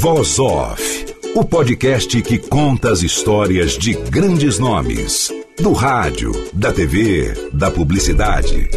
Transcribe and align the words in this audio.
Voz 0.00 0.38
Off, 0.38 1.06
o 1.34 1.44
podcast 1.44 2.22
que 2.22 2.38
conta 2.38 2.92
as 2.92 3.02
histórias 3.02 3.72
de 3.72 3.94
grandes 3.94 4.56
nomes, 4.56 5.28
do 5.60 5.72
rádio, 5.72 6.30
da 6.52 6.72
TV, 6.72 7.50
da 7.52 7.68
publicidade. 7.68 8.70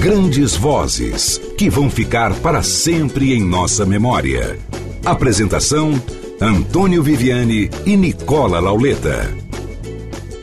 Grandes 0.00 0.56
vozes 0.56 1.38
que 1.58 1.68
vão 1.68 1.90
ficar 1.90 2.32
para 2.36 2.62
sempre 2.62 3.34
em 3.34 3.44
nossa 3.44 3.84
memória. 3.84 4.58
Apresentação: 5.04 5.92
Antônio 6.40 7.02
Viviane 7.02 7.68
e 7.84 7.94
Nicola 7.94 8.60
Lauleta. 8.60 9.36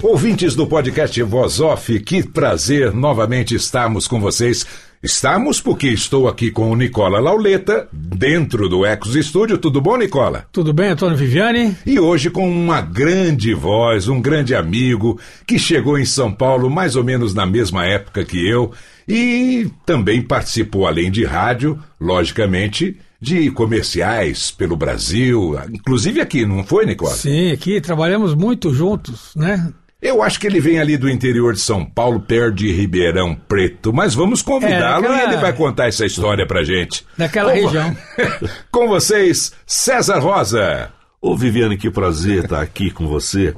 Ouvintes 0.04 0.54
do 0.54 0.68
podcast 0.68 1.20
Voz 1.24 1.60
Off, 1.60 2.00
que 2.02 2.22
prazer 2.22 2.94
novamente 2.94 3.56
estarmos 3.56 4.08
com 4.08 4.22
vocês 4.22 4.68
Estamos 5.04 5.60
porque 5.60 5.88
estou 5.88 6.28
aqui 6.28 6.52
com 6.52 6.70
o 6.70 6.76
Nicola 6.76 7.20
Lauleta, 7.20 7.90
dentro 7.92 8.70
do 8.70 8.86
Ecos 8.86 9.16
Estúdio. 9.16 9.58
Tudo 9.58 9.82
bom, 9.82 9.98
Nicola? 9.98 10.46
Tudo 10.52 10.72
bem, 10.72 10.90
Antônio 10.90 11.18
Viviane? 11.18 11.76
E 11.88 12.00
hoje 12.00 12.30
com 12.30 12.48
uma 12.48 12.82
grande 12.82 13.52
voz, 13.56 14.08
um 14.08 14.22
grande 14.22 14.54
amigo, 14.54 15.20
que 15.48 15.58
chegou 15.58 15.98
em 15.98 16.06
São 16.06 16.32
Paulo 16.32 16.70
mais 16.70 16.96
ou 16.96 17.04
menos 17.04 17.34
na 17.34 17.48
mesma 17.48 17.84
época 17.84 18.24
que 18.24 18.48
eu 18.48 18.74
e 19.08 19.72
também 19.88 20.22
participou, 20.22 20.86
além 20.86 21.10
de 21.10 21.26
rádio, 21.26 21.80
logicamente, 22.00 22.96
de 23.20 23.50
comerciais 23.50 24.52
pelo 24.52 24.76
Brasil, 24.76 25.56
inclusive 25.72 26.22
aqui, 26.22 26.46
não 26.46 26.64
foi, 26.64 26.86
Nicola? 26.86 27.14
Sim, 27.14 27.52
aqui 27.52 27.82
trabalhamos 27.82 28.36
muito 28.36 28.72
juntos, 28.72 29.32
né? 29.36 29.74
Eu 30.02 30.24
acho 30.24 30.40
que 30.40 30.48
ele 30.48 30.60
vem 30.60 30.80
ali 30.80 30.98
do 30.98 31.08
interior 31.08 31.54
de 31.54 31.60
São 31.60 31.86
Paulo, 31.86 32.20
perto 32.20 32.56
de 32.56 32.72
Ribeirão 32.72 33.36
Preto, 33.36 33.94
mas 33.94 34.16
vamos 34.16 34.42
convidá-lo 34.42 35.06
é, 35.06 35.10
daquela... 35.10 35.18
e 35.18 35.34
ele 35.34 35.42
vai 35.42 35.54
contar 35.54 35.88
essa 35.88 36.06
história 36.06 36.48
pra 36.48 36.64
gente. 36.64 37.06
Daquela 37.16 37.54
Com... 37.54 37.66
região. 37.66 37.98
com 38.72 38.88
vocês, 38.88 39.54
César 39.66 40.18
Rosa. 40.18 40.92
Ô 41.22 41.38
Viviane, 41.38 41.78
que 41.78 41.92
prazer 41.92 42.46
estar 42.46 42.62
aqui 42.62 42.90
com 42.90 43.08
você. 43.08 43.54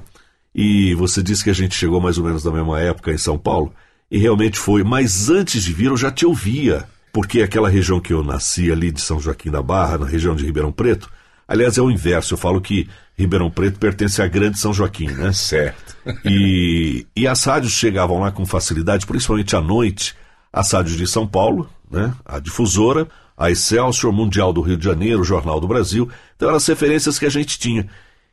E 0.53 0.93
você 0.95 1.23
disse 1.23 1.45
que 1.45 1.49
a 1.49 1.55
gente 1.55 1.75
chegou 1.75 2.01
mais 2.01 2.17
ou 2.17 2.25
menos 2.25 2.43
na 2.43 2.51
mesma 2.51 2.77
época 2.81 3.11
em 3.11 3.17
São 3.17 3.37
Paulo, 3.37 3.73
e 4.11 4.17
realmente 4.17 4.59
foi, 4.59 4.83
mas 4.83 5.29
antes 5.29 5.63
de 5.63 5.73
vir 5.73 5.87
eu 5.87 5.97
já 5.97 6.11
te 6.11 6.25
ouvia, 6.25 6.83
porque 7.13 7.41
aquela 7.41 7.69
região 7.69 8.01
que 8.01 8.13
eu 8.13 8.21
nasci 8.21 8.69
ali 8.69 8.91
de 8.91 8.99
São 8.99 9.19
Joaquim 9.19 9.49
da 9.49 9.61
Barra, 9.61 9.97
na 9.99 10.05
região 10.05 10.35
de 10.35 10.45
Ribeirão 10.45 10.73
Preto, 10.73 11.09
aliás 11.47 11.77
é 11.77 11.81
o 11.81 11.89
inverso, 11.89 12.33
eu 12.33 12.37
falo 12.37 12.59
que 12.59 12.87
Ribeirão 13.17 13.49
Preto 13.49 13.79
pertence 13.79 14.21
à 14.21 14.27
Grande 14.27 14.59
São 14.59 14.73
Joaquim, 14.73 15.07
né? 15.07 15.31
Certo. 15.33 15.95
E, 16.25 17.05
e 17.15 17.27
as 17.27 17.43
rádios 17.43 17.73
chegavam 17.73 18.19
lá 18.19 18.31
com 18.31 18.45
facilidade, 18.45 19.05
principalmente 19.05 19.55
à 19.55 19.61
noite, 19.61 20.15
as 20.51 20.71
rádios 20.71 20.97
de 20.97 21.07
São 21.07 21.27
Paulo, 21.27 21.69
né? 21.89 22.13
A 22.25 22.39
Difusora, 22.39 23.07
a 23.37 23.51
Excelsior, 23.51 24.11
Mundial 24.11 24.51
do 24.51 24.61
Rio 24.61 24.77
de 24.77 24.85
Janeiro, 24.85 25.23
Jornal 25.23 25.59
do 25.59 25.67
Brasil. 25.67 26.09
Então 26.35 26.47
eram 26.47 26.57
as 26.57 26.67
referências 26.67 27.17
que 27.17 27.25
a 27.25 27.29
gente 27.29 27.57
tinha. 27.57 27.87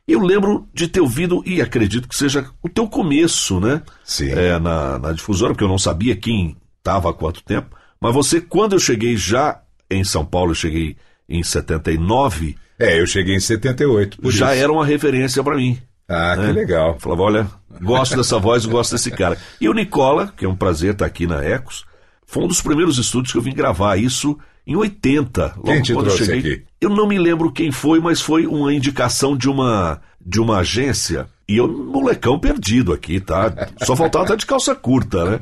Eu 0.07 0.19
lembro 0.19 0.67
de 0.73 0.87
ter 0.87 0.99
ouvido, 0.99 1.43
e 1.45 1.61
acredito 1.61 2.07
que 2.07 2.15
seja 2.15 2.49
o 2.61 2.67
teu 2.67 2.87
começo, 2.87 3.59
né? 3.59 3.81
Sim. 4.03 4.29
É, 4.29 4.59
na, 4.59 4.99
na 4.99 5.11
Difusora, 5.13 5.53
porque 5.53 5.63
eu 5.63 5.69
não 5.69 5.77
sabia 5.77 6.15
quem 6.15 6.57
estava 6.77 7.09
há 7.09 7.13
quanto 7.13 7.43
tempo. 7.43 7.75
Mas 7.99 8.13
você, 8.13 8.41
quando 8.41 8.73
eu 8.73 8.79
cheguei 8.79 9.15
já 9.15 9.61
em 9.89 10.03
São 10.03 10.25
Paulo, 10.25 10.51
eu 10.51 10.55
cheguei 10.55 10.97
em 11.29 11.43
79. 11.43 12.57
É, 12.81 12.99
eu 12.99 13.07
cheguei 13.07 13.35
em 13.35 13.39
78. 13.39 14.17
já 14.31 14.53
isso. 14.53 14.63
era 14.63 14.71
uma 14.71 14.85
referência 14.85 15.43
para 15.43 15.55
mim. 15.55 15.77
Ah, 16.07 16.35
né? 16.35 16.47
que 16.47 16.51
legal. 16.51 16.97
Falava, 16.99 17.21
olha, 17.21 17.47
gosto 17.81 18.17
dessa 18.17 18.37
voz, 18.37 18.65
gosto 18.65 18.91
desse 18.91 19.11
cara. 19.11 19.37
E 19.59 19.69
o 19.69 19.73
Nicola, 19.73 20.33
que 20.35 20.45
é 20.45 20.49
um 20.49 20.55
prazer 20.55 20.93
estar 20.93 21.05
aqui 21.05 21.25
na 21.25 21.43
Ecos, 21.43 21.85
foi 22.25 22.43
um 22.43 22.47
dos 22.47 22.61
primeiros 22.61 22.97
estúdios 22.97 23.31
que 23.31 23.37
eu 23.37 23.41
vim 23.41 23.53
gravar 23.53 23.97
isso 23.97 24.37
em 24.65 24.75
80. 24.75 25.53
Logo 25.55 25.63
quem 25.63 25.81
te 25.81 25.93
quando 25.93 26.05
trouxe 26.05 26.23
eu 26.23 26.25
cheguei. 26.25 26.53
aqui? 26.53 26.63
Eu 26.81 26.89
não 26.89 27.07
me 27.07 27.17
lembro 27.17 27.51
quem 27.51 27.71
foi, 27.71 27.99
mas 27.99 28.19
foi 28.19 28.45
uma 28.45 28.73
indicação 28.73 29.37
de 29.37 29.49
uma, 29.49 30.01
de 30.19 30.41
uma 30.41 30.57
agência. 30.57 31.27
E 31.47 31.57
eu, 31.57 31.67
molecão 31.67 32.39
perdido 32.39 32.91
aqui, 32.93 33.19
tá? 33.19 33.69
Só 33.83 33.95
faltava 33.95 34.25
estar 34.25 34.35
de 34.35 34.45
calça 34.45 34.75
curta, 34.75 35.23
né? 35.25 35.39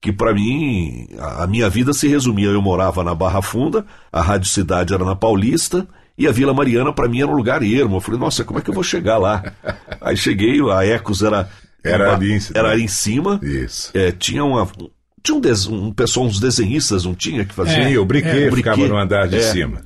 que 0.00 0.10
para 0.10 0.32
mim 0.32 1.08
a 1.18 1.46
minha 1.46 1.68
vida 1.68 1.92
se 1.92 2.08
resumia. 2.08 2.48
Eu 2.48 2.62
morava 2.62 3.04
na 3.04 3.14
Barra 3.14 3.42
Funda, 3.42 3.84
a 4.10 4.22
Rádio 4.22 4.48
Cidade 4.48 4.94
era 4.94 5.04
na 5.04 5.14
Paulista 5.14 5.86
e 6.20 6.28
a 6.28 6.32
Vila 6.32 6.52
Mariana 6.52 6.92
para 6.92 7.08
mim 7.08 7.22
era 7.22 7.30
um 7.30 7.34
lugar 7.34 7.62
ermo. 7.62 7.96
Eu 7.96 8.00
falei, 8.00 8.20
nossa, 8.20 8.44
como 8.44 8.58
é 8.58 8.62
que 8.62 8.68
eu 8.68 8.74
vou 8.74 8.84
chegar 8.84 9.16
lá? 9.16 9.42
Aí 10.00 10.16
cheguei, 10.16 10.60
a 10.70 10.84
Ecos 10.84 11.22
era 11.22 11.48
era, 11.82 12.08
uma, 12.08 12.14
ali, 12.14 12.32
em, 12.32 12.38
era 12.54 12.70
ali 12.70 12.82
em 12.82 12.88
cima. 12.88 13.40
Isso. 13.42 13.90
É, 13.94 14.12
tinha 14.12 14.44
uma 14.44 14.68
tinha 15.22 15.36
um, 15.36 15.40
des, 15.40 15.66
um 15.66 15.92
pessoal, 15.92 16.26
uns 16.26 16.38
desenhistas, 16.38 17.04
não 17.04 17.14
tinha 17.14 17.44
que 17.44 17.54
fazer. 17.54 17.84
Sim, 17.84 17.96
o 17.96 18.04
briquet 18.04 18.48
é, 18.48 18.52
ficava 18.52 18.86
no 18.86 18.98
andar 18.98 19.28
de 19.28 19.36
é. 19.36 19.40
cima. 19.40 19.82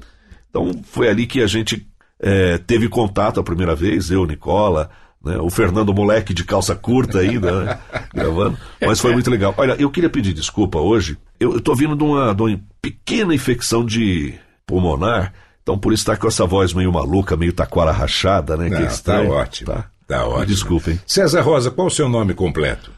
Então 0.50 0.72
foi 0.84 1.08
ali 1.08 1.26
que 1.26 1.40
a 1.40 1.46
gente 1.46 1.86
é, 2.20 2.58
teve 2.58 2.88
contato 2.88 3.38
a 3.38 3.44
primeira 3.44 3.74
vez, 3.74 4.10
eu, 4.10 4.26
Nicola, 4.26 4.90
né? 5.24 5.38
O 5.38 5.48
Fernando 5.50 5.94
Moleque 5.94 6.34
de 6.34 6.44
calça 6.44 6.74
curta 6.74 7.20
ainda, 7.20 7.64
né? 7.64 7.78
gravando. 8.12 8.58
Mas 8.80 9.00
foi 9.00 9.12
muito 9.12 9.30
legal. 9.30 9.54
Olha, 9.56 9.74
eu 9.78 9.90
queria 9.90 10.10
pedir 10.10 10.32
desculpa 10.32 10.78
hoje. 10.78 11.16
Eu 11.40 11.56
estou 11.56 11.74
vindo 11.74 11.96
de 11.96 12.04
uma, 12.04 12.34
de 12.34 12.42
uma 12.42 12.60
pequena 12.82 13.34
infecção 13.34 13.84
de 13.84 14.34
pulmonar. 14.66 15.32
Então, 15.64 15.78
por 15.78 15.94
isso 15.94 16.02
está 16.02 16.14
com 16.14 16.28
essa 16.28 16.44
voz 16.44 16.74
meio 16.74 16.92
maluca, 16.92 17.38
meio 17.38 17.52
taquara 17.52 17.90
rachada, 17.90 18.54
né? 18.54 18.68
Não, 18.68 18.76
que 18.76 18.82
é 18.82 18.96
tá 19.02 19.22
ótimo. 19.22 19.72
Tá, 19.72 19.86
tá 20.06 20.26
ótimo. 20.26 20.46
Desculpem. 20.46 21.00
César 21.06 21.40
Rosa, 21.40 21.70
qual 21.70 21.86
o 21.86 21.90
seu 21.90 22.06
nome 22.06 22.34
completo? 22.34 22.92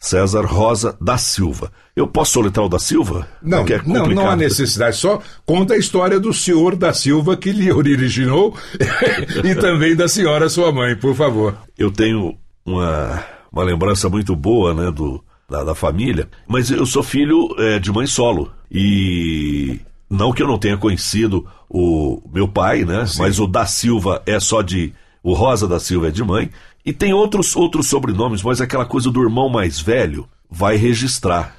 César 0.00 0.44
Rosa 0.44 0.96
da 1.00 1.16
Silva. 1.16 1.70
Eu 1.94 2.08
posso 2.08 2.32
soletrar 2.32 2.66
o 2.66 2.68
da 2.68 2.80
Silva? 2.80 3.28
Não, 3.40 3.60
é 3.60 3.82
não, 3.86 4.06
não 4.06 4.28
há 4.28 4.34
necessidade. 4.34 4.96
Só 4.96 5.20
conta 5.46 5.74
a 5.74 5.78
história 5.78 6.18
do 6.18 6.32
senhor 6.32 6.74
da 6.74 6.92
Silva 6.92 7.36
que 7.36 7.52
lhe 7.52 7.70
originou 7.70 8.56
e 9.44 9.54
também 9.54 9.94
da 9.94 10.08
senhora 10.08 10.48
sua 10.48 10.72
mãe, 10.72 10.96
por 10.96 11.14
favor. 11.14 11.56
Eu 11.76 11.90
tenho 11.90 12.36
uma, 12.66 13.24
uma 13.52 13.62
lembrança 13.62 14.08
muito 14.08 14.34
boa, 14.34 14.74
né, 14.74 14.90
do, 14.90 15.22
da, 15.48 15.62
da 15.62 15.74
família, 15.74 16.28
mas 16.48 16.68
eu 16.70 16.84
sou 16.84 17.02
filho 17.02 17.48
é, 17.58 17.78
de 17.78 17.92
mãe 17.92 18.06
solo. 18.06 18.52
E 18.70 19.80
não 20.08 20.32
que 20.32 20.42
eu 20.42 20.46
não 20.46 20.58
tenha 20.58 20.76
conhecido 20.76 21.46
o 21.68 22.22
meu 22.32 22.48
pai, 22.48 22.84
né, 22.84 23.06
Sim. 23.06 23.18
mas 23.18 23.38
o 23.38 23.46
da 23.46 23.66
Silva 23.66 24.22
é 24.26 24.40
só 24.40 24.62
de 24.62 24.92
o 25.22 25.34
Rosa 25.34 25.68
da 25.68 25.78
Silva 25.78 26.08
é 26.08 26.10
de 26.10 26.24
mãe. 26.24 26.50
E 26.84 26.92
tem 26.92 27.12
outros, 27.12 27.54
outros 27.54 27.88
sobrenomes, 27.88 28.42
mas 28.42 28.60
aquela 28.60 28.86
coisa 28.86 29.10
do 29.10 29.22
irmão 29.22 29.48
mais 29.48 29.78
velho 29.78 30.26
vai 30.50 30.76
registrar. 30.76 31.54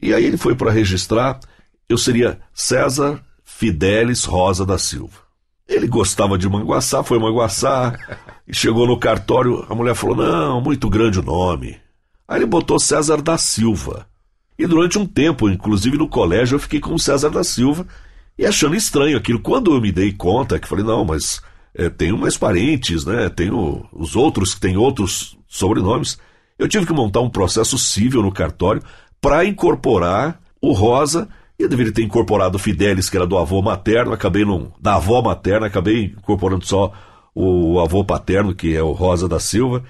E 0.00 0.14
aí 0.14 0.24
ele 0.24 0.36
foi 0.36 0.54
para 0.54 0.70
registrar, 0.70 1.38
eu 1.88 1.98
seria 1.98 2.40
César 2.54 3.22
Fidelis 3.44 4.24
Rosa 4.24 4.64
da 4.64 4.78
Silva. 4.78 5.20
Ele 5.68 5.86
gostava 5.86 6.38
de 6.38 6.48
manguaçar, 6.48 7.04
foi 7.04 7.18
manguaçar, 7.18 7.98
e 8.48 8.54
chegou 8.54 8.86
no 8.86 8.98
cartório, 8.98 9.64
a 9.68 9.74
mulher 9.74 9.94
falou: 9.94 10.16
não, 10.16 10.60
muito 10.60 10.88
grande 10.88 11.20
o 11.20 11.22
nome. 11.22 11.76
Aí 12.26 12.38
ele 12.38 12.46
botou 12.46 12.78
César 12.78 13.20
da 13.20 13.36
Silva. 13.38 14.06
E 14.58 14.66
durante 14.66 14.98
um 14.98 15.06
tempo, 15.06 15.48
inclusive 15.48 15.96
no 15.96 16.08
colégio, 16.08 16.56
eu 16.56 16.60
fiquei 16.60 16.80
com 16.80 16.96
César 16.98 17.30
da 17.30 17.42
Silva 17.42 17.86
e 18.38 18.46
achando 18.46 18.76
estranho 18.76 19.16
aquilo. 19.16 19.40
Quando 19.40 19.74
eu 19.74 19.80
me 19.80 19.92
dei 19.92 20.12
conta, 20.12 20.58
que 20.58 20.68
falei: 20.68 20.84
não, 20.84 21.04
mas 21.04 21.40
é, 21.74 21.88
tenho 21.88 22.18
mais 22.18 22.36
parentes, 22.36 23.04
né? 23.04 23.28
Tenho 23.28 23.86
os 23.92 24.14
outros 24.14 24.54
que 24.54 24.60
têm 24.60 24.76
outros 24.76 25.36
sobrenomes. 25.48 26.18
Eu 26.58 26.68
tive 26.68 26.86
que 26.86 26.92
montar 26.92 27.20
um 27.20 27.30
processo 27.30 27.78
civil 27.78 28.22
no 28.22 28.32
cartório 28.32 28.82
para 29.20 29.44
incorporar 29.44 30.40
o 30.60 30.72
Rosa. 30.72 31.28
Eu 31.58 31.68
deveria 31.68 31.92
ter 31.92 32.02
incorporado 32.02 32.56
o 32.56 32.60
Fidelis, 32.60 33.08
que 33.08 33.16
era 33.16 33.26
do 33.26 33.38
avô 33.38 33.62
materno, 33.62 34.12
acabei 34.12 34.44
não. 34.44 34.72
da 34.80 34.96
avó 34.96 35.22
materna, 35.22 35.66
acabei 35.66 36.06
incorporando 36.06 36.66
só 36.66 36.92
o 37.34 37.80
avô 37.80 38.04
paterno, 38.04 38.54
que 38.54 38.74
é 38.74 38.82
o 38.82 38.92
Rosa 38.92 39.28
da 39.28 39.40
Silva. 39.40 39.82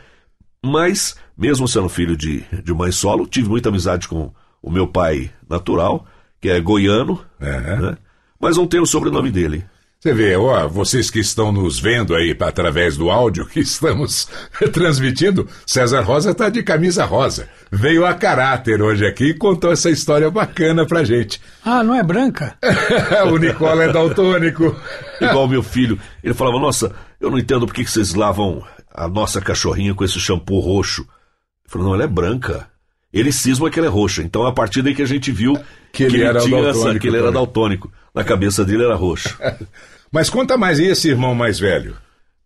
Mas, 0.65 1.17
mesmo 1.37 1.67
sendo 1.67 1.89
filho 1.89 2.17
de, 2.17 2.45
de 2.63 2.73
mãe 2.73 2.93
solo, 2.93 3.27
tive 3.27 3.49
muita 3.49 3.69
amizade 3.69 4.07
com 4.07 4.33
o 4.63 4.71
meu 4.71 4.87
pai 4.87 5.31
natural, 5.49 6.07
que 6.41 6.49
é 6.49 6.61
goiano, 6.61 7.21
é. 7.41 7.77
Né? 7.77 7.97
mas 8.41 8.57
não 8.57 8.67
tenho 8.67 8.83
o 8.83 8.87
sobrenome 8.87 9.31
dele. 9.31 9.65
Você 10.03 10.13
vê, 10.13 10.35
ó, 10.35 10.67
vocês 10.67 11.09
que 11.09 11.21
estão 11.21 11.53
nos 11.53 11.79
vendo 11.79 12.17
aí 12.17 12.37
através 12.41 12.97
do 12.97 13.09
áudio 13.09 13.47
que 13.47 13.61
estamos 13.63 14.29
transmitindo, 14.73 15.49
César 15.65 16.01
Rosa 16.01 16.35
tá 16.35 16.49
de 16.49 16.61
camisa 16.61 17.05
rosa. 17.05 17.49
Veio 17.71 18.05
a 18.05 18.13
caráter 18.13 18.83
hoje 18.83 19.07
aqui 19.07 19.27
e 19.27 19.35
contou 19.35 19.71
essa 19.71 19.91
história 19.91 20.29
bacana 20.29 20.85
pra 20.85 21.05
gente. 21.05 21.41
Ah, 21.65 21.85
não 21.85 21.95
é 21.95 22.03
branca? 22.03 22.59
o 23.33 23.39
Nicola 23.39 23.85
é 23.85 23.93
daltônico. 23.93 24.75
Igual 25.21 25.47
meu 25.47 25.63
filho. 25.63 25.97
Ele 26.21 26.35
falava, 26.35 26.59
nossa, 26.59 26.93
eu 27.21 27.31
não 27.31 27.39
entendo 27.39 27.65
por 27.65 27.73
que 27.73 27.85
vocês 27.85 28.13
lavam 28.13 28.61
a 28.93 29.07
nossa 29.07 29.41
cachorrinha 29.41 29.95
com 29.95 30.03
esse 30.03 30.19
shampoo 30.19 30.59
roxo. 30.59 31.03
Eu 31.03 31.71
falei, 31.71 31.87
não, 31.87 31.95
ela 31.95 32.03
é 32.03 32.09
branca. 32.09 32.72
Ele 33.13 33.31
cisma 33.33 33.71
que 33.71 33.79
ela 33.79 33.89
é 33.89 33.91
roxa. 33.91 34.23
Então, 34.23 34.47
a 34.47 34.53
partir 34.53 34.81
daí 34.83 34.95
que 34.95 35.03
a 35.03 35.07
gente 35.07 35.31
viu 35.31 35.59
Que 35.93 36.05
ele 36.05 36.23
era 36.23 36.41
tinha 36.41 36.63
daltônico 36.63 37.01
que 37.01 37.09
ele 37.09 37.17
era 37.19 37.31
daltônico. 37.33 37.93
Na 38.15 38.25
cabeça 38.25 38.65
dele 38.65 38.85
era 38.85 38.95
roxo. 38.95 39.37
Mas 40.11 40.29
conta 40.31 40.57
mais, 40.57 40.79
e 40.79 40.85
esse 40.87 41.09
irmão 41.09 41.35
mais 41.35 41.59
velho? 41.59 41.97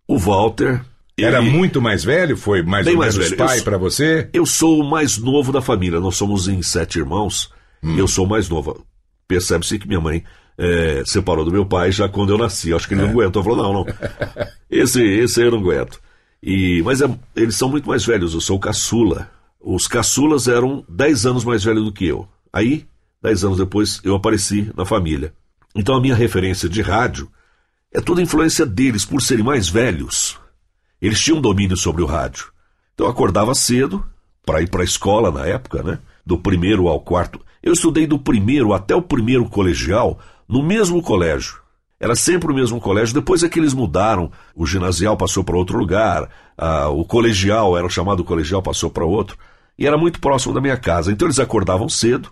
O 0.09 0.19
Walter. 0.19 0.81
Era 1.19 1.41
ele- 1.41 1.51
muito 1.51 1.81
mais 1.81 2.05
velho? 2.05 2.37
Foi 2.37 2.63
mais 2.63 2.85
Bem 2.85 2.95
ou 2.95 3.01
mais 3.01 3.15
menos 3.17 3.31
velho. 3.31 3.45
Pai 3.45 3.61
pra 3.63 3.79
você? 3.79 4.29
Eu 4.33 4.45
sou 4.47 4.81
o 4.81 4.85
mais 4.89 5.19
novo 5.19 5.51
da 5.53 5.61
família. 5.61 5.99
Nós 6.01 6.17
somos 6.17 6.47
em 6.49 6.61
sete 6.63 6.99
irmãos. 6.99 7.51
Hum. 7.83 7.97
Eu 7.99 8.07
sou 8.07 8.27
o 8.27 8.29
mais 8.29 8.49
novo. 8.49 8.85
Percebe-se 9.27 9.79
que 9.79 9.89
minha 9.89 10.01
mãe 10.01 10.23
eh, 10.59 11.03
separou 11.07 11.45
do 11.45 11.51
meu 11.51 11.65
pai 11.67 11.91
já 11.91 12.09
quando 12.09 12.33
eu 12.33 12.39
nasci. 12.39 12.73
Acho 12.75 12.87
que 12.87 12.95
ele 12.95 13.03
não 13.03 13.11
aguentou. 13.11 13.43
Falou, 13.43 13.57
não, 13.57 13.73
não. 13.73 13.87
Esse, 14.71 15.03
esse 15.03 15.41
eu 15.43 15.51
não 15.53 15.59
aguento. 15.59 16.01
E, 16.43 16.83
mas 16.85 17.01
é- 17.01 17.09
eles 17.35 17.57
são 17.57 17.69
muito 17.69 17.89
mais 17.89 18.05
velhos. 18.05 18.35
Eu 18.35 18.41
sou 18.41 18.57
o 18.57 18.61
caçula. 18.61 19.31
Os 19.69 19.89
caçulas 19.89 20.47
eram 20.47 20.85
10 20.89 21.27
anos 21.27 21.45
mais 21.45 21.65
velhos 21.65 21.85
do 21.85 21.93
que 21.93 22.07
eu. 22.07 22.29
Aí, 22.53 22.87
10 23.21 23.47
anos 23.47 23.59
depois, 23.59 24.01
eu 24.05 24.15
apareci 24.15 24.71
na 24.77 24.85
família. 24.85 25.35
Então 25.75 25.97
a 25.97 26.01
minha 26.01 26.15
referência 26.15 26.69
de 26.69 26.81
rádio 26.81 27.29
é 27.93 28.01
toda 28.01 28.23
influência 28.23 28.65
deles 28.65 29.05
por 29.05 29.21
serem 29.21 29.45
mais 29.45 29.69
velhos. 29.69 30.39
Eles 31.03 31.19
tinham 31.19 31.41
domínio 31.41 31.77
sobre 31.77 32.01
o 32.01 32.07
rádio. 32.07 32.47
Então 32.95 33.09
eu 33.09 33.11
acordava 33.11 33.57
cedo 33.57 34.07
para 34.47 34.63
ir 34.63 34.71
para 34.71 34.83
a 34.83 34.85
escola 34.85 35.33
na 35.33 35.45
época, 35.47 35.83
né? 35.83 35.99
Do 36.25 36.39
primeiro 36.39 36.87
ao 36.87 37.01
quarto. 37.01 37.41
Eu 37.61 37.73
estudei 37.73 38.07
do 38.07 38.21
primeiro 38.21 38.73
até 38.73 38.95
o 38.95 39.03
primeiro 39.03 39.47
colegial 39.47 40.21
no 40.49 40.63
mesmo 40.63 41.03
colégio. 41.03 41.57
Era 41.99 42.15
sempre 42.15 42.53
o 42.53 42.55
mesmo 42.55 42.81
colégio. 42.81 43.13
Depois 43.13 43.43
é 43.43 43.49
que 43.49 43.59
eles 43.59 43.75
mudaram. 43.75 44.31
O 44.55 44.65
ginasial 44.65 45.17
passou 45.17 45.43
para 45.43 45.57
outro 45.57 45.77
lugar. 45.77 46.31
ah, 46.57 46.89
o 46.89 47.05
colegial, 47.05 47.77
era 47.77 47.89
chamado 47.89 48.23
colegial, 48.23 48.63
passou 48.63 48.91
para 48.91 49.05
outro. 49.05 49.37
E 49.79 49.87
era 49.87 49.97
muito 49.99 50.21
próximo 50.21 50.55
da 50.55 50.61
minha 50.61 50.77
casa. 50.77 51.13
Então 51.13 51.27
eles 51.27 51.39
acordavam 51.39 51.89
cedo, 51.89 52.31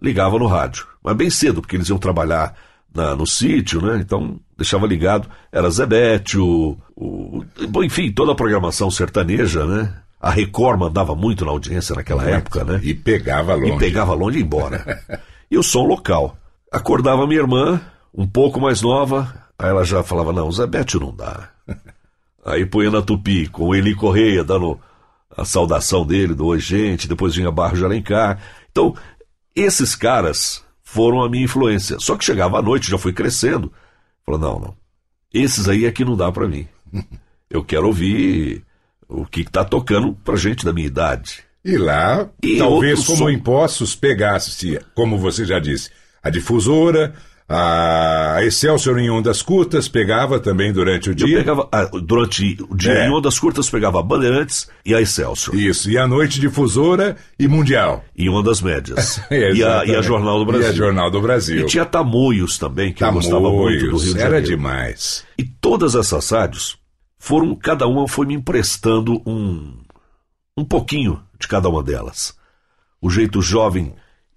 ligavam 0.00 0.38
no 0.38 0.46
rádio. 0.46 0.86
Mas 1.02 1.16
bem 1.16 1.30
cedo, 1.30 1.60
porque 1.60 1.76
eles 1.76 1.88
iam 1.88 1.98
trabalhar 1.98 2.54
na- 2.94 3.16
no 3.16 3.26
sítio, 3.26 3.80
né? 3.82 3.98
Então 4.00 4.38
deixava 4.56 4.86
ligado. 4.86 5.28
Era 5.50 5.68
Zebete, 5.70 6.38
o, 6.38 6.76
o- 6.96 7.44
enfim, 7.84 8.12
toda 8.12 8.32
a 8.32 8.36
programação 8.36 8.90
sertaneja, 8.90 9.64
né? 9.66 9.92
A 10.20 10.30
Record 10.30 10.78
mandava 10.78 11.14
muito 11.14 11.44
na 11.44 11.50
audiência 11.50 11.94
naquela 11.94 12.24
época, 12.24 12.64
né? 12.64 12.80
E 12.82 12.94
pegava 12.94 13.54
longe. 13.54 13.72
E 13.72 13.78
pegava 13.78 14.14
longe 14.14 14.36
e 14.38 14.40
ia 14.40 14.46
embora. 14.46 15.02
e 15.50 15.58
o 15.58 15.62
som 15.62 15.84
local. 15.84 16.36
Acordava 16.72 17.26
minha 17.26 17.40
irmã, 17.40 17.80
um 18.14 18.26
pouco 18.26 18.58
mais 18.60 18.80
nova, 18.80 19.34
aí 19.58 19.68
ela 19.68 19.84
já 19.84 20.02
falava, 20.02 20.32
não, 20.32 20.50
Zebete 20.50 20.98
não 20.98 21.14
dá. 21.14 21.50
Aí 22.46 22.66
punha 22.66 22.90
na 22.90 23.00
Tupi, 23.00 23.46
com 23.48 23.64
o 23.68 23.74
Eli 23.74 23.94
Correia, 23.94 24.44
dando 24.44 24.78
a 25.36 25.44
saudação 25.44 26.06
dele, 26.06 26.34
do 26.34 26.46
Oi 26.46 26.58
Gente, 26.58 27.08
depois 27.08 27.34
vinha 27.34 27.50
Barro 27.50 27.76
de 27.76 27.84
Alencar. 27.84 28.40
Então, 28.70 28.94
esses 29.54 29.94
caras 29.94 30.64
foram 30.82 31.22
a 31.22 31.28
minha 31.28 31.44
influência. 31.44 31.98
Só 32.00 32.16
que 32.16 32.24
chegava 32.24 32.58
à 32.58 32.62
noite, 32.62 32.90
já 32.90 32.98
fui 32.98 33.12
crescendo. 33.12 33.72
Falou, 34.24 34.40
não, 34.40 34.58
não. 34.60 34.76
Esses 35.32 35.68
aí 35.68 35.84
é 35.84 35.90
que 35.92 36.04
não 36.04 36.16
dá 36.16 36.30
pra 36.30 36.46
mim. 36.48 36.66
Eu 37.50 37.64
quero 37.64 37.86
ouvir 37.86 38.64
o 39.08 39.24
que 39.26 39.44
tá 39.44 39.64
tocando 39.64 40.14
pra 40.24 40.36
gente 40.36 40.64
da 40.64 40.72
minha 40.72 40.86
idade. 40.86 41.44
E 41.64 41.76
lá, 41.76 42.28
E 42.42 42.58
talvez 42.58 43.04
como 43.04 43.18
som. 43.18 43.30
em 43.30 43.38
Poços 43.38 43.94
pegasse, 43.96 44.78
como 44.94 45.18
você 45.18 45.44
já 45.44 45.58
disse, 45.58 45.90
a 46.22 46.28
difusora, 46.30 47.14
a 47.48 48.38
Excelsior 48.42 48.98
em 48.98 49.10
ondas 49.10 49.42
curtas, 49.42 49.86
pegava 49.86 50.40
também 50.40 50.72
durante 50.72 51.10
o 51.10 51.12
Eu 51.12 51.14
dia. 51.14 51.38
pegava, 51.38 51.68
ah, 51.70 51.84
durante 52.02 52.56
o 52.68 52.74
dia, 52.76 52.92
É. 52.92 53.06
em 53.06 53.10
ondas 53.12 53.38
curtas, 53.38 53.68
pegava 53.68 54.00
a 54.00 54.02
Bandeirantes 54.02 54.68
e 54.84 54.94
a 54.94 55.00
Excelsior. 55.00 55.54
Isso, 55.54 55.90
e 55.90 55.98
à 55.98 56.06
noite 56.06 56.40
difusora 56.40 57.16
e 57.38 57.46
mundial. 57.46 58.02
E 58.16 58.24
em 58.24 58.28
ondas 58.30 58.60
médias. 58.62 59.20
É, 59.30 59.52
e, 59.52 59.62
a, 59.64 59.84
e 59.84 59.94
a. 59.94 60.00
Jornal 60.02 60.38
do 60.38 60.46
Brasil. 60.46 60.66
E 60.68 60.70
a 60.70 60.74
Jornal 60.74 61.10
do 61.10 61.20
Brasil. 61.20 61.60
E 61.60 61.66
tinha 61.66 61.84
Tamoios 61.84 62.58
também, 62.58 62.92
que 62.92 63.02
eu 63.04 63.12
gostava 63.12 63.50
muito 63.50 63.88
do 63.90 63.96
Rio 63.98 64.14
de 64.14 64.20
era 64.20 64.22
Janeiro. 64.30 64.46
demais. 64.46 65.24
E 65.38 65.44
todas 65.44 65.94
essas 65.94 66.28
rádios 66.30 66.76
foram, 67.18 67.54
cada 67.54 67.86
uma 67.86 68.06
foi 68.08 68.26
me 68.26 68.34
emprestando 68.34 69.20
um, 69.26 69.72
um 70.56 70.64
pouquinho 70.64 71.20
de 71.38 71.46
cada 71.48 71.68
uma 71.68 71.82
delas. 71.82 72.34
O 73.00 73.10
jeito 73.10 73.40
jovem, 73.42 73.94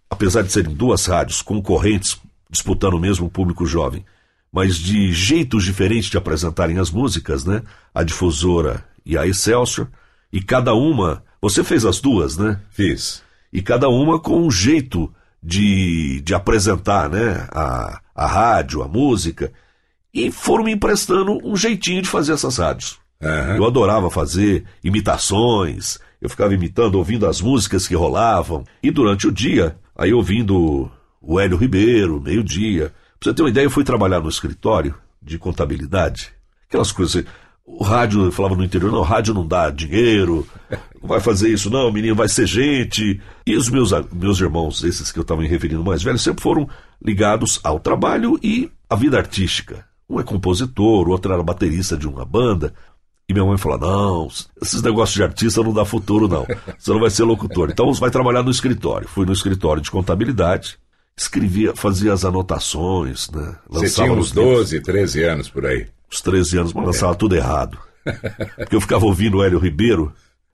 apesar 0.10 0.42
de 0.42 0.52
serem 0.52 0.74
duas 0.74 1.06
rádios 1.06 1.42
concorrentes, 1.42 2.18
disputando 2.50 2.94
o 2.94 3.00
mesmo 3.00 3.30
público 3.30 3.66
jovem, 3.66 4.06
mas 4.52 4.78
de 4.78 5.12
jeitos 5.12 5.64
diferentes 5.64 6.10
de 6.10 6.18
apresentarem 6.18 6.80
as 6.80 6.90
músicas, 6.90 7.44
né? 7.44 7.62
A 7.94 8.04
difusora 8.04 8.84
e 9.06 9.18
a 9.18 9.26
Excelsior, 9.26 9.88
e 10.32 10.42
cada 10.42 10.74
uma, 10.74 11.24
você 11.42 11.64
fez 11.64 11.86
as 11.86 12.00
duas, 12.00 12.38
né? 12.38 12.60
Fiz. 12.70 13.24
e 13.52 13.62
cada 13.62 13.90
uma 13.90 14.20
com 14.20 14.42
um 14.42 14.52
jeito 14.52 15.12
de, 15.42 16.22
de 16.22 16.34
apresentar 16.34 17.10
né, 17.10 17.48
a, 17.52 18.02
a 18.14 18.28
rádio, 18.28 18.84
a 18.84 18.88
música, 18.88 19.52
e 20.14 20.32
foram 20.32 20.64
me 20.64 20.72
emprestando 20.72 21.40
um 21.48 21.56
jeitinho 21.56 22.02
de 22.02 22.10
fazer 22.10 22.34
essas 22.34 22.58
rádios. 22.58 23.00
Aham. 23.22 23.56
Eu 23.56 23.66
adorava 23.66 24.10
fazer 24.10 24.66
imitações, 24.84 26.00
eu 26.22 26.30
ficava 26.30 26.54
imitando, 26.54 26.96
ouvindo 26.96 27.26
as 27.28 27.42
músicas 27.42 27.88
que 27.88 27.96
rolavam, 27.96 28.64
e 28.82 28.92
durante 28.92 29.28
o 29.28 29.32
dia, 29.32 29.78
aí 29.96 30.14
ouvindo 30.14 30.92
o 31.22 31.40
Hélio 31.40 31.58
Ribeiro, 31.58 32.22
meio-dia. 32.22 32.94
Pra 33.20 33.30
você 33.30 33.34
ter 33.34 33.44
uma 33.44 33.50
ideia, 33.50 33.66
eu 33.66 33.72
fui 33.72 33.84
trabalhar 33.84 34.20
no 34.20 34.30
escritório 34.30 34.96
de 35.22 35.38
contabilidade, 35.38 36.32
aquelas 36.68 36.92
coisas. 36.92 37.26
O 37.66 37.84
rádio, 37.84 38.24
eu 38.24 38.32
falava 38.32 38.56
no 38.56 38.64
interior, 38.64 38.92
não, 38.92 39.02
rádio 39.02 39.34
não 39.34 39.46
dá 39.46 39.70
dinheiro, 39.70 40.48
não 41.02 41.10
vai 41.10 41.20
fazer 41.20 41.50
isso, 41.50 41.70
não, 41.70 41.92
menino, 41.92 42.16
vai 42.16 42.30
ser 42.30 42.46
gente. 42.46 43.20
E 43.46 43.56
os 43.56 43.70
meus, 43.70 43.92
meus 44.14 44.40
irmãos, 44.40 44.84
esses 44.84 45.12
que 45.12 45.20
eu 45.20 45.24
estava 45.24 45.42
me 45.42 45.48
referindo 45.48 45.84
mais 45.84 46.02
velhos, 46.02 46.22
sempre 46.22 46.42
foram 46.42 46.70
ligados 47.04 47.60
ao 47.64 47.80
trabalho 47.80 48.40
e 48.42 48.72
à 48.90 48.96
vida 48.96 49.18
artística. 49.18 49.86
Um 50.10 50.20
é 50.20 50.24
compositor, 50.24 51.08
o 51.08 51.12
outro 51.12 51.34
era 51.34 51.44
baterista 51.44 51.98
de 51.98 52.08
uma 52.08 52.24
banda. 52.24 52.74
E 53.30 53.34
minha 53.34 53.46
mãe 53.46 53.58
falou: 53.58 53.78
não, 53.78 54.28
esses 54.62 54.82
negócios 54.82 55.16
de 55.16 55.24
artista 55.24 55.62
não 55.62 55.74
dá 55.74 55.84
futuro, 55.84 56.30
não. 56.30 56.46
Você 56.78 56.92
não 56.92 57.02
vai 57.02 57.10
ser 57.10 57.24
locutor. 57.24 57.70
Então 57.70 57.94
você 57.94 58.00
vai 58.00 58.10
trabalhar 58.10 58.42
no 58.42 58.52
escritório. 58.52 59.08
Fui 59.08 59.26
no 59.26 59.34
escritório 59.34 59.82
de 59.82 59.92
contabilidade, 59.92 60.80
escrevia, 61.18 61.76
fazia 61.76 62.14
as 62.14 62.24
anotações, 62.24 63.30
né? 63.32 63.56
Você 63.68 63.90
tinha 63.90 64.14
uns 64.14 64.32
nos 64.32 64.70
livros12, 64.72 64.84
13 64.84 65.24
anos 65.24 65.50
por 65.50 65.66
aí. 65.66 65.88
uns 66.12 66.22
13 66.22 66.58
anos, 66.60 66.74
mas 66.74 66.86
lançava 66.86 67.16
tudo 67.16 67.36
errado. 67.36 67.78
Porque 68.56 68.76
eu 68.76 68.82
ficava 68.82 69.06
ouvindo 69.06 69.38
o 69.38 69.44
Hélio 69.44 69.60
Ribeiro, 69.60 70.14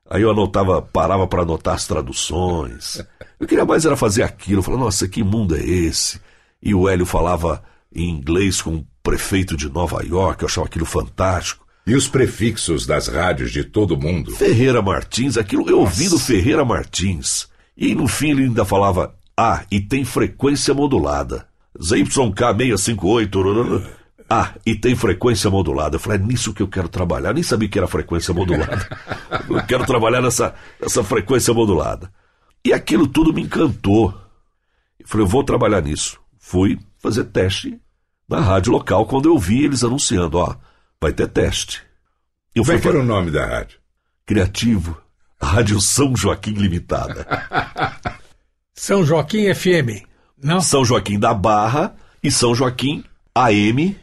aí 0.09 0.21
eu 0.21 0.31
anotava, 0.31 0.81
parava 0.81 1.27
para 1.27 1.41
anotar 1.41 1.75
as 1.75 1.85
traduções. 1.85 3.03
Eu 3.39 3.45
queria 3.45 3.65
mais 3.65 3.85
era 3.85 3.97
fazer 3.97 4.23
aquilo. 4.23 4.59
Eu 4.59 4.63
falava, 4.63 4.85
nossa, 4.85 5.07
que 5.07 5.21
mundo 5.21 5.55
é 5.55 5.61
esse? 5.61 6.19
E 6.61 6.73
o 6.73 6.87
Hélio 6.87 7.05
falava 7.05 7.61
em 7.93 8.09
inglês 8.09 8.61
com 8.61 8.75
o 8.75 8.87
prefeito 9.03 9.57
de 9.57 9.69
Nova 9.69 10.01
York, 10.03 10.41
eu 10.41 10.47
achava 10.47 10.65
aquilo 10.65 10.85
fantástico. 10.85 11.63
E 11.85 11.93
os 11.93 12.07
prefixos 12.07 12.85
das 12.85 13.09
rádios 13.09 13.51
de 13.51 13.65
todo 13.65 13.99
mundo. 13.99 14.31
Ferreira 14.31 14.81
Martins, 14.81 15.37
aquilo, 15.37 15.69
eu 15.69 15.81
ouvindo 15.81 16.17
Ferreira 16.17 16.63
Martins. 16.63 17.49
E 17.75 17.93
no 17.93 18.07
fim 18.07 18.31
ele 18.31 18.43
ainda 18.43 18.63
falava, 18.63 19.13
ah, 19.37 19.63
e 19.71 19.81
tem 19.81 20.05
frequência 20.05 20.73
modulada. 20.73 21.47
ZYK658. 21.79 23.83
Ah, 24.29 24.53
e 24.65 24.75
tem 24.75 24.95
frequência 24.95 25.49
modulada. 25.49 25.95
Eu 25.95 25.99
falei, 25.99 26.19
é 26.19 26.21
nisso 26.21 26.53
que 26.53 26.61
eu 26.61 26.67
quero 26.67 26.87
trabalhar. 26.87 27.29
Eu 27.29 27.35
nem 27.35 27.43
sabia 27.43 27.67
que 27.67 27.77
era 27.77 27.87
frequência 27.87 28.33
modulada. 28.33 28.87
eu 29.49 29.63
quero 29.65 29.85
trabalhar 29.85 30.21
nessa, 30.21 30.53
nessa 30.79 31.03
frequência 31.03 31.53
modulada. 31.53 32.11
E 32.63 32.71
aquilo 32.71 33.07
tudo 33.07 33.33
me 33.33 33.41
encantou. 33.41 34.13
Eu 34.99 35.07
falei, 35.07 35.25
eu 35.25 35.29
vou 35.29 35.43
trabalhar 35.43 35.81
nisso. 35.81 36.19
Fui 36.39 36.79
fazer 36.99 37.25
teste 37.25 37.79
na 38.27 38.39
rádio 38.39 38.71
local 38.71 39.05
quando 39.05 39.27
eu 39.27 39.37
vi 39.37 39.65
eles 39.65 39.83
anunciando, 39.83 40.37
ó, 40.37 40.55
vai 40.99 41.11
ter 41.11 41.27
teste. 41.27 41.83
Eu 42.55 42.63
Como 42.63 42.77
é 42.77 42.81
que 42.81 42.87
era 42.87 42.99
o 42.99 43.03
nome 43.03 43.31
da 43.31 43.45
rádio? 43.45 43.79
Criativo, 44.25 44.97
Rádio 45.41 45.81
São 45.81 46.15
Joaquim 46.15 46.53
Limitada. 46.53 47.27
São 48.73 49.03
Joaquim 49.05 49.53
FM. 49.53 50.05
Não? 50.41 50.59
São 50.61 50.83
Joaquim 50.83 51.19
da 51.19 51.33
Barra 51.33 51.95
e 52.21 52.29
São 52.31 52.53
Joaquim 52.53 53.03
AM. 53.35 53.95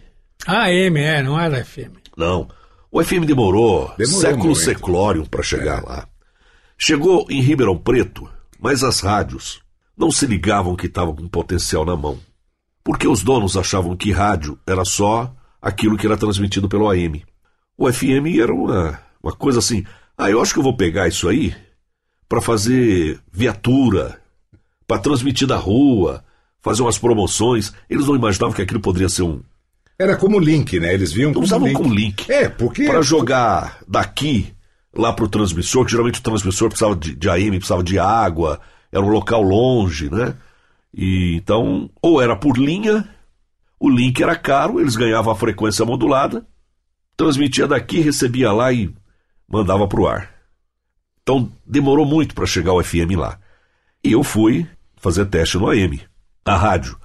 AM, 0.46 1.00
é, 1.00 1.22
não 1.22 1.38
era 1.38 1.64
FM. 1.64 1.96
Não. 2.16 2.48
O 2.90 3.02
FM 3.02 3.24
demorou, 3.26 3.92
Demorou 3.96 4.20
século 4.20 4.44
muito. 4.46 4.60
seclório 4.60 5.28
para 5.28 5.42
chegar 5.42 5.82
lá. 5.84 6.08
Chegou 6.78 7.26
em 7.30 7.40
Ribeirão 7.40 7.76
Preto, 7.76 8.28
mas 8.58 8.82
as 8.82 9.00
rádios 9.00 9.60
não 9.96 10.10
se 10.10 10.26
ligavam 10.26 10.74
que 10.74 10.86
estavam 10.86 11.14
com 11.14 11.28
potencial 11.28 11.84
na 11.84 11.94
mão. 11.94 12.18
Porque 12.82 13.06
os 13.06 13.22
donos 13.22 13.56
achavam 13.56 13.96
que 13.96 14.10
rádio 14.10 14.58
era 14.66 14.84
só 14.84 15.32
aquilo 15.60 15.96
que 15.96 16.06
era 16.06 16.16
transmitido 16.16 16.68
pelo 16.68 16.88
AM. 16.88 17.22
O 17.76 17.90
FM 17.92 18.38
era 18.40 18.52
uma, 18.52 18.98
uma 19.22 19.32
coisa 19.32 19.58
assim. 19.58 19.84
Ah, 20.16 20.30
eu 20.30 20.40
acho 20.40 20.52
que 20.54 20.58
eu 20.58 20.64
vou 20.64 20.76
pegar 20.76 21.06
isso 21.06 21.28
aí 21.28 21.54
para 22.28 22.40
fazer 22.40 23.20
viatura, 23.30 24.19
para 24.90 24.98
transmitir 24.98 25.46
da 25.46 25.54
rua, 25.54 26.24
fazer 26.60 26.82
umas 26.82 26.98
promoções. 26.98 27.72
Eles 27.88 28.08
não 28.08 28.16
imaginavam 28.16 28.52
que 28.52 28.60
aquilo 28.60 28.80
poderia 28.80 29.08
ser 29.08 29.22
um. 29.22 29.40
Era 29.96 30.16
como 30.16 30.36
link, 30.40 30.80
né? 30.80 30.92
Eles 30.92 31.12
viam 31.12 31.32
como 31.32 31.44
Usavam 31.44 31.68
link. 31.68 31.76
como 31.76 31.94
link. 31.94 32.28
É, 32.28 32.48
porque. 32.48 32.86
Para 32.86 33.00
jogar 33.00 33.78
daqui 33.86 34.52
lá 34.92 35.12
pro 35.12 35.28
transmissor, 35.28 35.84
que 35.84 35.92
geralmente 35.92 36.18
o 36.18 36.22
transmissor 36.22 36.68
precisava 36.68 36.96
de, 36.96 37.14
de 37.14 37.30
AM, 37.30 37.50
precisava 37.58 37.84
de 37.84 38.00
água, 38.00 38.58
era 38.90 39.00
um 39.00 39.10
local 39.10 39.42
longe, 39.42 40.10
né? 40.10 40.34
E 40.92 41.36
então, 41.36 41.88
ou 42.02 42.20
era 42.20 42.34
por 42.34 42.58
linha, 42.58 43.08
o 43.78 43.88
link 43.88 44.20
era 44.20 44.34
caro, 44.34 44.80
eles 44.80 44.96
ganhavam 44.96 45.32
a 45.32 45.36
frequência 45.36 45.84
modulada, 45.84 46.44
transmitia 47.16 47.68
daqui, 47.68 48.00
recebia 48.00 48.50
lá 48.50 48.72
e 48.72 48.92
mandava 49.48 49.86
pro 49.86 50.08
ar. 50.08 50.34
Então 51.22 51.48
demorou 51.64 52.04
muito 52.04 52.34
para 52.34 52.44
chegar 52.44 52.72
o 52.72 52.82
FM 52.82 53.14
lá. 53.16 53.38
E 54.02 54.10
eu 54.10 54.24
fui 54.24 54.66
fazer 55.00 55.26
teste 55.26 55.58
no 55.58 55.68
AM. 55.68 56.00
A 56.44 56.56
rádio 56.56 56.96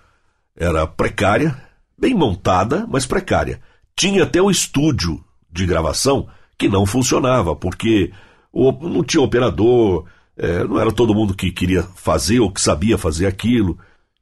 era 0.56 0.86
precária, 0.86 1.56
bem 1.98 2.14
montada, 2.14 2.86
mas 2.88 3.06
precária. 3.06 3.62
Tinha 3.96 4.24
até 4.24 4.42
o 4.42 4.52
estúdio 4.52 5.24
de 5.52 5.66
gravação 5.66 6.28
que 6.58 6.70
não 6.70 6.86
funcionava, 6.86 7.56
porque 7.56 8.12
não 8.54 9.04
tinha 9.04 9.24
operador, 9.24 10.06
eh, 10.38 10.64
não 10.64 10.80
era 10.80 10.92
todo 10.92 11.14
mundo 11.14 11.36
que 11.36 11.52
queria 11.52 11.84
fazer 11.84 12.40
ou 12.40 12.52
que 12.52 12.62
sabia 12.62 12.98
fazer 12.98 13.26
aquilo. 13.26 13.78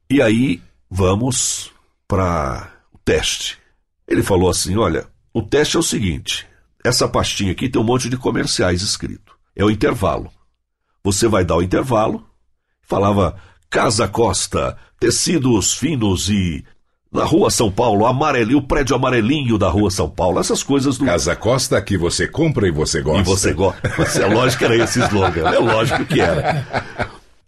E 0.08 0.22
aí 0.22 0.62
vamos 0.90 1.70
para 2.06 2.70
o 2.92 2.98
teste. 2.98 3.58
Ele 4.06 4.22
falou 4.22 4.50
assim: 4.50 4.76
olha, 4.76 5.06
o 5.32 5.42
teste 5.42 5.76
é 5.76 5.80
o 5.80 5.82
seguinte: 5.82 6.46
essa 6.84 7.08
pastinha 7.08 7.52
aqui 7.52 7.68
tem 7.68 7.80
um 7.80 7.84
monte 7.84 8.08
de 8.08 8.16
comerciais 8.16 8.82
escrito. 8.82 9.34
É 9.56 9.64
o 9.64 9.70
intervalo. 9.70 10.30
Você 11.02 11.28
vai 11.28 11.44
dar 11.44 11.56
o 11.56 11.62
intervalo. 11.62 12.26
Falava 12.82 13.36
Casa 13.74 14.06
Costa, 14.06 14.76
tecidos 15.00 15.74
finos 15.74 16.28
e 16.28 16.64
na 17.10 17.24
Rua 17.24 17.50
São 17.50 17.72
Paulo, 17.72 18.06
amarelinho, 18.06 18.58
o 18.58 18.62
prédio 18.62 18.94
amarelinho 18.94 19.58
da 19.58 19.68
Rua 19.68 19.90
São 19.90 20.08
Paulo, 20.08 20.38
essas 20.38 20.62
coisas 20.62 20.96
do 20.96 21.04
Casa 21.04 21.34
Costa 21.34 21.82
que 21.82 21.98
você 21.98 22.28
compra 22.28 22.68
e 22.68 22.70
você 22.70 23.02
gosta. 23.02 23.22
e 23.22 23.24
você 23.24 23.52
gosta. 23.52 23.82
É 24.22 24.26
lógico 24.32 24.58
que 24.60 24.64
era 24.64 24.76
esse 24.76 25.00
slogan. 25.00 25.48
É 25.50 25.58
lógico 25.58 26.04
que 26.04 26.20
era. 26.20 26.64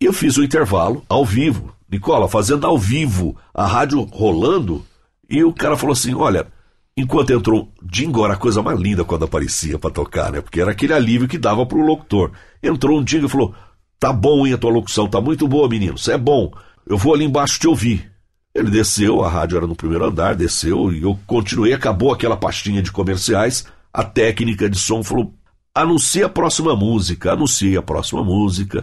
E 0.01 0.05
eu 0.05 0.13
fiz 0.13 0.37
o 0.37 0.43
intervalo 0.43 1.05
ao 1.09 1.25
vivo. 1.25 1.73
Nicola, 1.89 2.29
fazendo 2.29 2.67
ao 2.67 2.77
vivo, 2.77 3.37
a 3.55 3.65
rádio 3.65 4.03
rolando. 4.11 4.85
E 5.31 5.45
o 5.45 5.53
cara 5.53 5.77
falou 5.77 5.93
assim: 5.93 6.13
olha, 6.13 6.49
enquanto 6.97 7.33
entrou. 7.33 7.69
Dingo 7.81 8.25
era 8.25 8.35
a 8.35 8.37
coisa 8.37 8.65
mais 8.65 8.81
linda 8.81 9.05
quando 9.05 9.25
aparecia 9.25 9.79
pra 9.79 9.91
tocar, 9.91 10.33
né? 10.33 10.41
Porque 10.41 10.61
era 10.61 10.73
aquele 10.73 10.93
alívio 10.93 11.29
que 11.29 11.39
dava 11.39 11.65
pro 11.65 11.87
locutor. 11.87 12.33
Entrou 12.61 12.99
um 12.99 13.05
Dingo 13.05 13.27
e 13.27 13.31
falou: 13.31 13.55
tá 13.99 14.13
bom, 14.13 14.47
hein, 14.47 14.55
a 14.55 14.59
tua 14.59 14.71
locução, 14.71 15.09
tá 15.09 15.21
muito 15.21 15.47
boa, 15.49 15.69
menino, 15.69 15.99
você 15.99 16.13
é 16.13 16.19
bom. 16.19 16.53
Eu 16.87 16.97
vou 16.97 17.15
ali 17.15 17.25
embaixo 17.25 17.59
te 17.59 17.67
ouvir. 17.67 18.11
Ele 18.55 18.71
desceu, 18.71 19.23
a 19.23 19.29
rádio 19.29 19.59
era 19.59 19.67
no 19.67 19.77
primeiro 19.77 20.07
andar, 20.07 20.35
desceu 20.35 20.91
e 20.91 21.03
eu 21.03 21.19
continuei. 21.27 21.75
Acabou 21.75 22.13
aquela 22.13 22.37
pastinha 22.37 22.81
de 22.81 22.91
comerciais. 22.91 23.67
A 23.93 24.03
técnica 24.03 24.71
de 24.71 24.79
som 24.79 25.03
falou: 25.03 25.35
anuncia 25.75 26.25
a 26.25 26.31
próxima 26.31 26.75
música, 26.75 27.33
anunciei 27.33 27.77
a 27.77 27.83
próxima 27.83 28.25
música. 28.25 28.79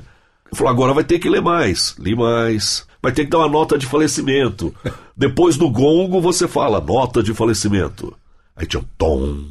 Ele 0.45 0.55
falou: 0.55 0.71
agora 0.71 0.93
vai 0.93 1.03
ter 1.03 1.17
que 1.17 1.29
ler 1.29 1.41
mais, 1.41 1.95
li 1.97 2.15
mais. 2.15 2.85
Vai 3.01 3.11
ter 3.11 3.25
que 3.25 3.31
dar 3.31 3.39
uma 3.39 3.49
nota 3.49 3.77
de 3.77 3.87
falecimento. 3.87 4.73
Depois 5.17 5.57
do 5.57 5.69
gongo 5.71 6.21
você 6.21 6.47
fala: 6.47 6.79
nota 6.79 7.23
de 7.23 7.33
falecimento. 7.33 8.15
Aí 8.55 8.67
tinha 8.67 8.79
um 8.79 8.85
tom. 8.95 9.43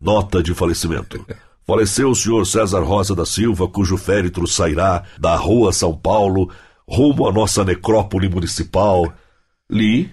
Nota 0.00 0.42
de 0.42 0.52
falecimento. 0.54 1.24
Faleceu 1.66 2.10
o 2.10 2.14
senhor 2.14 2.46
César 2.46 2.80
Rosa 2.80 3.14
da 3.14 3.24
Silva, 3.24 3.66
cujo 3.66 3.96
féretro 3.96 4.46
sairá 4.46 5.02
da 5.18 5.34
rua 5.34 5.72
São 5.72 5.96
Paulo, 5.96 6.50
rumo 6.86 7.26
à 7.26 7.32
nossa 7.32 7.64
necrópole 7.64 8.28
municipal. 8.28 9.12
Li, 9.70 10.10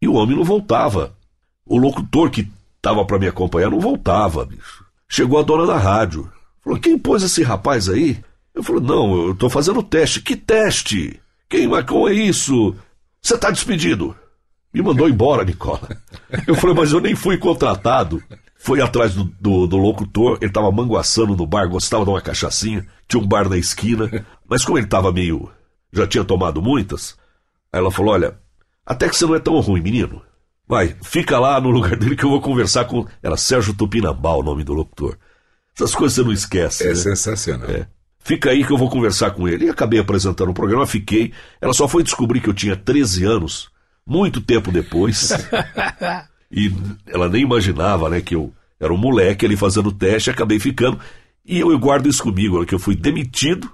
e 0.00 0.08
o 0.08 0.14
homem 0.14 0.36
não 0.36 0.44
voltava. 0.44 1.14
O 1.66 1.76
locutor 1.76 2.30
que 2.30 2.48
estava 2.76 3.04
para 3.04 3.18
me 3.18 3.26
acompanhar 3.26 3.70
não 3.70 3.80
voltava, 3.80 4.44
bicho. 4.44 4.84
Chegou 5.08 5.38
a 5.38 5.42
dona 5.42 5.66
da 5.66 5.76
rádio. 5.76 6.30
Falou: 6.62 6.78
quem 6.78 6.98
pôs 6.98 7.22
esse 7.22 7.42
rapaz 7.42 7.88
aí? 7.88 8.18
Eu 8.54 8.62
falei: 8.62 8.82
não, 8.82 9.28
eu 9.28 9.34
tô 9.34 9.50
fazendo 9.50 9.82
teste. 9.82 10.22
Que 10.22 10.36
teste? 10.36 11.20
Quem 11.48 11.68
marcou 11.68 12.08
é 12.08 12.14
isso? 12.14 12.74
Você 13.20 13.36
tá 13.38 13.50
despedido. 13.50 14.16
Me 14.72 14.82
mandou 14.82 15.08
embora, 15.08 15.44
Nicola. 15.44 15.88
Eu 16.48 16.54
falei, 16.56 16.74
mas 16.74 16.92
eu 16.92 17.00
nem 17.00 17.14
fui 17.14 17.38
contratado. 17.38 18.22
Fui 18.64 18.80
atrás 18.80 19.12
do, 19.12 19.24
do, 19.24 19.66
do 19.66 19.76
locutor, 19.76 20.38
ele 20.40 20.50
tava 20.50 20.72
manguaçando 20.72 21.36
no 21.36 21.46
bar, 21.46 21.68
gostava 21.68 22.02
de 22.02 22.08
uma 22.08 22.22
cachaçinha, 22.22 22.86
tinha 23.06 23.22
um 23.22 23.26
bar 23.26 23.46
na 23.46 23.58
esquina, 23.58 24.24
mas 24.48 24.64
como 24.64 24.78
ele 24.78 24.86
tava 24.86 25.12
meio. 25.12 25.50
já 25.92 26.06
tinha 26.06 26.24
tomado 26.24 26.62
muitas, 26.62 27.14
aí 27.70 27.78
ela 27.78 27.90
falou: 27.90 28.14
olha, 28.14 28.38
até 28.86 29.06
que 29.06 29.14
você 29.14 29.26
não 29.26 29.34
é 29.34 29.38
tão 29.38 29.60
ruim, 29.60 29.82
menino. 29.82 30.22
Vai, 30.66 30.96
fica 31.02 31.38
lá 31.38 31.60
no 31.60 31.68
lugar 31.68 31.94
dele 31.94 32.16
que 32.16 32.24
eu 32.24 32.30
vou 32.30 32.40
conversar 32.40 32.86
com. 32.86 33.06
Era 33.22 33.36
Sérgio 33.36 33.74
Tupinambá 33.74 34.32
o 34.32 34.42
nome 34.42 34.64
do 34.64 34.72
locutor. 34.72 35.18
Essas 35.76 35.94
coisas 35.94 36.14
você 36.16 36.22
não 36.22 36.32
esquece. 36.32 36.84
É 36.84 36.88
né? 36.88 36.94
sensacional. 36.94 37.68
É. 37.68 37.86
Fica 38.18 38.48
aí 38.48 38.64
que 38.64 38.72
eu 38.72 38.78
vou 38.78 38.88
conversar 38.88 39.32
com 39.32 39.46
ele. 39.46 39.66
E 39.66 39.68
acabei 39.68 40.00
apresentando 40.00 40.48
o 40.48 40.54
programa, 40.54 40.86
fiquei. 40.86 41.34
Ela 41.60 41.74
só 41.74 41.86
foi 41.86 42.02
descobrir 42.02 42.40
que 42.40 42.48
eu 42.48 42.54
tinha 42.54 42.74
13 42.74 43.26
anos, 43.26 43.68
muito 44.06 44.40
tempo 44.40 44.72
depois. 44.72 45.32
e 46.54 46.72
ela 47.06 47.28
nem 47.28 47.42
imaginava, 47.42 48.08
né, 48.08 48.20
que 48.20 48.34
eu 48.34 48.52
era 48.80 48.92
um 48.92 48.96
moleque 48.98 49.46
ali 49.46 49.56
fazendo 49.56 49.92
teste, 49.92 50.30
acabei 50.30 50.58
ficando. 50.58 50.98
E 51.46 51.60
eu, 51.60 51.70
eu 51.70 51.78
guardo 51.78 52.08
isso 52.08 52.22
comigo, 52.22 52.64
que 52.64 52.74
eu 52.74 52.78
fui 52.78 52.94
demitido 52.96 53.70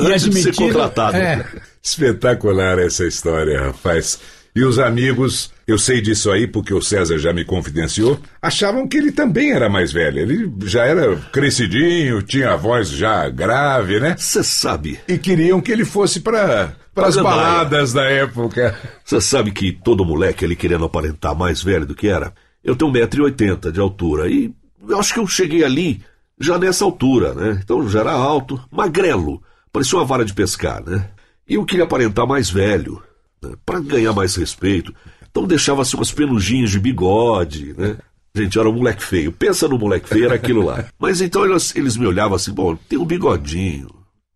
E 0.00 0.04
antes 0.06 0.28
de 0.28 0.42
ser 0.42 0.54
contratado. 0.54 1.16
é. 1.16 1.44
Espetacular 1.82 2.78
essa 2.78 3.04
história, 3.06 3.60
rapaz. 3.66 4.20
E 4.54 4.64
os 4.64 4.78
amigos, 4.78 5.52
eu 5.66 5.78
sei 5.78 6.00
disso 6.00 6.30
aí 6.32 6.46
porque 6.46 6.74
o 6.74 6.82
César 6.82 7.18
já 7.18 7.32
me 7.32 7.44
confidenciou, 7.44 8.18
achavam 8.42 8.88
que 8.88 8.96
ele 8.96 9.12
também 9.12 9.52
era 9.52 9.68
mais 9.68 9.92
velho. 9.92 10.18
Ele 10.18 10.52
já 10.64 10.84
era 10.84 11.14
crescidinho, 11.32 12.22
tinha 12.22 12.52
a 12.52 12.56
voz 12.56 12.88
já 12.88 13.28
grave, 13.28 14.00
né? 14.00 14.16
Você 14.18 14.42
sabe, 14.42 14.98
E 15.06 15.16
queriam 15.18 15.60
que 15.60 15.70
ele 15.70 15.84
fosse 15.84 16.20
para 16.20 16.72
as 17.06 17.14
Pra 17.14 17.22
baladas 17.24 17.92
da 17.92 18.04
época. 18.04 18.76
você 19.04 19.20
sabe 19.20 19.50
que 19.52 19.72
todo 19.72 20.04
moleque 20.04 20.44
ali 20.44 20.56
querendo 20.56 20.84
aparentar 20.84 21.34
mais 21.36 21.62
velho 21.62 21.86
do 21.86 21.94
que 21.94 22.08
era. 22.08 22.32
Eu 22.62 22.74
tenho 22.76 22.92
1,80m 22.92 23.70
de 23.70 23.80
altura 23.80 24.28
e 24.28 24.52
eu 24.86 24.98
acho 24.98 25.14
que 25.14 25.20
eu 25.20 25.26
cheguei 25.26 25.64
ali 25.64 26.02
já 26.40 26.58
nessa 26.58 26.84
altura, 26.84 27.34
né? 27.34 27.60
Então 27.62 27.88
já 27.88 28.00
era 28.00 28.12
alto, 28.12 28.60
magrelo, 28.70 29.42
parecia 29.72 29.98
uma 29.98 30.04
vara 30.04 30.24
de 30.24 30.34
pescar, 30.34 30.82
né? 30.84 31.10
E 31.48 31.54
eu 31.54 31.64
queria 31.64 31.84
aparentar 31.84 32.26
mais 32.26 32.50
velho, 32.50 33.02
né? 33.42 33.52
para 33.64 33.80
ganhar 33.80 34.12
mais 34.12 34.34
respeito. 34.36 34.94
Então 35.30 35.46
deixava 35.46 35.82
assim 35.82 35.96
umas 35.96 36.10
penugins 36.12 36.70
de 36.70 36.78
bigode, 36.80 37.74
né? 37.76 37.96
Gente, 38.34 38.58
era 38.58 38.68
um 38.68 38.72
moleque 38.74 39.02
feio. 39.02 39.32
Pensa 39.32 39.66
no 39.66 39.78
moleque 39.78 40.08
feio, 40.08 40.26
era 40.26 40.34
aquilo 40.34 40.64
lá. 40.64 40.84
Mas 40.98 41.20
então 41.20 41.44
eles, 41.44 41.74
eles 41.74 41.96
me 41.96 42.06
olhavam 42.06 42.36
assim, 42.36 42.52
bom, 42.52 42.76
tem 42.88 42.98
um 42.98 43.04
bigodinho, 43.04 43.88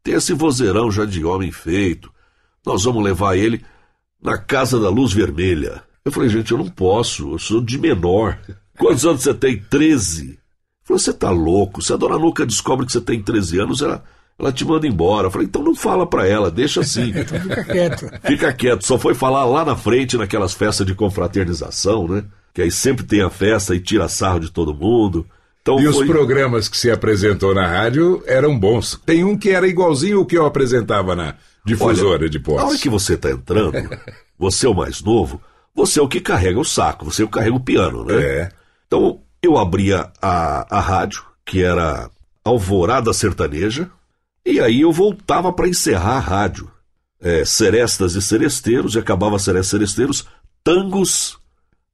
tem 0.03 0.15
esse 0.15 0.33
vozeirão 0.33 0.91
já 0.91 1.05
de 1.05 1.25
homem 1.25 1.53
feito. 1.53 2.11
Nós 2.65 2.85
vamos 2.85 3.03
levar 3.03 3.37
ele 3.37 3.65
na 4.23 4.39
Casa 4.39 4.79
da 4.79 4.89
Luz 4.89 5.13
Vermelha. 5.13 5.83
Eu 6.05 6.13
falei, 6.13 6.29
gente, 6.29 6.53
eu 6.53 6.59
não 6.59 6.69
posso, 6.69 7.33
eu 7.33 7.39
sou 7.39 7.61
de 7.61 7.79
menor. 7.79 8.39
Quantos 8.79 9.05
anos 9.05 9.23
você 9.23 9.35
tem? 9.35 9.59
13. 9.59 10.23
Ele 10.23 10.39
falou, 10.85 10.99
você 10.99 11.13
tá 11.13 11.31
louco. 11.31 11.83
Se 11.83 11.93
a 11.93 11.97
dona 11.97 12.19
Nuca 12.19 12.47
descobre 12.47 12.87
que 12.87 12.93
você 12.93 13.01
tem 13.01 13.23
13 13.23 13.61
anos, 13.61 13.83
ela, 13.83 14.03
ela 14.39 14.53
te 14.53 14.65
manda 14.65 14.87
embora. 14.87 15.27
Eu 15.27 15.31
falei, 15.31 15.47
então 15.47 15.63
não 15.63 15.75
fala 15.75 16.07
pra 16.07 16.27
ela, 16.27 16.51
deixa 16.51 16.81
assim. 16.81 17.13
Fica 17.25 17.65
quieto. 17.65 18.11
Fica 18.23 18.53
quieto, 18.53 18.87
só 18.87 18.99
foi 18.99 19.15
falar 19.15 19.45
lá 19.45 19.65
na 19.65 19.77
frente, 19.77 20.17
naquelas 20.17 20.55
festas 20.55 20.87
de 20.87 20.95
confraternização, 20.95 22.09
né? 22.09 22.25
Que 22.55 22.63
aí 22.63 22.71
sempre 22.71 23.05
tem 23.05 23.23
a 23.23 23.31
festa 23.31 23.75
e 23.75 23.81
tira 23.81 24.09
sarro 24.09 24.41
de 24.41 24.51
todo 24.51 24.75
mundo. 24.75 25.27
Então 25.63 25.79
E 25.81 25.87
os 25.87 25.97
foi... 25.97 26.07
programas 26.07 26.69
que 26.69 26.77
se 26.77 26.91
apresentou 26.91 27.55
na 27.55 27.67
rádio 27.67 28.23
eram 28.27 28.59
bons. 28.59 29.01
Tem 29.07 29.23
um 29.25 29.39
que 29.39 29.51
era 29.51 29.67
igualzinho 29.69 30.21
o 30.21 30.27
que 30.27 30.37
eu 30.37 30.45
apresentava 30.45 31.15
na 31.15 31.37
difusora 31.65 32.21
Olha, 32.21 32.31
de 32.31 32.43
Na 32.47 32.65
hora 32.65 32.79
que 32.79 32.89
você 32.89 33.17
tá 33.17 33.31
entrando, 33.31 33.75
você 34.39 34.67
é 34.67 34.69
o 34.69 34.75
mais 34.75 35.03
novo, 35.03 35.41
você 35.75 35.99
é 35.99 36.03
o 36.03 36.09
que 36.09 36.21
carrega 36.21 36.59
o 36.59 36.65
saco, 36.65 37.05
você 37.05 37.23
é 37.23 37.25
o 37.25 37.29
que 37.29 37.35
carrega 37.35 37.57
o 37.57 37.61
piano, 37.61 38.05
né? 38.05 38.23
É. 38.23 38.49
Então 38.87 39.21
eu 39.43 39.59
abria 39.59 40.11
a, 40.21 40.79
a 40.79 40.81
rádio, 40.81 41.25
que 41.45 41.63
era 41.63 42.11
Alvorada 42.45 43.13
Sertaneja, 43.13 43.91
e 44.45 44.61
aí 44.61 44.81
eu 44.83 44.93
voltava 44.93 45.53
para 45.53 45.69
encerrar 45.69 46.17
a 46.17 46.21
rádio. 46.21 46.71
É, 47.21 47.45
Serestas 47.45 48.17
e 48.17 48.23
Seresteiros, 48.23 48.97
e 48.97 48.99
acabava 48.99 49.39
Serestas 49.39 49.67
e 49.67 49.71
Seresteiros, 49.71 50.27
tangos 50.65 51.39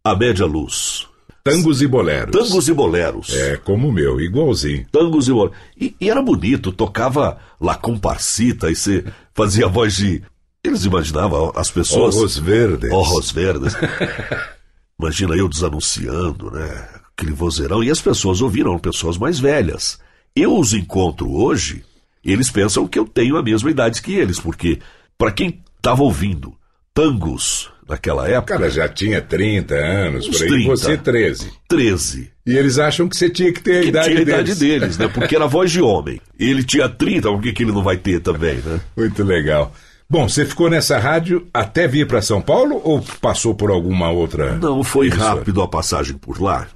à 0.03 0.15
média 0.15 0.47
luz. 0.47 1.08
Tangos 1.51 1.83
e 1.83 1.87
boleros. 1.87 2.33
Tangos 2.33 2.69
e 2.69 2.73
boleros. 2.73 3.35
É, 3.35 3.57
como 3.57 3.89
o 3.89 3.93
meu, 3.93 4.21
igualzinho. 4.21 4.87
Tangos 4.91 5.29
e 5.29 5.33
boleros. 5.33 5.57
E, 5.81 5.95
e 6.01 6.11
era 6.11 6.23
bonito, 6.23 6.73
tocava 6.73 7.39
La 7.61 7.75
Comparsita, 7.75 8.71
e 8.71 8.77
você 8.77 9.05
fazia 9.35 9.67
a 9.67 9.69
voz 9.69 9.97
de. 9.97 10.23
Eles 10.63 10.85
imaginavam 10.85 11.53
as 11.55 11.71
pessoas. 11.71 12.17
Ojos 12.17 12.39
verdes. 12.39 12.91
Ojos 12.91 13.31
verdes. 13.31 13.75
Imagina 15.01 15.37
eu 15.37 15.49
desanunciando, 15.49 16.51
né? 16.51 16.89
Aquele 17.17 17.33
vozeirão. 17.33 17.83
E 17.83 17.91
as 17.91 18.01
pessoas 18.01 18.43
ouviram, 18.43 18.79
pessoas 18.79 19.17
mais 19.17 19.39
velhas. 19.39 19.99
Eu 20.35 20.59
os 20.59 20.73
encontro 20.73 21.33
hoje, 21.33 21.85
eles 22.25 22.51
pensam 22.51 22.87
que 22.87 22.99
eu 22.99 23.07
tenho 23.07 23.37
a 23.37 23.43
mesma 23.43 23.71
idade 23.71 24.03
que 24.03 24.13
eles, 24.13 24.39
porque 24.41 24.81
para 25.17 25.33
quem 25.33 25.63
estava 25.77 26.03
ouvindo 26.03 26.55
tangos 26.93 27.71
naquela 27.89 28.29
época. 28.29 28.55
O 28.55 28.59
cara 28.59 28.71
já 28.71 28.89
tinha 28.89 29.21
30 29.23 29.75
anos, 29.75 30.29
por 30.29 30.43
aí, 30.43 30.49
30. 30.49 30.69
você 30.71 30.97
13. 30.97 31.53
13. 31.69 32.31
E 32.47 32.57
eles 32.57 32.79
acham 32.79 33.09
que 33.09 33.17
você 33.17 33.29
tinha 33.31 33.53
que 33.53 33.61
ter 33.63 33.79
a 33.79 33.83
Que 33.83 33.89
idade 33.89 34.09
tinha 34.09 34.21
a 34.21 34.25
deles. 34.25 34.35
idade 34.49 34.59
deles, 34.59 34.99
né? 34.99 35.09
Porque 35.09 35.35
era 35.37 35.47
voz 35.47 35.71
de 35.71 35.81
homem. 35.81 36.21
Ele 36.39 36.63
tinha 36.63 36.89
30, 36.89 37.29
por 37.31 37.41
que, 37.43 37.53
que 37.53 37.63
ele 37.63 37.73
não 37.73 37.83
vai 37.83 37.97
ter 37.97 38.21
também, 38.21 38.57
né? 38.57 38.81
Muito 38.97 39.23
legal. 39.25 39.73
Bom, 40.11 40.27
você 40.29 40.47
ficou 40.47 40.71
nessa 40.71 40.99
rádio 40.99 41.47
até 41.53 41.87
vir 41.87 42.07
para 42.07 42.23
São 42.23 42.41
Paulo 42.41 42.81
ou 42.83 43.03
passou 43.21 43.55
por 43.55 43.71
alguma 43.71 44.11
outra? 44.11 44.55
Não, 44.57 44.83
foi 44.83 45.09
emissora? 45.09 45.35
rápido 45.35 45.61
a 45.61 45.69
passagem 45.69 46.17
por 46.17 46.41
lá. 46.41 46.67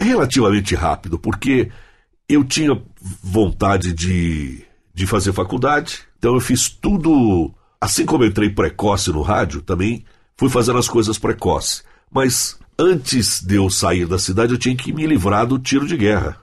Relativamente 0.00 0.74
rápido, 0.74 1.18
porque 1.18 1.68
eu 2.28 2.42
tinha 2.42 2.80
vontade 3.22 3.92
de, 3.92 4.62
de 4.94 5.06
fazer 5.06 5.32
faculdade, 5.32 6.00
então 6.18 6.34
eu 6.34 6.40
fiz 6.40 6.68
tudo. 6.70 7.52
Assim 7.80 8.06
como 8.06 8.24
eu 8.24 8.28
entrei 8.28 8.48
precoce 8.48 9.10
no 9.10 9.20
rádio, 9.22 9.60
também 9.60 10.04
fui 10.42 10.48
fazendo 10.48 10.80
as 10.80 10.88
coisas 10.88 11.18
precoce. 11.18 11.84
Mas 12.10 12.58
antes 12.76 13.40
de 13.40 13.54
eu 13.54 13.70
sair 13.70 14.06
da 14.06 14.18
cidade, 14.18 14.52
eu 14.52 14.58
tinha 14.58 14.74
que 14.74 14.92
me 14.92 15.06
livrar 15.06 15.46
do 15.46 15.56
tiro 15.56 15.86
de 15.86 15.96
guerra. 15.96 16.36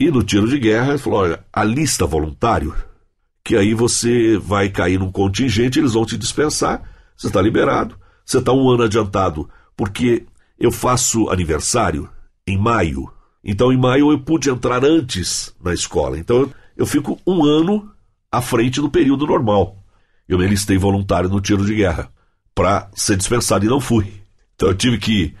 E 0.00 0.10
no 0.10 0.22
tiro 0.22 0.48
de 0.48 0.58
guerra, 0.58 0.90
ele 0.90 0.98
falou: 0.98 1.20
olha, 1.20 1.44
alista 1.52 2.06
voluntário, 2.06 2.74
que 3.44 3.54
aí 3.54 3.74
você 3.74 4.38
vai 4.38 4.70
cair 4.70 4.98
num 4.98 5.12
contingente, 5.12 5.78
eles 5.78 5.92
vão 5.92 6.06
te 6.06 6.16
dispensar, 6.16 6.82
você 7.14 7.26
está 7.26 7.42
liberado, 7.42 7.98
você 8.24 8.38
está 8.38 8.54
um 8.54 8.70
ano 8.70 8.84
adiantado, 8.84 9.50
porque 9.76 10.24
eu 10.58 10.72
faço 10.72 11.28
aniversário 11.28 12.08
em 12.46 12.56
maio. 12.56 13.12
Então, 13.44 13.70
em 13.70 13.76
maio 13.76 14.10
eu 14.12 14.18
pude 14.18 14.48
entrar 14.48 14.82
antes 14.82 15.54
na 15.62 15.74
escola. 15.74 16.18
Então, 16.18 16.50
eu, 16.74 16.86
fico 16.86 17.20
um 17.26 17.44
ano 17.44 17.90
à 18.32 18.40
frente 18.40 18.80
do 18.80 18.90
período 18.90 19.26
normal. 19.26 19.76
Eu 20.26 20.38
me 20.38 20.46
alistei 20.46 20.78
voluntário 20.78 21.28
no 21.28 21.38
tiro 21.38 21.66
de 21.66 21.74
guerra 21.74 22.15
para 22.56 22.88
ser 22.94 23.18
dispensado 23.18 23.66
e 23.66 23.68
não 23.68 23.78
fui. 23.78 24.10
Então, 24.54 24.70
eu 24.70 24.74
tive 24.74 24.96
que, 24.96 25.36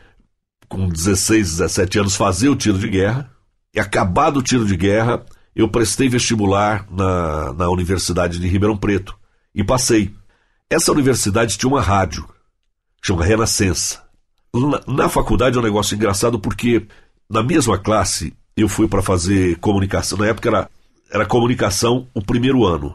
com 0.68 0.86
16, 0.86 1.56
17 1.56 2.00
anos, 2.00 2.14
fazer 2.14 2.50
o 2.50 2.54
tiro 2.54 2.78
de 2.78 2.88
guerra. 2.88 3.30
E 3.74 3.80
acabado 3.80 4.36
o 4.38 4.42
tiro 4.42 4.66
de 4.66 4.76
guerra, 4.76 5.24
eu 5.54 5.66
prestei 5.66 6.08
vestibular 6.08 6.86
na, 6.90 7.54
na 7.54 7.70
Universidade 7.70 8.38
de 8.38 8.46
Ribeirão 8.46 8.76
Preto 8.76 9.18
e 9.54 9.64
passei. 9.64 10.14
Essa 10.68 10.92
universidade 10.92 11.56
tinha 11.56 11.70
uma 11.70 11.80
rádio, 11.80 12.28
chama 13.02 13.24
Renascença. 13.24 14.02
Na, 14.54 14.80
na 14.86 15.08
faculdade 15.08 15.56
é 15.56 15.60
um 15.60 15.64
negócio 15.64 15.94
engraçado 15.94 16.38
porque 16.38 16.86
na 17.30 17.42
mesma 17.42 17.78
classe 17.78 18.34
eu 18.54 18.68
fui 18.68 18.86
para 18.88 19.02
fazer 19.02 19.56
comunicação. 19.58 20.18
Na 20.18 20.26
época 20.26 20.48
era, 20.48 20.70
era 21.10 21.26
comunicação 21.26 22.08
o 22.14 22.22
primeiro 22.22 22.64
ano, 22.66 22.94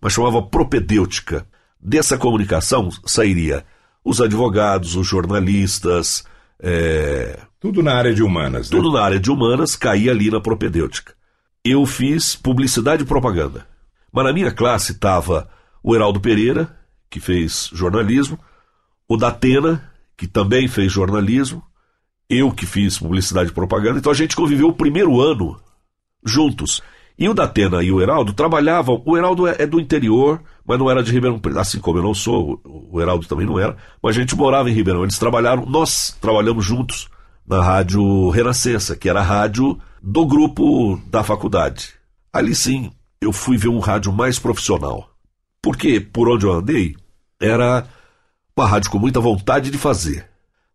mas 0.00 0.12
chamava 0.12 0.42
propedêutica. 0.42 1.46
Dessa 1.80 2.18
comunicação 2.18 2.90
sairia 3.06 3.64
os 4.04 4.20
advogados, 4.20 4.96
os 4.96 5.06
jornalistas, 5.06 6.24
é, 6.62 7.38
Tudo 7.58 7.82
na 7.82 7.94
área 7.94 8.14
de 8.14 8.22
humanas, 8.22 8.70
né? 8.70 8.76
tudo 8.76 8.92
na 8.92 9.02
área 9.02 9.18
de 9.18 9.30
humanas 9.30 9.76
caía 9.76 10.10
ali 10.10 10.30
na 10.30 10.40
propedêutica. 10.40 11.14
Eu 11.64 11.84
fiz 11.86 12.36
publicidade 12.36 13.02
e 13.02 13.06
propaganda. 13.06 13.66
Mas 14.12 14.24
na 14.24 14.32
minha 14.32 14.50
classe 14.50 14.92
estava 14.92 15.48
o 15.82 15.94
Heraldo 15.94 16.20
Pereira, 16.20 16.76
que 17.08 17.20
fez 17.20 17.70
jornalismo, 17.72 18.38
o 19.08 19.16
Datena, 19.16 19.90
que 20.16 20.26
também 20.26 20.68
fez 20.68 20.92
jornalismo, 20.92 21.62
eu 22.28 22.52
que 22.52 22.66
fiz 22.66 22.98
publicidade 22.98 23.50
e 23.50 23.54
propaganda. 23.54 23.98
Então 23.98 24.12
a 24.12 24.14
gente 24.14 24.36
conviveu 24.36 24.68
o 24.68 24.74
primeiro 24.74 25.20
ano 25.20 25.60
juntos. 26.24 26.82
E 27.18 27.28
o 27.28 27.34
Datena 27.34 27.82
e 27.82 27.90
o 27.90 28.00
Heraldo 28.00 28.32
trabalhavam. 28.32 29.02
O 29.04 29.16
Heraldo 29.16 29.46
é, 29.46 29.56
é 29.58 29.66
do 29.66 29.80
interior, 29.80 30.40
mas 30.66 30.78
não 30.78 30.90
era 30.90 31.02
de 31.02 31.12
Ribeirão 31.12 31.38
Preto. 31.38 31.58
Assim 31.58 31.78
como 31.78 31.98
eu 31.98 32.02
não 32.02 32.14
sou, 32.14 32.60
o, 32.64 33.00
Heraldo 33.00 33.26
também 33.26 33.46
não 33.46 33.58
era. 33.58 33.76
Mas 34.02 34.16
a 34.16 34.20
gente 34.20 34.36
morava 34.36 34.70
em 34.70 34.74
Ribeirão. 34.74 35.02
Eles 35.02 35.18
trabalharam, 35.18 35.66
nós 35.66 36.16
trabalhamos 36.20 36.64
juntos 36.64 37.08
na 37.46 37.62
Rádio 37.62 38.30
Renascença, 38.30 38.96
que 38.96 39.08
era 39.08 39.20
a 39.20 39.24
rádio 39.24 39.78
do 40.02 40.24
grupo 40.26 41.00
da 41.06 41.22
faculdade. 41.22 41.94
Ali 42.32 42.54
sim, 42.54 42.92
eu 43.20 43.32
fui 43.32 43.56
ver 43.56 43.68
um 43.68 43.80
rádio 43.80 44.12
mais 44.12 44.38
profissional. 44.38 45.10
Porque, 45.62 46.00
por 46.00 46.28
onde 46.28 46.46
eu 46.46 46.52
andei, 46.52 46.94
era 47.40 47.86
uma 48.56 48.66
rádio 48.66 48.90
com 48.90 48.98
muita 48.98 49.20
vontade 49.20 49.70
de 49.70 49.78
fazer. 49.78 50.26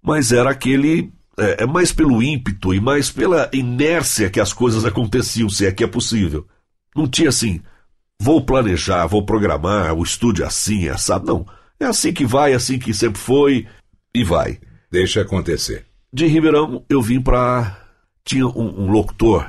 Mas 0.02 0.32
era 0.32 0.50
aquele. 0.50 1.12
É, 1.38 1.64
é 1.64 1.66
mais 1.66 1.92
pelo 1.92 2.22
ímpeto 2.22 2.74
e 2.74 2.80
mais 2.80 3.12
pela 3.12 3.50
inércia 3.52 4.30
que 4.30 4.40
as 4.40 4.54
coisas 4.54 4.86
aconteciam, 4.86 5.50
se 5.50 5.66
é 5.66 5.72
que 5.72 5.84
é 5.84 5.88
possível. 5.88 6.48
Não 6.96 7.08
tinha 7.08 7.30
assim, 7.30 7.62
vou 8.20 8.46
planejar, 8.46 9.08
vou 9.08 9.26
programar, 9.26 9.94
o 9.94 10.04
estúdio 10.04 10.44
é 10.44 10.48
assim, 10.48 10.88
é 10.88 10.92
assado. 10.92 11.26
Não. 11.26 11.46
É 11.80 11.86
assim 11.86 12.14
que 12.14 12.26
vai, 12.26 12.54
é 12.54 12.56
assim 12.56 12.80
que 12.80 12.94
sempre 12.94 13.20
foi, 13.20 13.68
e 14.14 14.24
vai. 14.24 14.60
Deixa 14.90 15.22
acontecer. 15.22 15.86
De 16.12 16.26
Ribeirão, 16.26 16.86
eu 16.90 17.02
vim 17.02 17.22
pra. 17.22 17.82
Tinha 18.24 18.48
um, 18.48 18.86
um 18.86 18.92
locutor, 18.92 19.48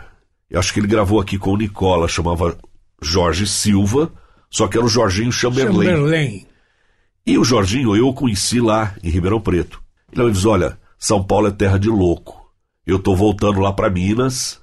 eu 0.51 0.61
acho 0.61 0.73
que 0.73 0.81
ele 0.81 0.87
gravou 0.87 1.21
aqui 1.21 1.39
com 1.39 1.53
o 1.53 1.57
Nicola, 1.57 2.09
chamava 2.09 2.59
Jorge 3.01 3.47
Silva, 3.47 4.13
só 4.51 4.69
que 4.69 4.77
era 4.77 4.85
o 4.85 4.89
Jorginho 4.89 5.33
Chamberlain. 5.33 5.87
Chamberlain. 5.87 6.47
E 7.27 7.37
o 7.37 7.45
Jorginho 7.45 7.97
eu 7.97 8.09
o 8.09 8.15
conheci 8.15 8.61
lá 8.61 8.95
em 9.03 9.11
Ribeirão 9.11 9.41
Preto. 9.41 9.83
Ele 10.13 10.25
me 10.25 10.33
disse: 10.33 10.47
Olha, 10.47 10.79
São 10.99 11.23
Paulo 11.23 11.49
é 11.49 11.51
terra 11.51 11.79
de 11.79 11.89
louco. 11.89 12.53
Eu 12.87 12.99
tô 12.99 13.17
voltando 13.17 13.61
lá 13.61 13.73
para 13.73 13.91
Minas 13.91 14.61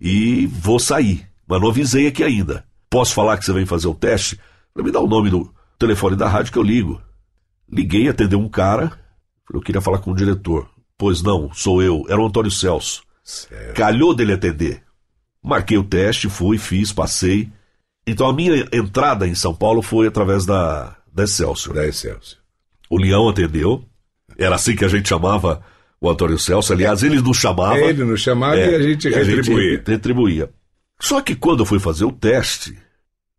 e 0.00 0.46
vou 0.46 0.78
sair. 0.78 1.28
Mas 1.46 1.60
não 1.60 1.68
avisei 1.68 2.06
aqui 2.06 2.22
ainda. 2.22 2.64
Posso 2.94 3.12
falar 3.12 3.36
que 3.36 3.44
você 3.44 3.52
vem 3.52 3.66
fazer 3.66 3.88
o 3.88 3.94
teste? 3.94 4.38
Me 4.76 4.88
dá 4.92 5.00
o 5.00 5.08
nome 5.08 5.28
do 5.28 5.52
telefone 5.76 6.14
da 6.14 6.28
rádio 6.28 6.52
que 6.52 6.58
eu 6.60 6.62
ligo. 6.62 7.02
Liguei, 7.68 8.08
atendeu 8.08 8.38
um 8.38 8.48
cara. 8.48 8.90
Falei, 9.44 9.56
eu 9.56 9.60
queria 9.60 9.80
falar 9.80 9.98
com 9.98 10.12
o 10.12 10.14
diretor. 10.14 10.70
Pois 10.96 11.20
não, 11.20 11.52
sou 11.52 11.82
eu. 11.82 12.04
Era 12.08 12.20
o 12.20 12.26
Antônio 12.26 12.52
Celso. 12.52 13.02
Calhou 13.74 14.14
dele 14.14 14.34
atender. 14.34 14.80
Marquei 15.42 15.76
o 15.76 15.82
teste, 15.82 16.28
fui, 16.28 16.56
fiz, 16.56 16.92
passei. 16.92 17.50
Então 18.06 18.28
a 18.28 18.32
minha 18.32 18.64
entrada 18.72 19.26
em 19.26 19.34
São 19.34 19.52
Paulo 19.52 19.82
foi 19.82 20.06
através 20.06 20.46
da, 20.46 20.96
da 21.12 21.24
Excelsior. 21.24 21.74
Da 21.74 21.84
Excelsior. 21.88 22.40
O 22.88 22.96
Leão 22.96 23.28
atendeu. 23.28 23.84
Era 24.38 24.54
assim 24.54 24.76
que 24.76 24.84
a 24.84 24.88
gente 24.88 25.08
chamava 25.08 25.64
o 26.00 26.08
Antônio 26.08 26.38
Celso. 26.38 26.72
Aliás, 26.72 27.02
ele 27.02 27.20
nos 27.20 27.38
chamava. 27.38 27.76
Ele 27.76 28.04
nos 28.04 28.20
chamava 28.20 28.56
É, 28.56 28.70
e 28.70 28.74
a 28.76 28.82
gente 28.82 29.08
retribuía. 29.08 29.82
retribuía. 29.84 30.50
Só 31.00 31.20
que 31.20 31.34
quando 31.34 31.60
eu 31.60 31.66
fui 31.66 31.80
fazer 31.80 32.04
o 32.04 32.12
teste, 32.12 32.83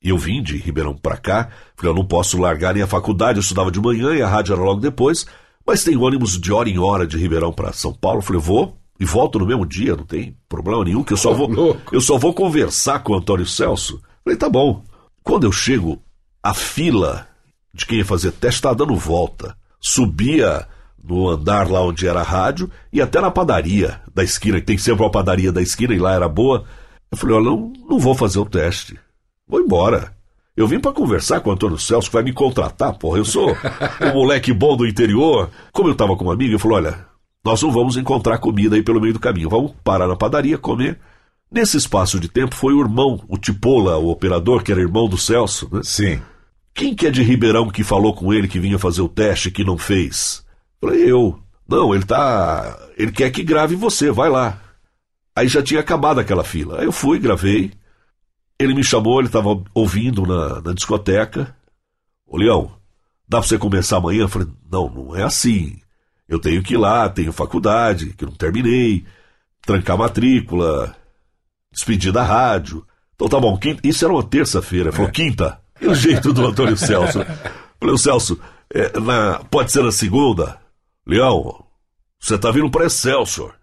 e 0.05 0.09
eu 0.09 0.19
vim 0.19 0.43
de 0.43 0.55
Ribeirão 0.55 0.93
para 0.93 1.17
cá, 1.17 1.49
falei, 1.75 1.91
eu 1.91 1.95
não 1.95 2.05
posso 2.05 2.39
largar 2.39 2.75
nem 2.75 2.83
a 2.83 2.87
faculdade, 2.87 3.39
eu 3.39 3.41
estudava 3.41 3.71
de 3.71 3.81
manhã 3.81 4.13
e 4.13 4.21
a 4.21 4.27
rádio 4.27 4.53
era 4.53 4.61
logo 4.61 4.79
depois, 4.79 5.25
mas 5.65 5.83
tem 5.83 5.97
ônibus 5.97 6.39
de 6.39 6.53
hora 6.53 6.69
em 6.69 6.77
hora 6.77 7.07
de 7.07 7.17
Ribeirão 7.17 7.51
para 7.51 7.73
São 7.73 7.91
Paulo. 7.91 8.19
Eu 8.19 8.21
falei, 8.21 8.39
vou 8.39 8.77
e 8.99 9.03
volto 9.03 9.39
no 9.39 9.47
mesmo 9.47 9.65
dia, 9.65 9.95
não 9.95 10.05
tem 10.05 10.37
problema 10.47 10.83
nenhum, 10.83 11.03
que 11.03 11.11
eu 11.11 11.17
só 11.17 11.33
vou, 11.33 11.49
eu 11.91 11.99
só 11.99 12.19
vou 12.19 12.35
conversar 12.35 12.99
com 12.99 13.13
o 13.13 13.15
Antônio 13.15 13.47
Celso. 13.47 13.99
Falei, 14.23 14.37
tá 14.37 14.47
bom. 14.47 14.83
Quando 15.23 15.45
eu 15.45 15.51
chego, 15.51 15.99
a 16.43 16.53
fila 16.53 17.27
de 17.73 17.87
quem 17.87 17.97
ia 17.97 18.05
fazer 18.05 18.31
teste 18.31 18.59
estava 18.59 18.75
dando 18.75 18.95
volta. 18.95 19.57
Subia 19.81 20.67
no 21.03 21.29
andar 21.29 21.67
lá 21.67 21.81
onde 21.81 22.07
era 22.07 22.19
a 22.19 22.23
rádio 22.23 22.69
e 22.93 23.01
até 23.01 23.19
na 23.19 23.31
padaria 23.31 23.99
da 24.13 24.23
esquina, 24.23 24.59
que 24.59 24.67
tem 24.67 24.77
sempre 24.77 25.03
uma 25.03 25.11
padaria 25.11 25.51
da 25.51 25.63
esquina 25.63 25.95
e 25.95 25.99
lá 25.99 26.13
era 26.13 26.29
boa. 26.29 26.63
Eu 27.11 27.17
falei, 27.17 27.35
olha, 27.37 27.45
não, 27.45 27.73
não 27.89 27.97
vou 27.97 28.13
fazer 28.13 28.37
o 28.37 28.45
teste. 28.45 28.99
Vou 29.47 29.61
embora. 29.61 30.13
Eu 30.55 30.67
vim 30.67 30.79
para 30.79 30.93
conversar 30.93 31.41
com 31.41 31.49
o 31.49 31.53
Antônio 31.53 31.77
Celso, 31.77 32.07
que 32.07 32.13
vai 32.13 32.23
me 32.23 32.31
contratar, 32.31 32.97
porra. 32.97 33.17
Eu 33.17 33.25
sou 33.25 33.49
um 34.01 34.13
moleque 34.13 34.53
bom 34.53 34.77
do 34.77 34.87
interior. 34.87 35.49
Como 35.71 35.89
eu 35.89 35.95
tava 35.95 36.15
com 36.15 36.23
uma 36.23 36.33
amiga, 36.33 36.55
eu 36.55 36.59
falei, 36.59 36.77
olha, 36.77 37.05
nós 37.43 37.61
não 37.61 37.71
vamos 37.71 37.97
encontrar 37.97 38.37
comida 38.37 38.75
aí 38.75 38.81
pelo 38.81 39.01
meio 39.01 39.13
do 39.13 39.19
caminho. 39.19 39.49
Vamos 39.49 39.73
parar 39.83 40.07
na 40.07 40.15
padaria, 40.15 40.57
comer. 40.57 40.97
Nesse 41.51 41.77
espaço 41.77 42.19
de 42.19 42.27
tempo 42.27 42.55
foi 42.55 42.73
o 42.73 42.81
irmão, 42.81 43.21
o 43.27 43.37
Tipola, 43.37 43.97
o 43.97 44.09
operador, 44.09 44.63
que 44.63 44.71
era 44.71 44.81
irmão 44.81 45.07
do 45.07 45.17
Celso, 45.17 45.69
né? 45.71 45.81
Sim. 45.83 46.21
Quem 46.73 46.95
que 46.95 47.07
é 47.07 47.11
de 47.11 47.21
Ribeirão 47.21 47.69
que 47.69 47.83
falou 47.83 48.13
com 48.13 48.33
ele 48.33 48.47
que 48.47 48.59
vinha 48.59 48.79
fazer 48.79 49.01
o 49.01 49.09
teste 49.09 49.51
que 49.51 49.63
não 49.63 49.77
fez? 49.77 50.43
Falei, 50.81 51.09
eu. 51.09 51.39
Não, 51.67 51.93
ele 51.93 52.03
tá. 52.03 52.77
Ele 52.97 53.11
quer 53.11 53.29
que 53.29 53.43
grave 53.43 53.75
você, 53.75 54.11
vai 54.11 54.29
lá. 54.29 54.59
Aí 55.35 55.47
já 55.47 55.61
tinha 55.61 55.79
acabado 55.79 56.19
aquela 56.19 56.43
fila. 56.43 56.79
Aí 56.79 56.85
eu 56.85 56.91
fui, 56.91 57.19
gravei. 57.19 57.71
Ele 58.59 58.73
me 58.73 58.83
chamou, 58.83 59.19
ele 59.19 59.27
estava 59.27 59.61
ouvindo 59.73 60.25
na, 60.25 60.61
na 60.61 60.73
discoteca. 60.73 61.55
Ô 62.25 62.37
Leão, 62.37 62.71
dá 63.27 63.39
pra 63.39 63.47
você 63.47 63.57
começar 63.57 63.97
amanhã? 63.97 64.21
Eu 64.21 64.29
falei, 64.29 64.47
não, 64.71 64.89
não 64.89 65.15
é 65.15 65.23
assim. 65.23 65.79
Eu 66.27 66.39
tenho 66.39 66.63
que 66.63 66.73
ir 66.73 66.77
lá, 66.77 67.07
tenho 67.09 67.31
faculdade, 67.33 68.13
que 68.13 68.23
eu 68.23 68.29
não 68.29 68.35
terminei, 68.35 69.05
trancar 69.61 69.97
matrícula, 69.97 70.95
despedir 71.71 72.11
da 72.11 72.23
rádio. 72.23 72.85
Então 73.13 73.27
tá 73.29 73.39
bom, 73.39 73.57
quinta, 73.57 73.85
isso 73.87 74.03
era 74.05 74.13
uma 74.13 74.23
terça-feira. 74.23 74.91
Falou, 74.91 75.11
quinta. 75.11 75.59
E 75.81 75.87
o 75.87 75.93
jeito 75.93 76.31
do 76.33 76.45
Antônio 76.47 76.77
Celso. 76.77 77.19
Falei, 77.79 77.93
o 77.93 77.97
Celso, 77.97 78.39
é, 78.73 78.97
na- 78.99 79.39
pode 79.51 79.71
ser 79.71 79.83
na 79.83 79.91
segunda? 79.91 80.57
Leão, 81.05 81.63
você 82.19 82.37
tá 82.37 82.49
vindo 82.51 82.71
para 82.71 82.85
Excelsior. 82.85 83.53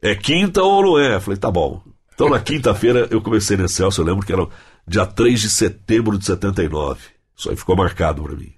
É 0.00 0.14
quinta 0.14 0.62
ou 0.62 0.82
não 0.82 0.98
é? 0.98 1.18
Falei, 1.18 1.38
tá 1.40 1.50
bom. 1.50 1.82
Então 2.16 2.30
na 2.30 2.40
quinta-feira 2.40 3.06
eu 3.10 3.20
comecei 3.20 3.58
no 3.58 3.66
Excelsior, 3.66 4.04
eu 4.06 4.10
lembro 4.10 4.26
que 4.26 4.32
era 4.32 4.48
dia 4.88 5.04
3 5.04 5.38
de 5.38 5.50
setembro 5.50 6.18
de 6.18 6.24
79. 6.24 6.98
Isso 7.36 7.50
aí 7.50 7.56
ficou 7.56 7.76
marcado 7.76 8.22
para 8.22 8.34
mim. 8.34 8.54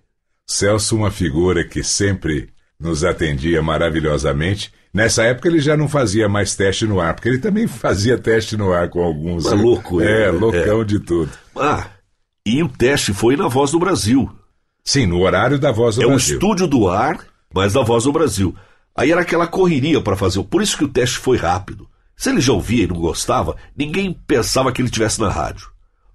Celso, 0.46 0.94
uma 0.96 1.10
figura 1.10 1.66
que 1.66 1.82
sempre 1.82 2.50
nos 2.78 3.02
atendia 3.02 3.60
maravilhosamente. 3.60 4.72
Nessa 4.94 5.24
época 5.24 5.48
ele 5.48 5.58
já 5.58 5.76
não 5.76 5.88
fazia 5.88 6.28
mais 6.28 6.54
teste 6.54 6.86
no 6.86 7.00
ar, 7.00 7.14
porque 7.14 7.28
ele 7.28 7.40
também 7.40 7.66
fazia 7.66 8.16
teste 8.16 8.56
no 8.56 8.72
ar 8.72 8.88
com 8.88 9.02
alguns. 9.02 9.44
Mas 9.44 9.60
louco, 9.60 10.00
é. 10.00 10.26
é, 10.26 10.30
loucão 10.30 10.84
de 10.84 11.00
tudo. 11.00 11.30
Ah, 11.56 11.88
e 12.46 12.62
o 12.62 12.68
teste 12.68 13.12
foi 13.12 13.36
na 13.36 13.48
Voz 13.48 13.72
do 13.72 13.80
Brasil. 13.80 14.30
Sim, 14.84 15.06
no 15.06 15.20
horário 15.20 15.58
da 15.58 15.72
Voz 15.72 15.96
do 15.96 16.02
é 16.02 16.06
Brasil. 16.06 16.30
É 16.30 16.32
o 16.32 16.36
estúdio 16.36 16.66
do 16.68 16.88
ar, 16.88 17.18
mas 17.52 17.72
da 17.72 17.82
Voz 17.82 18.04
do 18.04 18.12
Brasil. 18.12 18.54
Aí 18.96 19.10
era 19.10 19.20
aquela 19.20 19.46
correria 19.48 20.00
para 20.00 20.16
fazer. 20.16 20.42
Por 20.44 20.62
isso 20.62 20.78
que 20.78 20.84
o 20.84 20.88
teste 20.88 21.18
foi 21.18 21.36
rápido. 21.36 21.88
Se 22.18 22.30
ele 22.30 22.40
já 22.40 22.52
ouvia 22.52 22.82
e 22.82 22.86
não 22.88 22.96
gostava, 22.96 23.54
ninguém 23.76 24.12
pensava 24.12 24.72
que 24.72 24.82
ele 24.82 24.88
estivesse 24.88 25.20
na 25.20 25.30
rádio. 25.30 25.68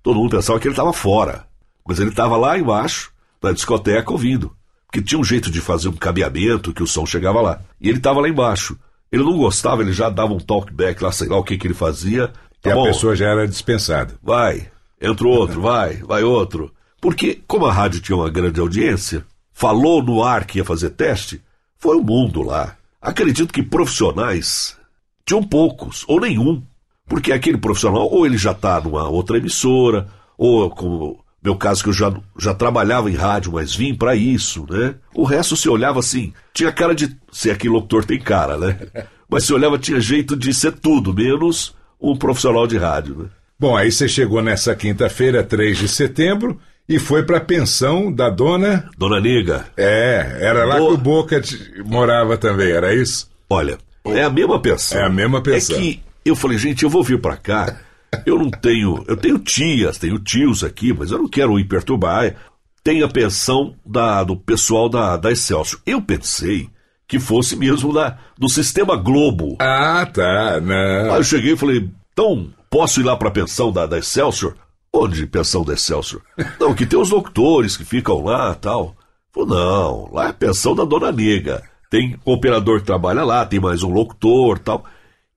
Todo 0.03 0.19
mundo 0.19 0.31
pensava 0.35 0.59
que 0.59 0.67
ele 0.67 0.73
estava 0.73 0.91
fora. 0.91 1.47
Mas 1.87 1.97
ele 1.97 2.09
estava 2.09 2.35
lá 2.35 2.59
embaixo, 2.59 3.13
na 3.41 3.53
discoteca, 3.53 4.11
ouvindo. 4.11 4.53
Porque 4.85 5.01
tinha 5.01 5.17
um 5.17 5.23
jeito 5.23 5.49
de 5.49 5.61
fazer 5.61 5.87
um 5.87 5.93
cabeamento 5.93 6.73
que 6.73 6.83
o 6.83 6.87
som 6.87 7.05
chegava 7.05 7.39
lá. 7.41 7.61
E 7.79 7.87
ele 7.87 7.99
estava 7.99 8.19
lá 8.19 8.27
embaixo. 8.27 8.77
Ele 9.09 9.23
não 9.23 9.37
gostava, 9.37 9.81
ele 9.81 9.93
já 9.93 10.09
dava 10.09 10.33
um 10.33 10.39
talkback 10.39 11.01
lá, 11.01 11.09
sei 11.09 11.29
lá 11.29 11.37
o 11.37 11.43
que, 11.43 11.57
que 11.57 11.67
ele 11.67 11.73
fazia. 11.73 12.33
Tá 12.61 12.71
e 12.71 12.73
bom, 12.73 12.83
a 12.83 12.87
pessoa 12.87 13.15
já 13.15 13.29
era 13.29 13.47
dispensada. 13.47 14.15
Vai, 14.21 14.69
entra 15.01 15.25
outro, 15.25 15.61
vai, 15.63 15.95
vai 16.03 16.21
outro. 16.21 16.69
Porque, 16.99 17.41
como 17.47 17.65
a 17.65 17.71
rádio 17.71 18.01
tinha 18.01 18.17
uma 18.17 18.29
grande 18.29 18.59
audiência, 18.59 19.25
falou 19.53 20.03
no 20.03 20.21
ar 20.21 20.43
que 20.43 20.57
ia 20.57 20.65
fazer 20.65 20.89
teste, 20.89 21.41
foi 21.77 21.95
o 21.95 22.03
mundo 22.03 22.41
lá. 22.41 22.75
Acredito 23.01 23.53
que 23.53 23.63
profissionais 23.63 24.77
tinham 25.25 25.43
poucos, 25.43 26.03
ou 26.07 26.19
nenhum. 26.19 26.61
Porque 27.07 27.31
aquele 27.31 27.57
profissional, 27.57 28.09
ou 28.09 28.25
ele 28.25 28.37
já 28.37 28.51
está 28.51 28.79
numa 28.79 29.07
outra 29.07 29.37
emissora, 29.37 30.07
ou 30.37 30.69
como 30.69 31.23
meu 31.43 31.55
caso 31.57 31.83
que 31.83 31.89
eu 31.89 31.93
já, 31.93 32.13
já 32.39 32.53
trabalhava 32.53 33.11
em 33.11 33.15
rádio, 33.15 33.51
mas 33.51 33.75
vim 33.75 33.93
para 33.93 34.15
isso, 34.15 34.65
né? 34.69 34.95
O 35.13 35.25
resto 35.25 35.57
se 35.57 35.67
olhava 35.67 35.99
assim, 35.99 36.33
tinha 36.53 36.71
cara 36.71 36.95
de. 36.95 37.15
Se 37.31 37.51
aquele 37.51 37.73
locutor 37.73 38.05
tem 38.05 38.19
cara, 38.19 38.57
né? 38.57 38.79
Mas 39.29 39.45
se 39.45 39.53
olhava, 39.53 39.79
tinha 39.79 39.99
jeito 39.99 40.35
de 40.35 40.53
ser 40.53 40.73
tudo, 40.73 41.11
menos 41.11 41.73
um 41.99 42.15
profissional 42.15 42.67
de 42.67 42.77
rádio, 42.77 43.15
né? 43.15 43.25
Bom, 43.59 43.75
aí 43.75 43.91
você 43.91 44.07
chegou 44.07 44.43
nessa 44.43 44.75
quinta-feira, 44.75 45.43
3 45.43 45.75
de 45.75 45.87
setembro, 45.87 46.59
e 46.87 46.99
foi 46.99 47.23
para 47.23 47.37
a 47.37 47.41
pensão 47.41 48.13
da 48.13 48.29
dona. 48.29 48.89
Dona 48.95 49.19
Niga. 49.19 49.65
É, 49.75 50.37
era 50.39 50.65
lá 50.65 50.75
que 50.75 50.81
o 50.81 50.97
Boca 50.97 51.41
morava 51.83 52.37
também, 52.37 52.71
era 52.71 52.93
isso? 52.93 53.27
Olha, 53.49 53.77
é 54.05 54.23
a 54.23 54.29
mesma 54.29 54.59
pensão. 54.59 54.97
É 54.97 55.05
a 55.05 55.09
mesma 55.09 55.41
pensão. 55.41 55.77
É 55.77 55.79
que 55.79 56.03
eu 56.25 56.35
falei, 56.35 56.57
gente, 56.57 56.83
eu 56.83 56.89
vou 56.89 57.03
vir 57.03 57.19
para 57.19 57.37
cá. 57.37 57.77
Eu 58.25 58.37
não 58.37 58.49
tenho. 58.49 59.03
Eu 59.07 59.17
tenho 59.17 59.39
tias, 59.39 59.97
tenho 59.97 60.19
tios 60.19 60.63
aqui, 60.63 60.93
mas 60.93 61.11
eu 61.11 61.17
não 61.17 61.27
quero 61.27 61.59
ir 61.59 61.65
perturbar. 61.65 62.35
Tem 62.83 63.01
a 63.01 63.07
pensão 63.07 63.75
da, 63.85 64.23
do 64.23 64.35
pessoal 64.35 64.89
da, 64.89 65.17
da 65.17 65.31
Excelsior. 65.31 65.81
Eu 65.85 66.01
pensei 66.01 66.69
que 67.07 67.19
fosse 67.19 67.55
mesmo 67.55 67.93
da, 67.93 68.17
do 68.37 68.49
Sistema 68.49 68.95
Globo. 68.95 69.57
Ah, 69.59 70.05
tá. 70.05 70.59
Não. 70.59 71.11
Aí 71.13 71.19
eu 71.19 71.23
cheguei 71.23 71.53
e 71.53 71.57
falei, 71.57 71.89
então, 72.11 72.49
posso 72.69 72.99
ir 72.99 73.03
lá 73.03 73.15
para 73.15 73.29
a 73.29 73.31
pensão 73.31 73.71
da, 73.71 73.85
da 73.85 73.97
Excelsior? 73.97 74.55
Onde 74.91 75.25
pensão 75.25 75.63
da 75.63 75.73
Excelsior? 75.73 76.21
Não, 76.59 76.73
que 76.75 76.85
tem 76.85 76.99
os 76.99 77.09
doutores 77.09 77.75
que 77.75 77.85
ficam 77.85 78.23
lá 78.23 78.53
tal. 78.53 78.95
Falei, 79.33 79.49
não, 79.49 80.09
lá 80.11 80.27
é 80.27 80.29
a 80.29 80.33
pensão 80.33 80.75
da 80.75 80.83
Dona 80.83 81.11
Nega. 81.11 81.63
Tem 81.93 82.15
um 82.25 82.33
operador 82.33 82.79
que 82.79 82.87
trabalha 82.87 83.23
lá, 83.23 83.45
tem 83.45 83.59
mais 83.59 83.83
um 83.83 83.91
locutor 83.91 84.57
tal. 84.57 84.83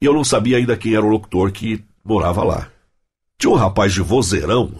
E 0.00 0.06
eu 0.06 0.14
não 0.14 0.24
sabia 0.24 0.56
ainda 0.56 0.74
quem 0.74 0.94
era 0.94 1.04
o 1.04 1.08
locutor 1.10 1.52
que 1.52 1.84
morava 2.02 2.42
lá. 2.42 2.68
Tinha 3.38 3.50
um 3.52 3.56
rapaz 3.56 3.92
de 3.92 4.00
vozeirão, 4.00 4.72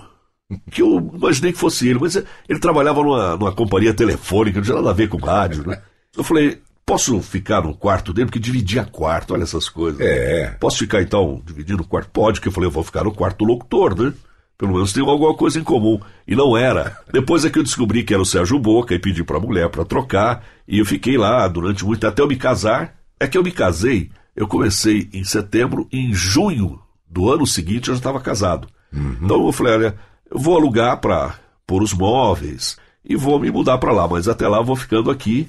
que 0.71 0.81
eu 0.81 0.97
imaginei 1.15 1.53
que 1.53 1.59
fosse 1.59 1.87
ele, 1.87 1.99
mas 1.99 2.17
ele 2.17 2.59
trabalhava 2.61 3.03
numa, 3.03 3.37
numa 3.37 3.53
companhia 3.53 3.93
telefônica, 3.93 4.57
não 4.57 4.65
tinha 4.65 4.77
nada 4.77 4.89
a 4.89 4.95
ver 4.95 5.11
com 5.11 5.19
rádio, 5.19 5.67
né? 5.67 5.83
Eu 6.17 6.25
falei, 6.25 6.63
posso 6.87 7.21
ficar 7.21 7.61
no 7.61 7.77
quarto 7.77 8.11
dele? 8.11 8.29
Porque 8.29 8.39
dividia 8.39 8.87
quarto, 8.87 9.35
olha 9.35 9.43
essas 9.43 9.69
coisas. 9.69 10.01
É. 10.01 10.57
Posso 10.59 10.79
ficar 10.79 11.03
então 11.03 11.43
dividindo 11.45 11.83
o 11.83 11.87
quarto? 11.87 12.09
Pode, 12.11 12.41
que 12.41 12.49
eu 12.49 12.53
falei, 12.53 12.69
eu 12.69 12.73
vou 12.73 12.85
ficar 12.85 13.05
no 13.05 13.13
quarto 13.13 13.45
do 13.45 13.53
locutor, 13.53 13.95
né? 14.01 14.15
Pelo 14.59 14.73
menos 14.73 14.93
tem 14.93 15.07
alguma 15.07 15.35
coisa 15.35 15.59
em 15.59 15.65
comum. 15.65 16.01
E 16.27 16.35
não 16.35 16.57
era. 16.57 16.97
Depois 17.13 17.45
é 17.45 17.51
que 17.51 17.59
eu 17.59 17.63
descobri 17.63 18.03
que 18.03 18.15
era 18.15 18.23
o 18.23 18.27
Sérgio 18.27 18.59
Boca 18.59 18.95
e 18.95 18.99
pedi 18.99 19.23
pra 19.23 19.39
mulher 19.39 19.69
para 19.69 19.85
trocar. 19.85 20.45
E 20.67 20.79
eu 20.79 20.87
fiquei 20.87 21.19
lá 21.19 21.47
durante 21.47 21.85
muito, 21.85 22.07
até 22.07 22.23
eu 22.23 22.29
me 22.29 22.37
casar. 22.37 22.95
É 23.21 23.27
que 23.27 23.37
eu 23.37 23.43
me 23.43 23.51
casei, 23.51 24.11
eu 24.35 24.47
comecei 24.47 25.09
em 25.13 25.25
setembro 25.25 25.89
e 25.91 25.99
em 25.99 26.13
junho 26.13 26.79
do 27.09 27.31
ano 27.31 27.47
seguinte 27.47 27.89
eu 27.89 27.95
já 27.95 27.99
estava 27.99 28.21
casado. 28.21 28.69
Uhum. 28.93 29.17
Então 29.23 29.47
eu 29.47 29.53
falei, 29.53 29.75
olha, 29.75 29.97
eu 30.31 30.39
vou 30.39 30.57
alugar 30.57 31.01
para 31.01 31.35
pôr 31.67 31.83
os 31.83 31.95
móveis 31.95 32.77
e 33.03 33.17
vou 33.17 33.41
me 33.41 33.51
mudar 33.51 33.79
para 33.79 33.93
lá, 33.93 34.07
mas 34.07 34.29
até 34.29 34.47
lá 34.47 34.59
eu 34.59 34.65
vou 34.65 34.77
ficando 34.77 35.11
aqui. 35.11 35.49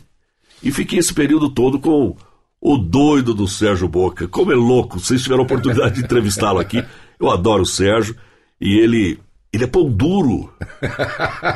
E 0.64 0.72
fiquei 0.72 1.00
esse 1.00 1.14
período 1.14 1.50
todo 1.50 1.78
com 1.78 2.16
o 2.62 2.78
doido 2.78 3.34
do 3.34 3.48
Sérgio 3.48 3.88
Boca. 3.88 4.28
Como 4.28 4.52
é 4.52 4.56
louco, 4.56 5.00
vocês 5.00 5.22
tiveram 5.22 5.42
a 5.42 5.46
oportunidade 5.46 5.96
de 5.96 6.06
entrevistá-lo 6.06 6.60
aqui. 6.60 6.84
Eu 7.20 7.30
adoro 7.30 7.64
o 7.64 7.66
Sérgio 7.66 8.16
e 8.60 8.78
ele 8.78 9.20
ele 9.52 9.64
é 9.64 9.68
pão 9.68 9.90
duro. 9.90 10.54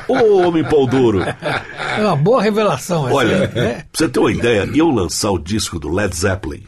Ô 0.07 0.37
homem 0.37 0.63
pão 0.63 0.85
duro. 0.85 1.21
É 1.21 2.05
uma 2.05 2.15
boa 2.15 2.41
revelação 2.41 3.05
essa. 3.05 3.15
Olha, 3.15 3.47
né? 3.49 3.73
pra 3.73 3.85
você 3.93 4.09
ter 4.09 4.19
uma 4.19 4.31
ideia, 4.31 4.69
iam 4.73 4.89
lançar 4.89 5.29
o 5.31 5.37
disco 5.37 5.77
do 5.77 5.89
Led 5.89 6.15
Zeppelin, 6.15 6.63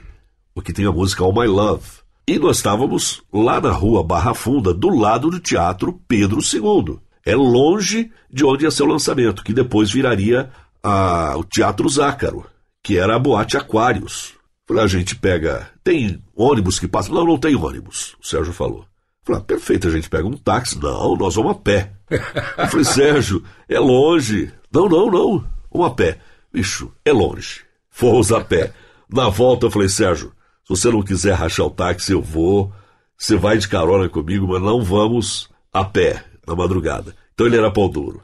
o 0.53 0.61
que 0.61 0.73
tem 0.73 0.85
a 0.85 0.91
música 0.91 1.23
All 1.23 1.33
My 1.33 1.47
Love. 1.47 2.03
E 2.27 2.37
nós 2.37 2.57
estávamos 2.57 3.21
lá 3.33 3.59
na 3.59 3.71
rua 3.71 4.03
Barra 4.03 4.33
Funda, 4.33 4.73
do 4.73 4.89
lado 4.89 5.29
do 5.29 5.39
Teatro 5.39 5.99
Pedro 6.07 6.39
II. 6.39 6.99
É 7.25 7.35
longe 7.35 8.11
de 8.31 8.45
onde 8.45 8.65
ia 8.65 8.71
ser 8.71 8.83
o 8.83 8.87
lançamento, 8.87 9.43
que 9.43 9.53
depois 9.53 9.91
viraria 9.91 10.49
a, 10.81 11.35
o 11.37 11.43
Teatro 11.43 11.87
Zácaro, 11.89 12.45
que 12.83 12.97
era 12.97 13.15
a 13.15 13.19
Boate 13.19 13.57
Aquários. 13.57 14.33
Falei, 14.67 14.83
a 14.83 14.87
gente 14.87 15.15
pega. 15.15 15.69
Tem 15.83 16.21
ônibus 16.35 16.79
que 16.79 16.87
passa? 16.87 17.11
Não, 17.11 17.25
não 17.25 17.37
tem 17.37 17.55
ônibus, 17.55 18.15
o 18.21 18.25
Sérgio 18.25 18.53
falou. 18.53 18.85
Falei, 19.23 19.41
ah, 19.41 19.43
perfeito, 19.45 19.87
a 19.87 19.91
gente 19.91 20.09
pega 20.09 20.27
um 20.27 20.37
táxi. 20.37 20.77
Não, 20.81 21.15
nós 21.15 21.35
vamos 21.35 21.51
a 21.51 21.55
pé. 21.55 21.91
Eu 22.09 22.67
falei, 22.67 22.83
Sérgio, 22.83 23.43
é 23.69 23.79
longe. 23.79 24.51
Não, 24.71 24.89
não, 24.89 25.09
não, 25.09 25.45
vamos 25.71 25.87
a 25.87 25.91
pé. 25.91 26.19
Bicho, 26.51 26.91
é 27.05 27.11
longe. 27.11 27.61
Fomos 27.89 28.31
a 28.31 28.41
pé. 28.41 28.73
Na 29.09 29.29
volta 29.29 29.67
eu 29.67 29.71
falei, 29.71 29.87
Sérgio, 29.87 30.33
se 30.63 30.69
você 30.69 30.89
não 30.89 31.01
quiser 31.01 31.33
rachar 31.33 31.65
o 31.65 31.71
táxi, 31.71 32.11
eu 32.11 32.21
vou. 32.21 32.71
Você 33.17 33.35
vai 33.35 33.57
de 33.57 33.67
carona 33.67 34.09
comigo, 34.09 34.47
mas 34.47 34.61
não 34.61 34.83
vamos 34.83 35.49
a 35.71 35.85
pé 35.85 36.23
na 36.45 36.55
madrugada. 36.55 37.15
Então 37.33 37.47
ele 37.47 37.57
era 37.57 37.71
pão 37.71 37.89
duro. 37.89 38.21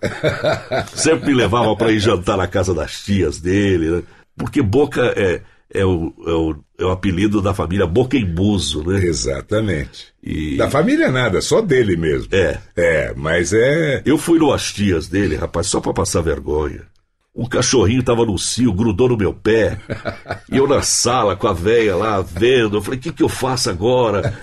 Sempre 0.94 1.30
me 1.30 1.34
levava 1.36 1.76
para 1.76 1.92
ir 1.92 2.00
jantar 2.00 2.38
na 2.38 2.48
casa 2.48 2.74
das 2.74 3.04
tias 3.04 3.40
dele, 3.40 3.90
né? 3.90 4.04
Porque 4.36 4.62
Boca 4.62 5.14
é, 5.16 5.42
é, 5.74 5.86
o, 5.86 6.14
é, 6.26 6.32
o, 6.32 6.56
é 6.80 6.86
o 6.86 6.92
apelido 6.92 7.42
da 7.42 7.54
família 7.54 7.86
Boca 7.86 8.18
em 8.18 8.26
Buzo, 8.26 8.84
né? 8.84 9.04
Exatamente. 9.04 10.08
E... 10.24 10.58
Da 10.58 10.70
família 10.70 11.12
nada, 11.12 11.42
só 11.42 11.62
dele 11.62 11.96
mesmo. 11.96 12.34
É. 12.34 12.60
É, 12.76 13.14
mas 13.16 13.54
é. 13.54 14.02
Eu 14.06 14.18
fui 14.18 14.40
no 14.40 14.52
as 14.52 14.74
tias 14.74 15.08
dele, 15.08 15.36
rapaz, 15.36 15.68
só 15.68 15.80
para 15.80 15.94
passar 15.94 16.22
vergonha. 16.22 16.84
Um 17.36 17.46
cachorrinho 17.46 18.04
tava 18.04 18.26
no 18.26 18.38
cio, 18.38 18.74
grudou 18.74 19.10
no 19.10 19.18
meu 19.18 19.34
pé. 19.34 19.78
E 20.52 20.58
eu 20.58 20.68
na 20.68 20.82
sala 20.82 21.36
com 21.36 21.48
a 21.48 21.54
véia 21.54 21.96
lá 21.96 22.22
vendo. 22.22 22.78
Eu 22.78 22.82
falei, 22.82 23.00
o 23.00 23.02
que, 23.02 23.14
que 23.14 23.24
eu 23.24 23.30
faço 23.30 23.70
agora? 23.70 24.34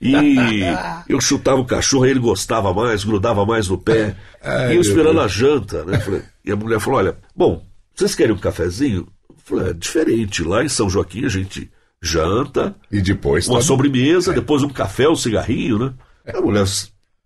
E 0.00 0.60
eu 1.08 1.18
chutava 1.20 1.60
o 1.60 1.64
cachorro, 1.64 2.04
ele 2.04 2.20
gostava 2.20 2.74
mais, 2.74 3.02
grudava 3.04 3.46
mais 3.46 3.68
no 3.68 3.78
pé. 3.78 4.14
Ai, 4.42 4.72
e 4.72 4.76
eu 4.76 4.82
esperando 4.82 5.20
a 5.20 5.26
janta, 5.26 5.82
né? 5.84 5.98
Falei, 5.98 6.22
e 6.44 6.52
a 6.52 6.56
mulher 6.56 6.78
falou: 6.78 6.98
olha, 6.98 7.16
bom, 7.34 7.64
vocês 7.94 8.14
querem 8.14 8.34
um 8.34 8.38
cafezinho? 8.38 9.08
Falei, 9.44 9.70
é 9.70 9.72
diferente. 9.72 10.42
Lá 10.42 10.64
em 10.64 10.68
São 10.68 10.88
Joaquim 10.88 11.24
a 11.24 11.28
gente 11.28 11.70
janta. 12.00 12.74
E 12.90 13.00
depois. 13.00 13.48
Uma 13.48 13.58
tá... 13.58 13.64
sobremesa, 13.64 14.32
é. 14.32 14.34
depois 14.34 14.62
um 14.62 14.68
café, 14.68 15.08
um 15.08 15.16
cigarrinho, 15.16 15.78
né? 15.78 15.92
A 16.32 16.40
mulher 16.40 16.64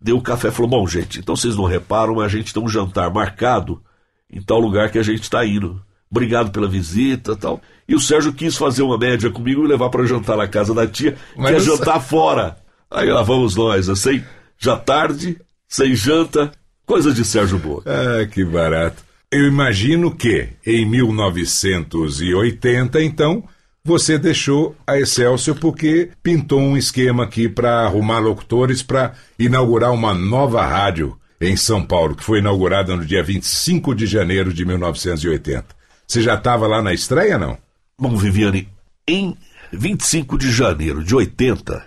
deu 0.01 0.17
o 0.17 0.23
café 0.23 0.49
e 0.49 0.53
falou: 0.53 0.71
bom, 0.71 0.87
gente, 0.87 1.19
então 1.19 1.37
vocês 1.37 1.57
não 1.57 1.65
reparam, 1.65 2.15
mas 2.15 2.27
a 2.27 2.29
gente 2.29 2.53
tem 2.53 2.63
um 2.63 2.69
jantar 2.69 3.13
marcado 3.13 3.83
em 4.31 4.41
tal 4.41 4.59
lugar 4.59 4.91
que 4.91 4.99
a 4.99 5.03
gente 5.03 5.23
está 5.23 5.45
indo. 5.45 5.83
Obrigado 6.11 6.51
pela 6.51 6.69
visita 6.69 7.37
tal. 7.37 7.61
E 7.87 7.95
o 7.95 8.01
Sérgio 8.01 8.33
quis 8.33 8.57
fazer 8.57 8.83
uma 8.83 8.99
média 8.99 9.31
comigo 9.31 9.65
e 9.65 9.69
levar 9.69 9.91
para 9.91 10.07
jantar 10.07 10.37
na 10.37 10.49
casa 10.49 10.75
da 10.75 10.87
tia, 10.87 11.17
Mas 11.37 11.51
que 11.51 11.57
é 11.57 11.61
jantar 11.61 12.01
fora. 12.01 12.57
Aí 12.91 13.11
lá 13.11 13.23
vamos 13.23 13.55
nós, 13.55 13.89
assim, 13.89 14.25
já 14.59 14.77
tarde, 14.77 15.39
sem 15.69 15.95
janta, 15.95 16.51
coisa 16.87 17.13
de 17.13 17.25
Sérgio 17.25 17.59
Boa. 17.59 17.83
Ah, 17.85 18.27
que 18.27 18.45
barato. 18.45 19.08
Eu 19.31 19.47
imagino 19.47 20.11
que, 20.11 20.49
em 20.65 20.87
1980, 20.87 23.03
então, 23.03 23.45
você 23.85 24.19
deixou 24.19 24.75
a 24.87 24.99
Excelsior 24.99 25.59
porque 25.59 26.13
pintou 26.23 26.61
um 26.61 26.79
esquema 26.79 27.25
aqui 27.25 27.47
para 27.47 27.85
arrumar 27.85 28.21
locutores 28.21 28.83
para 28.83 29.13
inaugurar 29.39 29.93
uma 29.93 30.15
nova 30.15 30.65
rádio 30.65 31.15
em 31.39 31.59
São 31.59 31.85
Paulo, 31.85 32.17
que 32.17 32.25
foi 32.25 32.39
inaugurada 32.39 32.97
no 32.97 33.05
dia 33.05 33.23
25 33.23 33.95
de 33.95 34.07
janeiro 34.07 34.51
de 34.51 34.65
1980. 34.65 35.77
Você 36.07 36.23
já 36.23 36.35
estava 36.35 36.67
lá 36.67 36.81
na 36.81 36.95
estreia, 36.95 37.37
não? 37.37 37.59
Bom, 38.01 38.17
Viviane, 38.17 38.67
em 39.07 39.37
25 39.71 40.39
de 40.39 40.51
janeiro 40.51 41.05
de 41.05 41.15
80, 41.15 41.87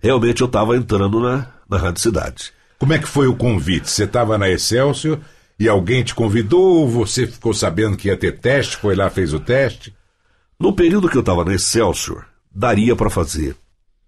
realmente 0.00 0.40
eu 0.40 0.46
estava 0.46 0.78
entrando 0.78 1.20
na, 1.20 1.46
na 1.68 1.76
Rádio 1.76 2.00
Cidade. 2.00 2.54
Como 2.78 2.94
é 2.94 2.98
que 2.98 3.06
foi 3.06 3.26
o 3.26 3.36
convite? 3.36 3.90
Você 3.90 4.04
estava 4.04 4.38
na 4.38 4.48
Excelsior 4.48 5.20
e 5.60 5.68
alguém 5.68 6.02
te 6.02 6.14
convidou, 6.14 6.88
você 6.88 7.26
ficou 7.26 7.52
sabendo 7.52 7.94
que 7.94 8.08
ia 8.08 8.16
ter 8.16 8.38
teste, 8.38 8.78
foi 8.78 8.96
lá, 8.96 9.10
fez 9.10 9.34
o 9.34 9.38
teste? 9.38 9.94
No 10.58 10.72
período 10.72 11.06
que 11.06 11.18
eu 11.18 11.20
estava 11.20 11.44
na 11.44 11.54
Excelsior, 11.54 12.24
daria 12.50 12.96
para 12.96 13.10
fazer 13.10 13.54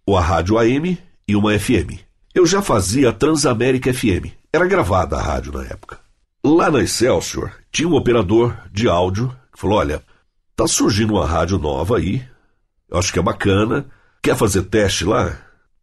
a 0.09 0.21
rádio 0.21 0.59
AM 0.59 0.99
e 1.29 1.37
uma 1.37 1.59
FM. 1.59 2.01
Eu 2.35 2.47
já 2.47 2.63
fazia 2.63 3.11
a 3.11 3.13
Transamérica 3.13 3.93
FM. 3.93 4.33
Era 4.51 4.67
gravada 4.67 5.17
a 5.17 5.23
rádio 5.23 5.53
na 5.53 5.63
época. 5.65 6.01
Lá 6.43 6.71
na 6.71 6.83
Excelsior, 6.83 7.53
tinha 7.71 7.87
um 7.87 7.95
operador 7.95 8.57
de 8.73 8.89
áudio 8.89 9.29
que 9.53 9.61
falou: 9.61 9.79
Olha, 9.79 10.03
tá 10.57 10.67
surgindo 10.67 11.13
uma 11.13 11.27
rádio 11.27 11.59
nova 11.59 11.99
aí. 11.99 12.27
Eu 12.89 12.99
acho 12.99 13.13
que 13.13 13.19
é 13.19 13.23
bacana. 13.23 13.87
Quer 14.23 14.37
fazer 14.37 14.63
teste 14.63 15.05
lá? 15.05 15.39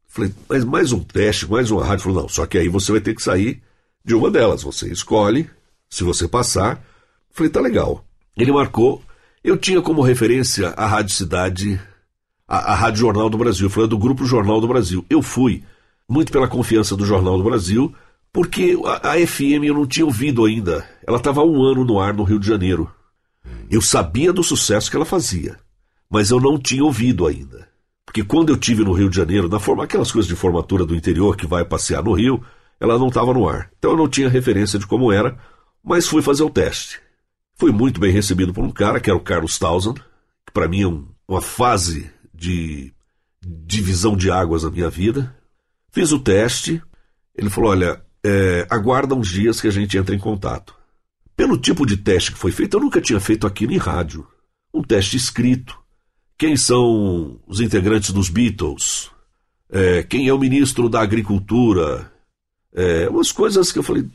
Falei, 0.07 0.33
mas 0.49 0.63
mais 0.63 0.91
um 0.91 1.03
teste, 1.03 1.49
mais 1.49 1.69
uma 1.69 1.85
rádio. 1.85 2.05
Falou, 2.05 2.23
não, 2.23 2.29
só 2.29 2.47
que 2.47 2.57
aí 2.57 2.67
você 2.67 2.91
vai 2.91 3.01
ter 3.01 3.13
que 3.13 3.21
sair 3.21 3.61
de 4.03 4.15
uma 4.15 4.31
delas. 4.31 4.63
Você 4.63 4.91
escolhe, 4.91 5.49
se 5.89 6.03
você 6.03 6.27
passar. 6.27 6.83
Falei, 7.31 7.51
tá 7.51 7.59
legal. 7.59 8.05
Ele 8.37 8.51
marcou. 8.51 9.01
Eu 9.43 9.57
tinha 9.57 9.81
como 9.81 10.01
referência 10.01 10.69
a 10.77 10.85
Rádio 10.85 11.15
Cidade, 11.15 11.81
a, 12.47 12.73
a 12.73 12.75
Rádio 12.75 12.99
Jornal 12.99 13.29
do 13.29 13.37
Brasil. 13.37 13.69
Falei, 13.69 13.89
do 13.89 13.97
Grupo 13.97 14.25
Jornal 14.25 14.61
do 14.61 14.67
Brasil. 14.67 15.05
Eu 15.09 15.21
fui, 15.21 15.63
muito 16.07 16.31
pela 16.31 16.47
confiança 16.47 16.95
do 16.95 17.05
Jornal 17.05 17.37
do 17.37 17.43
Brasil, 17.43 17.93
porque 18.31 18.77
a, 18.85 19.11
a 19.13 19.27
FM 19.27 19.63
eu 19.65 19.73
não 19.73 19.87
tinha 19.87 20.05
ouvido 20.05 20.45
ainda. 20.45 20.87
Ela 21.07 21.17
estava 21.17 21.41
há 21.41 21.45
um 21.45 21.61
ano 21.63 21.85
no 21.85 21.99
ar 21.99 22.13
no 22.13 22.23
Rio 22.23 22.39
de 22.39 22.47
Janeiro. 22.47 22.91
Eu 23.69 23.81
sabia 23.81 24.33
do 24.33 24.43
sucesso 24.43 24.89
que 24.89 24.95
ela 24.95 25.05
fazia, 25.05 25.57
mas 26.09 26.31
eu 26.31 26.39
não 26.39 26.57
tinha 26.57 26.83
ouvido 26.83 27.25
ainda. 27.25 27.67
Porque 28.05 28.23
quando 28.23 28.49
eu 28.49 28.57
tive 28.57 28.83
no 28.83 28.93
Rio 28.93 29.09
de 29.09 29.15
Janeiro, 29.15 29.47
na 29.47 29.59
forma 29.59 29.83
aquelas 29.83 30.11
coisas 30.11 30.27
de 30.27 30.35
formatura 30.35 30.83
do 30.83 30.95
interior 30.95 31.37
que 31.37 31.45
vai 31.45 31.63
passear 31.63 32.03
no 32.03 32.13
Rio, 32.13 32.43
ela 32.79 32.97
não 32.97 33.09
estava 33.09 33.31
no 33.33 33.47
ar. 33.47 33.69
Então 33.77 33.91
eu 33.91 33.97
não 33.97 34.09
tinha 34.09 34.27
referência 34.27 34.79
de 34.79 34.87
como 34.87 35.11
era, 35.11 35.37
mas 35.83 36.07
fui 36.07 36.21
fazer 36.21 36.43
o 36.43 36.49
teste. 36.49 36.99
Fui 37.55 37.71
muito 37.71 37.99
bem 37.99 38.11
recebido 38.11 38.53
por 38.53 38.63
um 38.63 38.71
cara, 38.71 38.99
que 38.99 39.09
era 39.09 39.17
o 39.17 39.23
Carlos 39.23 39.59
Townsend, 39.59 39.99
que 40.45 40.53
para 40.53 40.67
mim 40.67 40.81
é 40.81 40.87
um, 40.87 41.05
uma 41.27 41.41
fase 41.41 42.09
de 42.33 42.93
divisão 43.41 44.15
de 44.15 44.31
águas 44.31 44.63
na 44.63 44.71
minha 44.71 44.89
vida. 44.89 45.35
Fiz 45.91 46.11
o 46.11 46.19
teste, 46.19 46.81
ele 47.35 47.49
falou: 47.49 47.71
olha, 47.71 48.01
é, 48.23 48.67
aguarda 48.69 49.15
uns 49.15 49.27
dias 49.27 49.59
que 49.59 49.67
a 49.67 49.71
gente 49.71 49.97
entra 49.97 50.15
em 50.15 50.19
contato. 50.19 50.75
Pelo 51.35 51.57
tipo 51.57 51.85
de 51.85 51.97
teste 51.97 52.31
que 52.31 52.37
foi 52.37 52.51
feito, 52.51 52.75
eu 52.75 52.81
nunca 52.81 53.01
tinha 53.01 53.19
feito 53.19 53.47
aquilo 53.47 53.73
em 53.73 53.77
rádio. 53.77 54.27
Um 54.73 54.83
teste 54.83 55.17
escrito, 55.17 55.77
quem 56.37 56.55
são 56.55 57.39
os 57.47 57.59
integrantes 57.59 58.11
dos 58.11 58.29
Beatles, 58.29 59.09
é, 59.69 60.03
quem 60.03 60.27
é 60.27 60.33
o 60.33 60.39
ministro 60.39 60.89
da 60.89 61.01
Agricultura, 61.01 62.11
é, 62.73 63.07
umas 63.09 63.31
coisas 63.31 63.71
que 63.71 63.79
eu 63.79 63.83
falei, 63.83 64.05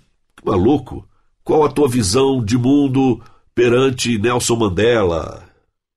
maluco, 0.44 1.08
qual 1.44 1.64
a 1.64 1.68
tua 1.70 1.88
visão 1.88 2.44
de 2.44 2.58
mundo 2.58 3.22
perante 3.54 4.18
Nelson 4.18 4.56
Mandela? 4.56 5.44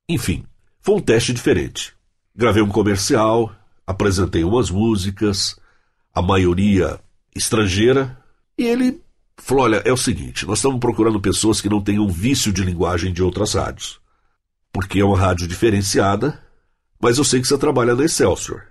Enfim, 0.08 0.44
foi 0.82 0.96
um 0.96 1.02
teste 1.02 1.34
diferente. 1.34 1.94
Gravei 2.36 2.62
um 2.62 2.70
comercial, 2.70 3.52
apresentei 3.86 4.44
umas 4.44 4.70
músicas, 4.70 5.60
a 6.14 6.22
maioria 6.22 7.00
estrangeira, 7.36 8.16
e 8.58 8.64
ele 8.64 9.02
falou: 9.38 9.64
olha, 9.64 9.82
é 9.86 9.92
o 9.92 9.98
seguinte, 9.98 10.46
nós 10.46 10.60
estamos 10.60 10.80
procurando 10.80 11.20
pessoas 11.20 11.62
que 11.62 11.70
não 11.70 11.82
tenham 11.82 12.08
vício 12.08 12.54
de 12.54 12.64
linguagem 12.64 13.12
de 13.12 13.24
outras 13.24 13.54
rádios 13.54 14.00
porque 14.78 15.00
é 15.00 15.04
uma 15.04 15.18
rádio 15.18 15.48
diferenciada, 15.48 16.40
mas 17.02 17.18
eu 17.18 17.24
sei 17.24 17.42
que 17.42 17.48
você 17.48 17.58
trabalha 17.58 17.96
na 17.96 18.06
Excelsior. 18.06 18.62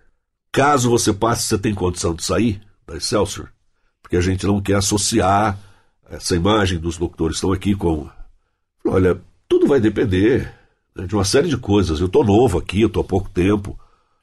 Caso 0.53 0.89
você 0.89 1.13
passe, 1.13 1.49
você 1.49 1.59
tem 1.59 1.75
condição 1.75 2.15
de 2.15 2.25
sair 2.25 2.63
da 2.87 2.97
Excelsior? 2.97 3.53
Porque 4.01 4.17
a 4.17 4.21
gente 4.21 4.47
não 4.47 4.61
quer 4.61 4.77
associar 4.77 5.59
essa 6.11 6.35
imagem 6.35 6.79
dos 6.79 6.99
locutores 6.99 7.35
que 7.35 7.39
estão 7.39 7.53
aqui 7.53 7.75
com. 7.75 8.09
Olha, 8.85 9.21
tudo 9.49 9.67
vai 9.67 9.81
depender 9.81 10.53
né, 10.95 11.07
de 11.07 11.15
uma 11.15 11.25
série 11.25 11.49
de 11.49 11.57
coisas. 11.57 12.01
Eu 12.01 12.07
estou 12.07 12.25
novo 12.25 12.59
aqui, 12.59 12.81
eu 12.81 12.87
estou 12.89 13.03
há 13.03 13.05
pouco 13.05 13.29
tempo, 13.31 13.79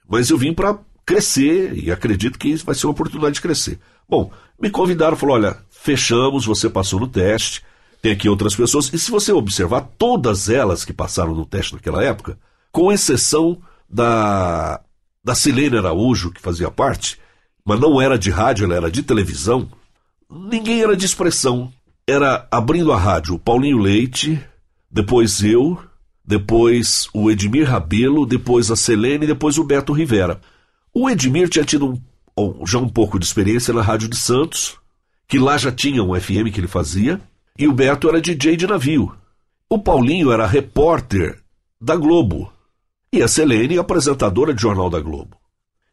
mas 0.08 0.30
eu 0.30 0.38
vim 0.38 0.54
para 0.54 0.78
crescer 1.06 1.74
e 1.78 1.92
acredito 1.92 2.40
que 2.40 2.56
vai 2.58 2.74
ser 2.76 2.88
uma 2.88 2.94
oportunidade 2.94 3.36
de 3.36 3.42
crescer. 3.42 3.80
Bom, 4.08 4.32
me 4.60 4.70
convidaram, 4.70 5.18
falou: 5.18 5.36
olha, 5.36 5.58
fechamos, 5.70 6.46
você 6.46 6.70
passou 6.70 7.00
no 7.00 7.08
teste, 7.08 7.64
tem 8.02 8.12
aqui 8.12 8.28
outras 8.30 8.56
pessoas, 8.56 8.92
e 8.92 9.00
se 9.00 9.12
você 9.12 9.32
observar, 9.32 9.82
todas 9.98 10.50
elas 10.50 10.84
que 10.84 10.94
passaram 10.94 11.34
no 11.34 11.46
teste 11.46 11.74
naquela 11.74 12.04
época, 12.04 12.38
com 12.72 12.92
exceção 12.92 13.62
da, 13.90 14.82
da 15.24 15.36
Silene 15.36 15.78
Araújo, 15.78 16.32
que 16.32 16.42
fazia 16.42 16.70
parte, 16.72 17.20
mas 17.66 17.80
não 17.80 18.02
era 18.02 18.18
de 18.18 18.30
rádio, 18.30 18.66
ela 18.66 18.76
era 18.76 18.92
de 18.92 19.04
televisão, 19.04 19.70
ninguém 20.34 20.82
era 20.82 20.96
de 20.96 21.06
expressão. 21.06 21.72
Era 22.08 22.48
abrindo 22.52 22.92
a 22.92 22.98
rádio 22.98 23.40
Paulinho 23.40 23.78
Leite, 23.78 24.44
depois 24.90 25.44
eu, 25.44 25.80
depois 26.26 27.08
o 27.14 27.30
Edmir 27.32 27.70
Rabelo, 27.70 28.26
depois 28.26 28.72
a 28.72 28.76
Selene, 28.76 29.28
depois 29.28 29.58
o 29.58 29.64
Beto 29.64 29.94
Rivera. 29.94 30.42
O 30.94 31.10
Edmir 31.10 31.50
tinha 31.50 31.64
tido 31.64 32.00
um, 32.38 32.66
já 32.66 32.78
um 32.78 32.90
pouco 32.90 33.18
de 33.18 33.26
experiência 33.26 33.74
na 33.74 33.82
Rádio 33.82 34.10
de 34.10 34.18
Santos, 34.18 34.78
que 35.28 35.40
lá 35.40 35.58
já 35.58 35.72
tinha 35.72 36.04
um 36.04 36.20
FM 36.20 36.52
que 36.54 36.60
ele 36.60 36.68
fazia, 36.68 37.22
e 37.58 37.68
o 37.68 37.74
Beto 37.74 38.10
era 38.10 38.22
DJ 38.22 38.58
de 38.58 38.68
navio. 38.68 39.14
O 39.70 39.80
Paulinho 39.80 40.32
era 40.32 40.46
repórter 40.46 41.40
da 41.80 41.96
Globo. 41.96 42.52
E 43.12 43.22
a 43.22 43.28
Selene, 43.28 43.78
apresentadora 43.78 44.54
de 44.54 44.62
Jornal 44.62 44.90
da 44.90 45.00
Globo. 45.00 45.38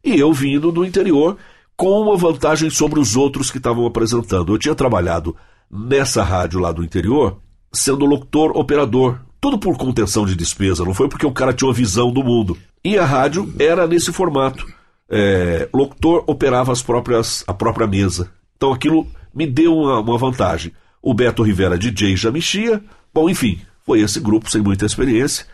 E 0.03 0.19
eu 0.19 0.33
vindo 0.33 0.73
do 0.73 0.85
interior 0.85 1.37
com 1.81 1.99
uma 1.99 2.15
vantagem 2.15 2.69
sobre 2.69 3.01
os 3.01 3.17
outros 3.17 3.51
que 3.51 3.57
estavam 3.57 3.87
apresentando. 3.87 4.53
Eu 4.53 4.59
tinha 4.59 4.75
trabalhado 4.75 5.35
nessa 5.71 6.23
rádio 6.23 6.61
lá 6.61 6.71
do 6.73 6.85
interior 6.85 7.39
sendo 7.73 8.05
locutor 8.05 8.55
operador. 8.55 9.19
Tudo 9.41 9.59
por 9.59 9.79
contenção 9.79 10.27
de 10.27 10.35
despesa, 10.35 10.85
não 10.85 10.93
foi 10.93 11.09
porque 11.09 11.25
o 11.25 11.33
cara 11.33 11.55
tinha 11.55 11.67
uma 11.67 11.73
visão 11.73 12.13
do 12.13 12.23
mundo. 12.23 12.55
E 12.85 12.99
a 12.99 13.07
rádio 13.07 13.51
era 13.59 13.87
nesse 13.87 14.13
formato. 14.13 14.67
É, 15.09 15.71
locutor 15.73 16.23
operava 16.27 16.71
as 16.71 16.83
próprias, 16.83 17.43
a 17.47 17.55
própria 17.55 17.87
mesa. 17.87 18.31
Então 18.59 18.75
aquilo 18.75 19.07
me 19.35 19.47
deu 19.47 19.75
uma, 19.75 20.01
uma 20.01 20.19
vantagem 20.19 20.75
o 21.01 21.15
Beto 21.15 21.43
Rivera 21.43 21.79
DJ 21.79 22.15
já 22.15 22.31
mexia. 22.31 22.85
Bom, 23.15 23.31
enfim, 23.31 23.59
foi 23.87 24.01
esse 24.01 24.21
grupo 24.21 24.51
sem 24.51 24.61
muita 24.61 24.85
experiência. 24.85 25.47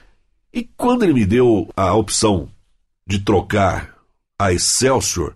E 0.53 0.69
quando 0.77 1.05
ele 1.05 1.13
me 1.13 1.25
deu 1.25 1.69
a 1.77 1.95
opção 1.95 2.49
de 3.07 3.21
trocar 3.21 3.95
a 4.37 4.53
Excelsior, 4.53 5.35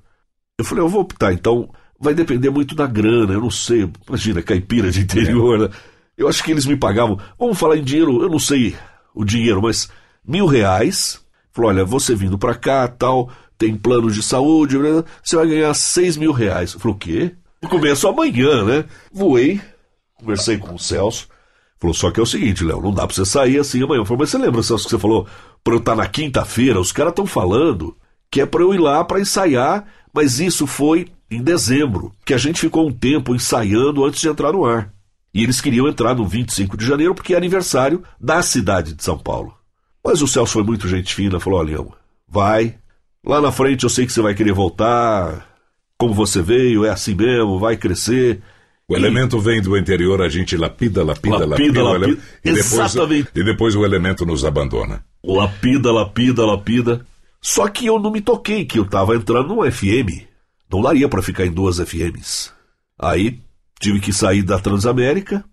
eu 0.61 0.65
falei, 0.65 0.85
eu 0.85 0.89
vou 0.89 1.03
optar, 1.03 1.33
então 1.33 1.69
vai 1.99 2.15
depender 2.15 2.51
muito 2.51 2.75
da 2.75 2.87
grana, 2.87 3.33
eu 3.33 3.41
não 3.41 3.51
sei, 3.51 3.89
imagina, 4.09 4.43
caipira 4.43 4.91
de 4.91 5.01
interior, 5.01 5.59
né? 5.59 5.69
Eu 6.17 6.29
acho 6.29 6.43
que 6.43 6.51
eles 6.51 6.67
me 6.67 6.77
pagavam, 6.77 7.19
vamos 7.39 7.59
falar 7.59 7.77
em 7.77 7.85
dinheiro, 7.85 8.23
eu 8.23 8.29
não 8.29 8.39
sei 8.39 8.75
o 9.15 9.25
dinheiro, 9.25 9.63
mas 9.63 9.91
mil 10.25 10.47
reais. 10.47 11.21
Falou, 11.53 11.71
olha, 11.71 11.85
você 11.85 12.15
vindo 12.15 12.39
pra 12.39 12.55
cá, 12.55 12.87
tal, 12.87 13.31
tem 13.59 13.75
plano 13.75 14.11
de 14.11 14.23
saúde, 14.23 14.77
você 15.23 15.35
vai 15.35 15.49
ganhar 15.49 15.75
seis 15.75 16.17
mil 16.17 16.33
reais. 16.33 16.75
Eu 16.75 16.81
falei, 16.81 16.95
o 16.95 16.99
quê? 16.99 17.35
Começo 17.69 18.07
amanhã, 18.07 18.65
né? 18.65 18.85
Voei, 19.13 19.61
Conversei 20.21 20.59
com 20.59 20.75
o 20.75 20.79
Celso. 20.79 21.29
Falou, 21.79 21.95
só 21.95 22.11
que 22.11 22.21
é 22.21 22.23
o 22.23 22.27
seguinte, 22.27 22.63
Léo, 22.63 22.83
não 22.83 22.93
dá 22.93 23.07
pra 23.07 23.17
você 23.17 23.25
sair 23.25 23.59
assim 23.59 23.83
amanhã. 23.83 24.01
Eu 24.01 24.05
falei, 24.05 24.21
mas 24.21 24.31
você 24.31 24.39
lembra, 24.39 24.63
Celso, 24.63 24.85
que 24.85 24.91
você 24.91 24.99
falou 24.99 25.27
pra 25.65 25.75
eu 25.75 25.79
estar 25.79 25.97
na 25.97 26.07
quinta-feira? 26.07 26.79
Os 26.79 26.93
caras 26.93 27.13
estão 27.13 27.27
falando 27.27 27.97
que 28.31 28.41
é 28.41 28.47
pra 28.47 28.63
eu 28.63 28.73
ir 28.75 28.79
lá 28.79 29.05
para 29.05 29.21
ensaiar, 29.21 29.85
mas 30.15 30.39
isso 30.39 30.67
foi 30.67 31.09
em 31.31 31.43
dezembro, 31.43 32.13
que 32.25 32.35
a 32.35 32.39
gente 32.39 32.61
ficou 32.61 32.89
um 32.89 32.93
tempo 32.93 33.35
ensaiando 33.35 34.05
antes 34.05 34.21
de 34.21 34.29
entrar 34.29 34.53
no 34.53 34.65
ar. 34.65 34.93
E 35.33 35.43
eles 35.43 35.61
queriam 35.61 35.89
entrar 35.89 36.15
no 36.15 36.27
25 36.27 36.77
de 36.77 36.85
janeiro 36.85 37.15
porque 37.15 37.35
é 37.35 37.37
aniversário 37.37 38.03
da 38.21 38.43
cidade 38.43 38.95
de 38.95 39.03
São 39.03 39.17
Paulo. 39.17 39.55
Mas 40.05 40.23
o 40.23 40.27
Celso 40.27 40.53
foi 40.53 40.65
muito 40.65 40.89
gente 40.89 41.15
fina, 41.15 41.39
falou, 41.39 41.61
olha, 41.61 41.87
vai, 42.29 42.75
lá 43.25 43.41
na 43.41 43.53
frente 43.53 43.85
eu 43.85 43.91
sei 43.91 44.07
que 44.07 44.13
você 44.13 44.21
vai 44.21 44.35
querer 44.35 44.53
voltar, 44.53 45.47
como 45.97 46.15
você 46.15 46.43
veio, 46.43 46.85
é 46.85 46.91
assim 46.91 47.15
mesmo, 47.15 47.59
vai 47.59 47.77
crescer. 47.77 48.41
O 48.89 48.97
elemento 48.97 49.39
vem 49.39 49.63
do 49.63 49.77
interior, 49.77 50.21
a 50.21 50.29
gente 50.29 50.57
lapida, 50.57 51.05
lapida, 51.05 51.47
lapida, 51.47 51.47
lapida, 51.47 51.83
lapida 51.83 52.23
e, 52.45 52.53
depois, 52.53 52.73
Exatamente. 52.73 53.29
e 53.37 53.45
depois 53.45 53.77
o 53.77 53.85
elemento 53.85 54.27
nos 54.27 54.45
abandona. 54.45 55.05
Lapida, 55.23 55.93
lapida, 55.93 56.45
lapida. 56.45 57.07
Só 57.41 57.69
que 57.69 57.87
eu 57.87 57.99
não 57.99 58.11
me 58.11 58.21
toquei 58.21 58.65
que 58.65 58.79
eu 58.79 58.85
estava 58.85 59.17
entrando 59.17 59.55
num 59.55 59.71
FM. 59.71 60.27
Não 60.71 60.83
daria 60.83 61.09
para 61.09 61.23
ficar 61.23 61.47
em 61.47 61.53
duas 61.53 61.79
FMs. 61.79 62.53
Aí 62.99 63.41
tive 63.81 63.99
que 63.99 64.13
sair 64.13 64.43
da 64.43 64.59
Transamérica. 64.59 65.45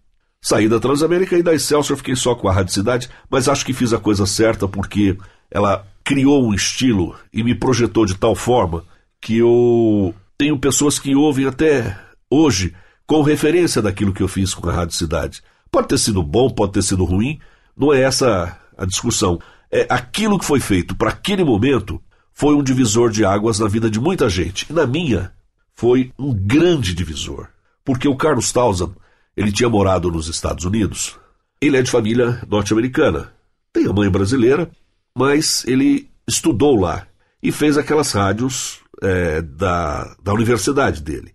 Saí 0.42 0.68
da 0.68 0.80
Transamérica 0.80 1.38
e 1.38 1.44
da 1.44 1.54
Excelsior 1.54 1.98
fiquei 1.98 2.16
só 2.16 2.36
com 2.36 2.48
a 2.48 2.54
Rádio 2.54 2.74
Cidade, 2.74 3.10
mas 3.30 3.50
acho 3.50 3.66
que 3.66 3.74
fiz 3.74 3.92
a 3.92 4.00
coisa 4.00 4.26
certa 4.26 4.68
porque 4.68 5.18
ela 5.50 5.86
criou 6.04 6.46
um 6.46 6.54
estilo 6.54 7.16
e 7.34 7.44
me 7.44 7.56
projetou 7.56 8.06
de 8.06 8.16
tal 8.16 8.36
forma 8.36 8.84
que 9.20 9.38
eu 9.38 10.14
tenho 10.38 10.60
pessoas 10.60 11.00
que 11.00 11.16
ouvem 11.16 11.48
até 11.48 12.00
hoje 12.30 12.74
com 13.06 13.22
referência 13.22 13.82
daquilo 13.82 14.14
que 14.14 14.22
eu 14.22 14.28
fiz 14.28 14.54
com 14.54 14.70
a 14.70 14.74
Rádio 14.74 14.96
Cidade. 14.96 15.42
Pode 15.72 15.88
ter 15.88 15.98
sido 15.98 16.22
bom, 16.22 16.50
pode 16.50 16.74
ter 16.74 16.84
sido 16.84 17.04
ruim, 17.04 17.40
não 17.76 17.94
é 17.94 18.02
essa 18.02 18.58
a 18.78 18.86
discussão. 18.86 19.40
É, 19.72 19.86
aquilo 19.90 20.40
que 20.40 20.46
foi 20.46 20.60
feito 20.60 20.96
para 20.96 21.10
aquele 21.10 21.44
momento 21.44 22.02
foi 22.34 22.56
um 22.56 22.64
divisor 22.64 23.10
de 23.10 23.26
águas 23.26 23.60
na 23.60 23.68
vida 23.68 23.90
de 23.90 24.00
muita 24.00 24.30
gente. 24.30 24.66
E 24.70 24.74
na 24.74 24.86
minha, 24.86 25.32
foi 25.76 26.12
um 26.18 26.34
grande 26.34 26.94
divisor. 26.94 27.48
Porque 27.84 28.08
o 28.08 28.16
Carlos 28.16 28.52
Townsend, 28.52 28.94
ele 29.36 29.52
tinha 29.52 29.70
morado 29.70 30.12
nos 30.12 30.28
Estados 30.28 30.66
Unidos. 30.66 31.18
Ele 31.62 31.78
é 31.78 31.82
de 31.82 31.90
família 31.90 32.42
norte-americana. 32.48 33.34
Tem 33.74 33.88
a 33.88 33.94
mãe 33.94 34.10
brasileira, 34.10 34.70
mas 35.16 35.64
ele 35.66 36.10
estudou 36.28 36.80
lá 36.80 37.08
e 37.42 37.52
fez 37.52 37.78
aquelas 37.78 38.12
rádios 38.12 38.82
é, 39.02 39.42
da, 39.42 40.16
da 40.22 40.34
universidade 40.34 41.02
dele. 41.02 41.34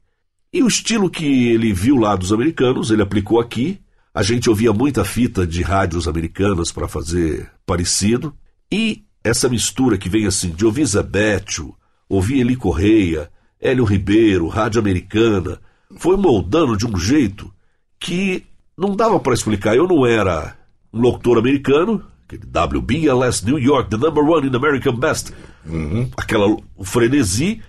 E 0.52 0.62
o 0.62 0.68
estilo 0.68 1.10
que 1.10 1.48
ele 1.48 1.72
viu 1.72 1.96
lá 1.96 2.14
dos 2.14 2.32
americanos, 2.32 2.90
ele 2.90 3.02
aplicou 3.02 3.40
aqui. 3.40 3.80
A 4.14 4.22
gente 4.22 4.50
ouvia 4.50 4.72
muita 4.74 5.04
fita 5.04 5.46
de 5.46 5.62
rádios 5.62 6.06
americanas 6.06 6.70
para 6.70 6.86
fazer 6.86 7.50
parecido. 7.64 8.34
E 8.70 9.04
essa 9.24 9.48
mistura 9.48 9.96
que 9.96 10.08
vem 10.08 10.26
assim 10.26 10.50
de 10.50 10.66
ouvir 10.66 10.84
Zebetio, 10.84 11.74
ouvir 12.08 12.40
Eli 12.40 12.54
Correia, 12.54 13.30
Hélio 13.58 13.84
Ribeiro, 13.84 14.48
Rádio 14.48 14.80
Americana, 14.80 15.58
foi 15.96 16.16
moldando 16.16 16.76
de 16.76 16.86
um 16.86 16.96
jeito 16.96 17.50
que 17.98 18.44
não 18.76 18.94
dava 18.94 19.18
para 19.18 19.32
explicar. 19.32 19.74
Eu 19.74 19.88
não 19.88 20.06
era 20.06 20.56
um 20.92 21.00
locutor 21.00 21.38
americano, 21.38 22.04
aquele 22.26 22.44
WBLS 22.78 23.46
New 23.46 23.58
York, 23.58 23.88
the 23.88 23.96
number 23.96 24.24
one 24.24 24.46
in 24.46 24.54
American 24.54 24.96
Best, 24.96 25.32
uhum. 25.64 26.10
aquela 26.16 26.54
frenesi. 26.82 27.62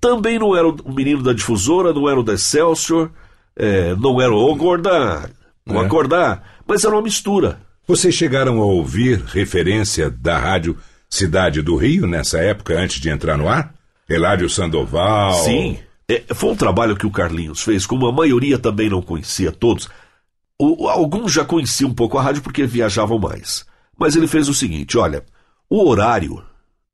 Também 0.00 0.38
não 0.38 0.56
era 0.56 0.66
o 0.66 0.94
menino 0.94 1.22
da 1.22 1.34
difusora, 1.34 1.92
não 1.92 2.08
era 2.08 2.18
o 2.18 2.22
da 2.22 2.32
Excelsior, 2.32 3.10
é, 3.54 3.94
não 3.96 4.18
era 4.18 4.32
o 4.32 4.54
Gordar, 4.54 5.30
o 5.66 5.74
é. 5.74 5.84
Acordar, 5.84 6.60
mas 6.66 6.84
era 6.84 6.94
uma 6.94 7.02
mistura. 7.02 7.60
Vocês 7.86 8.14
chegaram 8.14 8.60
a 8.60 8.64
ouvir 8.64 9.22
referência 9.26 10.10
da 10.10 10.38
rádio 10.38 10.76
Cidade 11.08 11.60
do 11.60 11.76
Rio 11.76 12.06
nessa 12.06 12.38
época, 12.38 12.78
antes 12.78 13.00
de 13.00 13.10
entrar 13.10 13.36
no 13.36 13.48
ar? 13.48 13.74
Eládio 14.08 14.48
Sandoval. 14.48 15.34
Sim. 15.44 15.78
É, 16.08 16.22
foi 16.34 16.50
um 16.50 16.56
trabalho 16.56 16.96
que 16.96 17.06
o 17.06 17.10
Carlinhos 17.10 17.62
fez, 17.62 17.86
como 17.86 18.06
a 18.06 18.12
maioria 18.12 18.58
também 18.58 18.88
não 18.88 19.02
conhecia 19.02 19.50
todos. 19.50 19.88
O, 20.58 20.88
alguns 20.88 21.32
já 21.32 21.44
conheciam 21.44 21.90
um 21.90 21.94
pouco 21.94 22.18
a 22.18 22.22
rádio 22.22 22.42
porque 22.42 22.66
viajavam 22.66 23.18
mais. 23.18 23.64
Mas 23.98 24.14
ele 24.16 24.26
fez 24.26 24.48
o 24.48 24.54
seguinte: 24.54 24.96
olha, 24.96 25.24
o 25.68 25.88
horário 25.88 26.42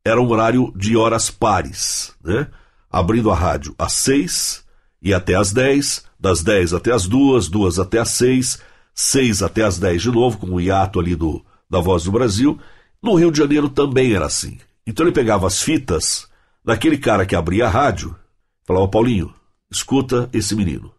era 0.05 0.21
um 0.21 0.29
horário 0.31 0.73
de 0.77 0.97
horas 0.97 1.31
pares, 1.31 2.15
né? 2.25 2.47
Abrindo 2.91 3.31
a 3.31 3.35
rádio 3.35 3.75
às 3.79 3.93
seis 3.93 4.65
e 5.01 5.13
até 5.15 5.35
às 5.35 5.53
dez, 5.53 6.05
das 6.19 6.43
dez 6.43 6.73
até 6.73 6.93
às 6.93 7.07
duas, 7.07 7.49
duas 7.49 7.79
até 7.79 7.99
às 7.99 8.11
seis, 8.11 8.61
seis 8.95 9.43
até 9.43 9.63
às 9.63 9.79
dez 9.79 10.03
de 10.03 10.11
novo, 10.11 10.39
com 10.39 10.47
o 10.47 10.61
hiato 10.61 10.99
ali 10.99 11.15
do, 11.15 11.45
da 11.69 11.81
Voz 11.81 12.05
do 12.05 12.13
Brasil. 12.13 12.59
No 13.03 13.15
Rio 13.15 13.31
de 13.31 13.39
Janeiro 13.39 13.69
também 13.69 14.15
era 14.15 14.27
assim. 14.27 14.59
Então 14.87 15.05
ele 15.05 15.15
pegava 15.15 15.47
as 15.47 15.63
fitas 15.63 16.29
daquele 16.65 16.99
cara 16.99 17.27
que 17.27 17.37
abria 17.37 17.67
a 17.67 17.71
rádio, 17.71 18.17
falava, 18.65 18.89
Paulinho, 18.89 19.33
escuta 19.71 20.29
esse 20.33 20.55
menino. 20.55 20.93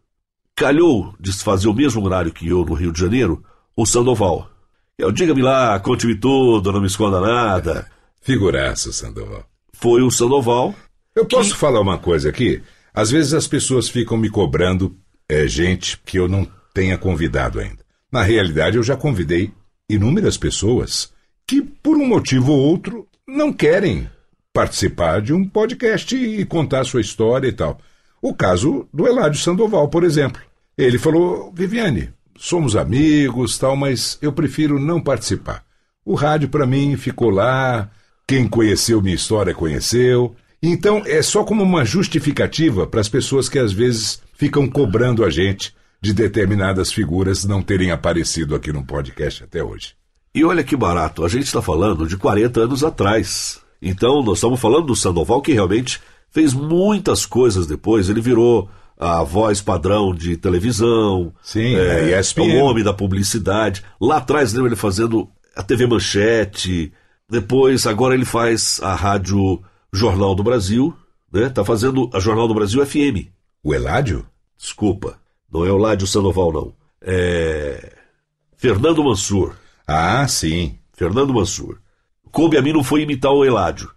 Calhou 0.55 1.13
de 1.19 1.31
fazer 1.33 1.67
o 1.67 1.73
mesmo 1.73 2.03
horário 2.03 2.31
que 2.31 2.47
eu 2.47 2.65
no 2.65 2.73
Rio 2.73 2.91
de 2.91 2.99
Janeiro, 2.99 3.43
o 3.75 3.85
Sandoval. 3.85 4.49
Eu, 4.97 5.11
diga-me 5.11 5.41
lá, 5.41 5.79
conte-me 5.79 6.15
tudo, 6.15 6.71
não 6.71 6.81
me 6.81 6.87
esconda 6.87 7.21
nada. 7.21 7.87
Figuraça, 8.21 8.91
Sandoval. 8.91 9.45
Foi 9.73 10.01
o 10.01 10.09
Sandoval. 10.09 10.73
Eu 11.15 11.25
posso 11.25 11.53
que... 11.53 11.59
falar 11.59 11.79
uma 11.79 11.97
coisa 11.97 12.29
aqui? 12.29 12.63
Às 12.97 13.11
vezes 13.11 13.35
as 13.35 13.45
pessoas 13.45 13.87
ficam 13.87 14.17
me 14.17 14.27
cobrando 14.27 14.97
é, 15.29 15.47
gente 15.47 15.99
que 16.03 16.17
eu 16.17 16.27
não 16.27 16.47
tenha 16.73 16.97
convidado 16.97 17.59
ainda. 17.59 17.85
Na 18.11 18.23
realidade, 18.23 18.75
eu 18.75 18.81
já 18.81 18.97
convidei 18.97 19.51
inúmeras 19.87 20.35
pessoas 20.35 21.13
que, 21.45 21.61
por 21.61 21.95
um 21.95 22.07
motivo 22.07 22.51
ou 22.51 22.57
outro, 22.57 23.07
não 23.27 23.53
querem 23.53 24.09
participar 24.51 25.21
de 25.21 25.31
um 25.31 25.47
podcast 25.47 26.15
e 26.15 26.43
contar 26.43 26.85
sua 26.85 26.99
história 26.99 27.47
e 27.47 27.51
tal. 27.51 27.79
O 28.19 28.33
caso 28.33 28.89
do 28.91 29.05
Eládio 29.05 29.39
Sandoval, 29.39 29.89
por 29.89 30.03
exemplo. 30.03 30.41
Ele 30.75 30.97
falou: 30.97 31.53
Viviane, 31.53 32.09
somos 32.35 32.75
amigos, 32.75 33.59
tal, 33.59 33.75
mas 33.75 34.17
eu 34.23 34.33
prefiro 34.33 34.79
não 34.79 34.99
participar. 34.99 35.63
O 36.03 36.15
rádio 36.15 36.49
para 36.49 36.65
mim 36.65 36.97
ficou 36.97 37.29
lá, 37.29 37.91
quem 38.27 38.47
conheceu 38.47 39.03
minha 39.03 39.13
história 39.13 39.53
conheceu. 39.53 40.35
Então 40.67 41.01
é 41.05 41.21
só 41.21 41.45
como 41.45 41.63
uma 41.63 41.85
justificativa 41.85 42.85
para 42.85 42.99
as 42.99 43.07
pessoas 43.07 43.47
que 43.47 43.57
às 43.57 43.71
vezes 43.71 44.21
ficam 44.33 44.67
cobrando 44.67 45.23
a 45.23 45.29
gente 45.29 45.73
de 46.01 46.13
determinadas 46.13 46.91
figuras 46.91 47.45
não 47.45 47.61
terem 47.61 47.89
aparecido 47.89 48.53
aqui 48.53 48.73
no 48.73 48.85
podcast 48.85 49.45
até 49.45 49.63
hoje. 49.63 49.95
E 50.35 50.43
olha 50.43 50.65
que 50.65 50.75
barato, 50.75 51.23
a 51.23 51.29
gente 51.29 51.45
está 51.45 51.61
falando 51.61 52.05
de 52.05 52.17
40 52.17 52.59
anos 52.59 52.83
atrás. 52.83 53.61
Então 53.81 54.21
nós 54.21 54.39
estamos 54.39 54.59
falando 54.59 54.87
do 54.87 54.95
Sandoval 54.95 55.41
que 55.41 55.53
realmente 55.53 56.01
fez 56.29 56.53
muitas 56.53 57.25
coisas 57.25 57.65
depois. 57.65 58.09
Ele 58.09 58.19
virou 58.19 58.69
a 58.99 59.23
voz 59.23 59.61
padrão 59.61 60.13
de 60.13 60.35
televisão. 60.35 61.33
Sim, 61.41 61.75
é, 61.75 62.11
é 62.11 62.41
o 62.41 62.57
homem 62.57 62.83
da 62.83 62.93
publicidade. 62.93 63.83
Lá 64.01 64.17
atrás, 64.17 64.51
lembra 64.51 64.69
ele 64.69 64.75
fazendo 64.75 65.29
a 65.55 65.63
TV 65.63 65.87
Manchete. 65.87 66.91
Depois, 67.29 67.87
agora 67.87 68.13
ele 68.13 68.25
faz 68.25 68.81
a 68.83 68.93
Rádio 68.93 69.61
Jornal 69.93 70.35
do 70.35 70.43
Brasil, 70.43 70.93
né? 71.31 71.49
Tá 71.49 71.63
fazendo 71.63 72.09
a 72.13 72.19
Jornal 72.19 72.47
do 72.47 72.53
Brasil 72.53 72.85
FM. 72.85 73.29
O 73.63 73.73
Eládio? 73.73 74.25
Desculpa, 74.57 75.19
não 75.51 75.65
é 75.65 75.71
o 75.71 75.77
Eládio 75.77 76.07
Sandoval, 76.07 76.51
não. 76.51 76.73
É. 77.01 77.93
Fernando 78.55 79.03
Mansur. 79.03 79.55
Ah, 79.87 80.27
sim. 80.27 80.77
Fernando 80.93 81.33
Mansur. 81.33 81.77
Coube 82.31 82.57
a 82.57 82.61
mim 82.61 82.73
não 82.73 82.83
foi 82.83 83.03
imitar 83.03 83.31
o 83.31 83.45
Eládio. 83.45 83.91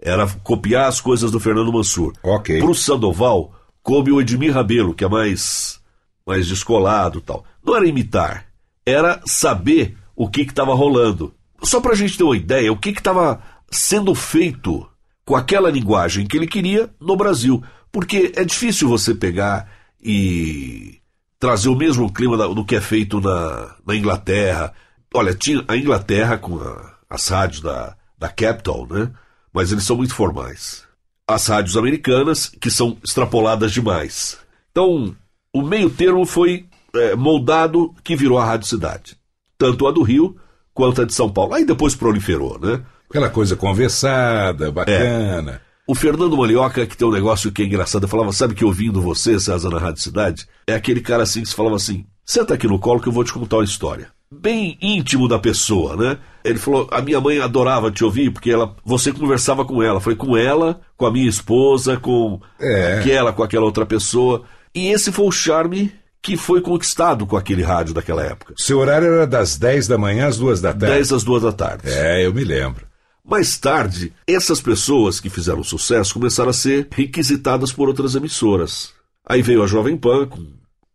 Era 0.00 0.26
copiar 0.42 0.88
as 0.88 1.00
coisas 1.00 1.30
do 1.30 1.38
Fernando 1.38 1.72
Mansur. 1.72 2.12
Ok. 2.22 2.58
Pro 2.58 2.74
Sandoval, 2.74 3.54
coube 3.82 4.10
o 4.10 4.20
Edmir 4.20 4.52
Rabelo, 4.52 4.94
que 4.94 5.04
é 5.04 5.08
mais, 5.08 5.80
mais 6.26 6.46
descolado 6.46 7.20
tal. 7.20 7.44
Não 7.64 7.76
era 7.76 7.86
imitar, 7.86 8.46
era 8.84 9.20
saber 9.26 9.96
o 10.16 10.28
que 10.28 10.42
estava 10.42 10.74
rolando. 10.74 11.32
Só 11.62 11.80
para 11.80 11.92
a 11.92 11.96
gente 11.96 12.16
ter 12.16 12.24
uma 12.24 12.36
ideia, 12.36 12.72
o 12.72 12.76
que 12.76 12.90
estava 12.90 13.42
sendo 13.70 14.14
feito 14.14 14.89
com 15.30 15.36
aquela 15.36 15.70
linguagem 15.70 16.26
que 16.26 16.36
ele 16.36 16.46
queria 16.48 16.90
no 17.00 17.16
Brasil. 17.16 17.62
Porque 17.92 18.32
é 18.34 18.44
difícil 18.44 18.88
você 18.88 19.14
pegar 19.14 19.70
e 20.02 20.98
trazer 21.38 21.68
o 21.68 21.76
mesmo 21.76 22.12
clima 22.12 22.36
do 22.36 22.64
que 22.64 22.74
é 22.74 22.80
feito 22.80 23.20
na, 23.20 23.76
na 23.86 23.94
Inglaterra. 23.94 24.72
Olha, 25.14 25.32
tinha 25.32 25.64
a 25.68 25.76
Inglaterra 25.76 26.36
com 26.36 26.58
a, 26.58 26.96
as 27.08 27.28
rádios 27.28 27.62
da, 27.62 27.94
da 28.18 28.28
Capital, 28.28 28.88
né? 28.90 29.08
Mas 29.54 29.70
eles 29.70 29.84
são 29.84 29.96
muito 29.96 30.16
formais 30.16 30.84
as 31.28 31.46
rádios 31.46 31.76
americanas, 31.76 32.48
que 32.60 32.68
são 32.68 32.98
extrapoladas 33.04 33.70
demais. 33.70 34.36
Então, 34.72 35.14
o 35.54 35.62
meio 35.62 35.88
termo 35.88 36.26
foi 36.26 36.66
é, 36.92 37.14
moldado 37.14 37.94
que 38.02 38.16
virou 38.16 38.36
a 38.36 38.44
Rádio 38.44 38.66
Cidade. 38.66 39.16
Tanto 39.56 39.86
a 39.86 39.92
do 39.92 40.02
Rio 40.02 40.36
quanto 40.74 41.02
a 41.02 41.04
de 41.04 41.14
São 41.14 41.30
Paulo. 41.30 41.54
Aí 41.54 41.64
depois 41.64 41.94
proliferou, 41.94 42.58
né? 42.58 42.84
Aquela 43.10 43.28
coisa 43.28 43.56
conversada, 43.56 44.70
bacana. 44.70 45.60
É. 45.66 45.70
O 45.86 45.94
Fernando 45.94 46.36
Malioca, 46.36 46.86
que 46.86 46.96
tem 46.96 47.06
um 47.06 47.12
negócio 47.12 47.50
que 47.50 47.62
é 47.62 47.64
engraçado, 47.66 48.04
eu 48.04 48.08
falava, 48.08 48.32
sabe 48.32 48.54
que 48.54 48.64
ouvindo 48.64 49.02
você, 49.02 49.38
César, 49.38 49.68
na 49.68 49.78
Rádio 49.78 50.00
Cidade, 50.00 50.46
é 50.66 50.74
aquele 50.74 51.00
cara 51.00 51.24
assim 51.24 51.42
que 51.42 51.48
se 51.48 51.54
falava 51.54 51.76
assim, 51.76 52.06
senta 52.24 52.54
aqui 52.54 52.68
no 52.68 52.78
colo 52.78 53.00
que 53.00 53.08
eu 53.08 53.12
vou 53.12 53.24
te 53.24 53.32
contar 53.32 53.56
uma 53.56 53.64
história 53.64 54.08
bem 54.32 54.78
íntimo 54.80 55.26
da 55.26 55.38
pessoa, 55.38 55.96
né? 55.96 56.18
Ele 56.44 56.58
falou: 56.58 56.88
a 56.90 57.02
minha 57.02 57.20
mãe 57.20 57.40
adorava 57.40 57.90
te 57.90 58.04
ouvir 58.04 58.30
porque 58.30 58.50
ela, 58.50 58.74
você 58.84 59.12
conversava 59.12 59.64
com 59.64 59.82
ela. 59.82 60.00
Foi 60.00 60.14
com 60.14 60.36
ela, 60.36 60.80
com 60.96 61.06
a 61.06 61.10
minha 61.10 61.28
esposa, 61.28 61.96
com 61.96 62.40
é. 62.58 62.98
aquela, 62.98 63.32
com 63.32 63.42
aquela 63.42 63.64
outra 63.64 63.84
pessoa. 63.84 64.44
E 64.74 64.88
esse 64.88 65.10
foi 65.10 65.26
o 65.26 65.32
charme 65.32 65.92
que 66.22 66.36
foi 66.36 66.60
conquistado 66.60 67.26
com 67.26 67.36
aquele 67.36 67.62
rádio 67.62 67.94
daquela 67.94 68.22
época. 68.22 68.54
Seu 68.56 68.78
horário 68.78 69.08
era 69.08 69.26
das 69.26 69.56
10 69.56 69.88
da 69.88 69.98
manhã 69.98 70.26
às 70.26 70.36
2 70.36 70.60
da 70.60 70.72
tarde? 70.72 70.94
10 70.94 71.12
às 71.12 71.24
2 71.24 71.42
da 71.42 71.52
tarde. 71.52 71.88
É, 71.88 72.24
eu 72.24 72.32
me 72.32 72.44
lembro. 72.44 72.89
Mais 73.30 73.56
tarde, 73.56 74.12
essas 74.26 74.60
pessoas 74.60 75.20
que 75.20 75.30
fizeram 75.30 75.62
sucesso 75.62 76.14
começaram 76.14 76.50
a 76.50 76.52
ser 76.52 76.88
requisitadas 76.90 77.72
por 77.72 77.86
outras 77.86 78.16
emissoras. 78.16 78.92
Aí 79.24 79.40
veio 79.40 79.62
a 79.62 79.68
Jovem 79.68 79.96
Pan, 79.96 80.26
com 80.26 80.44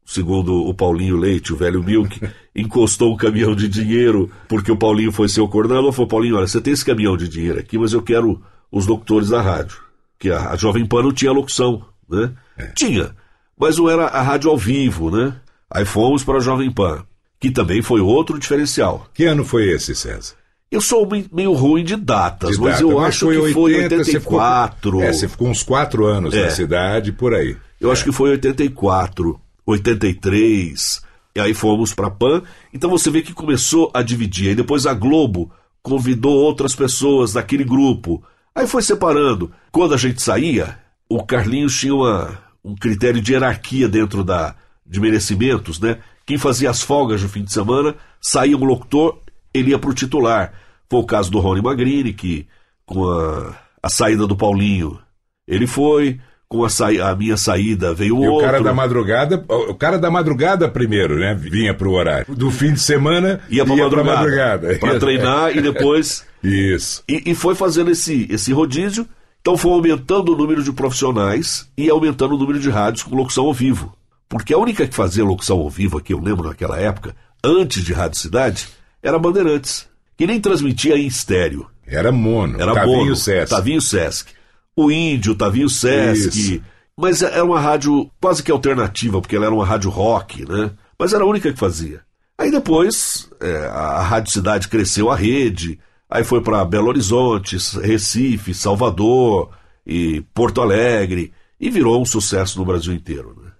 segundo 0.05 0.53
o 0.53 0.73
Paulinho 0.73 1.15
Leite, 1.15 1.53
o 1.53 1.55
velho 1.55 1.81
Milk, 1.81 2.19
encostou 2.53 3.13
um 3.13 3.17
caminhão 3.17 3.55
de 3.55 3.69
dinheiro 3.69 4.29
porque 4.49 4.69
o 4.69 4.75
Paulinho 4.75 5.13
foi 5.13 5.29
seu 5.29 5.47
coordenador. 5.47 5.93
Falou, 5.93 6.09
Paulinho, 6.09 6.35
olha, 6.35 6.45
você 6.45 6.59
tem 6.59 6.73
esse 6.73 6.83
caminhão 6.83 7.15
de 7.15 7.29
dinheiro 7.29 7.57
aqui, 7.57 7.77
mas 7.77 7.93
eu 7.93 8.01
quero 8.01 8.43
os 8.69 8.85
locutores 8.85 9.29
da 9.29 9.41
rádio. 9.41 9.77
Que 10.19 10.29
a, 10.29 10.49
a 10.49 10.57
Jovem 10.57 10.85
Pan 10.85 11.03
não 11.03 11.13
tinha 11.13 11.31
locução, 11.31 11.85
né? 12.09 12.33
É. 12.57 12.67
Tinha, 12.75 13.15
mas 13.57 13.77
não 13.77 13.89
era 13.89 14.07
a 14.07 14.21
rádio 14.21 14.49
ao 14.49 14.57
vivo, 14.57 15.09
né? 15.09 15.39
Aí 15.71 15.85
fomos 15.85 16.21
para 16.21 16.39
a 16.39 16.41
Jovem 16.41 16.69
Pan, 16.69 17.05
que 17.39 17.49
também 17.49 17.81
foi 17.81 18.01
outro 18.01 18.37
diferencial. 18.37 19.07
Que 19.13 19.23
ano 19.23 19.45
foi 19.45 19.69
esse, 19.69 19.95
César? 19.95 20.35
Eu 20.75 20.81
sou 20.81 21.07
meio 21.31 21.53
ruim 21.53 21.85
de 21.85 21.95
datas, 21.95 22.51
de 22.51 22.59
mas 22.59 22.73
data, 22.73 22.83
eu 22.83 22.97
mas 22.97 23.07
acho 23.07 23.25
foi 23.25 23.35
que 23.35 23.41
80, 23.41 23.53
foi 23.53 23.73
84. 23.75 24.03
Você 24.03 24.19
ficou, 24.19 25.01
é, 25.01 25.13
você 25.13 25.27
ficou 25.29 25.47
uns 25.47 25.63
quatro 25.63 26.05
anos 26.05 26.33
é. 26.33 26.43
na 26.43 26.49
cidade, 26.49 27.13
por 27.13 27.33
aí. 27.33 27.55
Eu 27.79 27.89
é. 27.89 27.93
acho 27.93 28.03
que 28.03 28.11
foi 28.11 28.31
84. 28.31 29.39
83, 29.65 31.01
e 31.33 31.39
aí 31.39 31.53
fomos 31.53 31.93
para 31.93 32.11
Pan. 32.11 32.43
Então 32.73 32.89
você 32.89 33.09
vê 33.09 33.21
que 33.21 33.31
começou 33.31 33.89
a 33.93 34.01
dividir. 34.01 34.49
Aí 34.49 34.55
depois 34.55 34.85
a 34.85 34.93
Globo 34.93 35.49
convidou 35.81 36.33
outras 36.33 36.75
pessoas 36.75 37.31
daquele 37.31 37.63
grupo. 37.63 38.21
Aí 38.53 38.67
foi 38.67 38.81
separando. 38.81 39.51
Quando 39.71 39.93
a 39.93 39.97
gente 39.97 40.21
saía, 40.21 40.77
o 41.07 41.23
Carlinhos 41.23 41.79
tinha 41.79 41.95
uma, 41.95 42.37
um 42.63 42.75
critério 42.75 43.21
de 43.21 43.31
hierarquia 43.31 43.87
dentro 43.87 44.25
da, 44.25 44.55
de 44.85 44.99
merecimentos, 44.99 45.79
né? 45.79 45.99
Quem 46.25 46.37
fazia 46.37 46.69
as 46.69 46.81
folgas 46.81 47.23
no 47.23 47.29
fim 47.29 47.45
de 47.45 47.53
semana, 47.53 47.95
saía 48.19 48.57
um 48.57 48.65
locutor, 48.65 49.19
ele 49.53 49.69
ia 49.71 49.79
para 49.79 49.89
o 49.89 49.93
titular. 49.93 50.64
Foi 50.89 50.99
o 50.99 51.05
caso 51.05 51.31
do 51.31 51.39
Rony 51.39 51.61
Magrini, 51.61 52.13
que 52.13 52.47
com 52.85 53.09
a, 53.09 53.53
a 53.81 53.89
saída 53.89 54.27
do 54.27 54.35
Paulinho, 54.35 54.99
ele 55.47 55.67
foi 55.67 56.19
com 56.47 56.63
a, 56.63 56.69
sa... 56.69 56.87
a 56.87 57.15
minha 57.15 57.37
saída 57.37 57.93
veio 57.93 58.23
e 58.23 58.27
outro. 58.27 58.37
o 58.37 58.41
cara 58.41 58.61
da 58.61 58.73
madrugada, 58.73 59.45
o 59.47 59.75
cara 59.75 59.97
da 59.97 60.11
madrugada 60.11 60.69
primeiro, 60.69 61.19
né? 61.19 61.35
Vinha 61.35 61.73
pro 61.73 61.91
horário. 61.91 62.33
Do 62.33 62.51
fim 62.51 62.73
de 62.73 62.79
semana 62.79 63.41
ia 63.49 63.65
pra 63.65 63.75
ia 63.75 63.83
madrugada, 63.83 64.03
pra 64.03 64.15
madrugada. 64.15 64.79
Pra 64.79 64.99
treinar 64.99 65.57
e 65.57 65.61
depois. 65.61 66.25
Isso. 66.43 67.03
E, 67.09 67.31
e, 67.31 67.35
foi 67.35 67.55
fazendo 67.55 67.89
esse, 67.89 68.27
esse 68.29 68.53
rodízio. 68.53 69.07
Então 69.41 69.57
foi 69.57 69.71
aumentando 69.71 70.33
o 70.33 70.37
número 70.37 70.63
de 70.63 70.71
profissionais 70.71 71.69
e 71.77 71.89
aumentando 71.89 72.35
o 72.35 72.37
número 72.37 72.59
de 72.59 72.69
rádios 72.69 73.03
com 73.03 73.15
locução 73.15 73.45
ao 73.45 73.53
vivo. 73.53 73.95
Porque 74.27 74.53
a 74.53 74.57
única 74.57 74.87
que 74.87 74.95
fazia 74.95 75.23
locução 75.23 75.59
ao 75.59 75.69
vivo 75.69 75.97
aqui, 75.97 76.13
eu 76.13 76.19
lembro 76.19 76.47
naquela 76.47 76.79
época, 76.79 77.15
antes 77.43 77.83
de 77.83 77.93
Rádio 77.93 78.19
Cidade, 78.19 78.67
era 79.03 79.19
Bandeirantes. 79.19 79.87
Que 80.17 80.25
nem 80.25 80.39
transmitia 80.39 80.97
em 80.97 81.07
estéreo. 81.07 81.67
Era 81.85 82.11
mono. 82.11 82.59
Era 82.59 82.73
Tavinho 82.73 82.97
mono. 82.97 83.15
Sesc. 83.15 83.49
Tavinho 83.49 83.81
Sesc 83.81 84.35
o 84.75 84.91
Índio, 84.91 85.35
Tavinho 85.35 85.69
Sesc. 85.69 86.27
Isso. 86.27 86.61
Mas 86.97 87.21
era 87.21 87.43
uma 87.43 87.59
rádio 87.59 88.09
quase 88.19 88.43
que 88.43 88.51
alternativa, 88.51 89.21
porque 89.21 89.35
ela 89.35 89.45
era 89.45 89.55
uma 89.55 89.65
rádio 89.65 89.89
rock, 89.89 90.47
né? 90.47 90.71
Mas 90.97 91.13
era 91.13 91.23
a 91.23 91.27
única 91.27 91.51
que 91.51 91.59
fazia. 91.59 92.01
Aí 92.37 92.51
depois 92.51 93.29
é, 93.39 93.67
a 93.67 94.01
Rádio 94.01 94.31
Cidade 94.31 94.67
cresceu 94.67 95.09
a 95.09 95.15
rede, 95.15 95.79
aí 96.09 96.23
foi 96.23 96.41
para 96.41 96.65
Belo 96.65 96.87
Horizonte, 96.87 97.57
Recife, 97.81 98.53
Salvador 98.53 99.51
e 99.85 100.21
Porto 100.33 100.61
Alegre 100.61 101.33
e 101.59 101.69
virou 101.69 102.01
um 102.01 102.05
sucesso 102.05 102.59
no 102.59 102.65
Brasil 102.65 102.93
inteiro. 102.93 103.35
Né? 103.41 103.51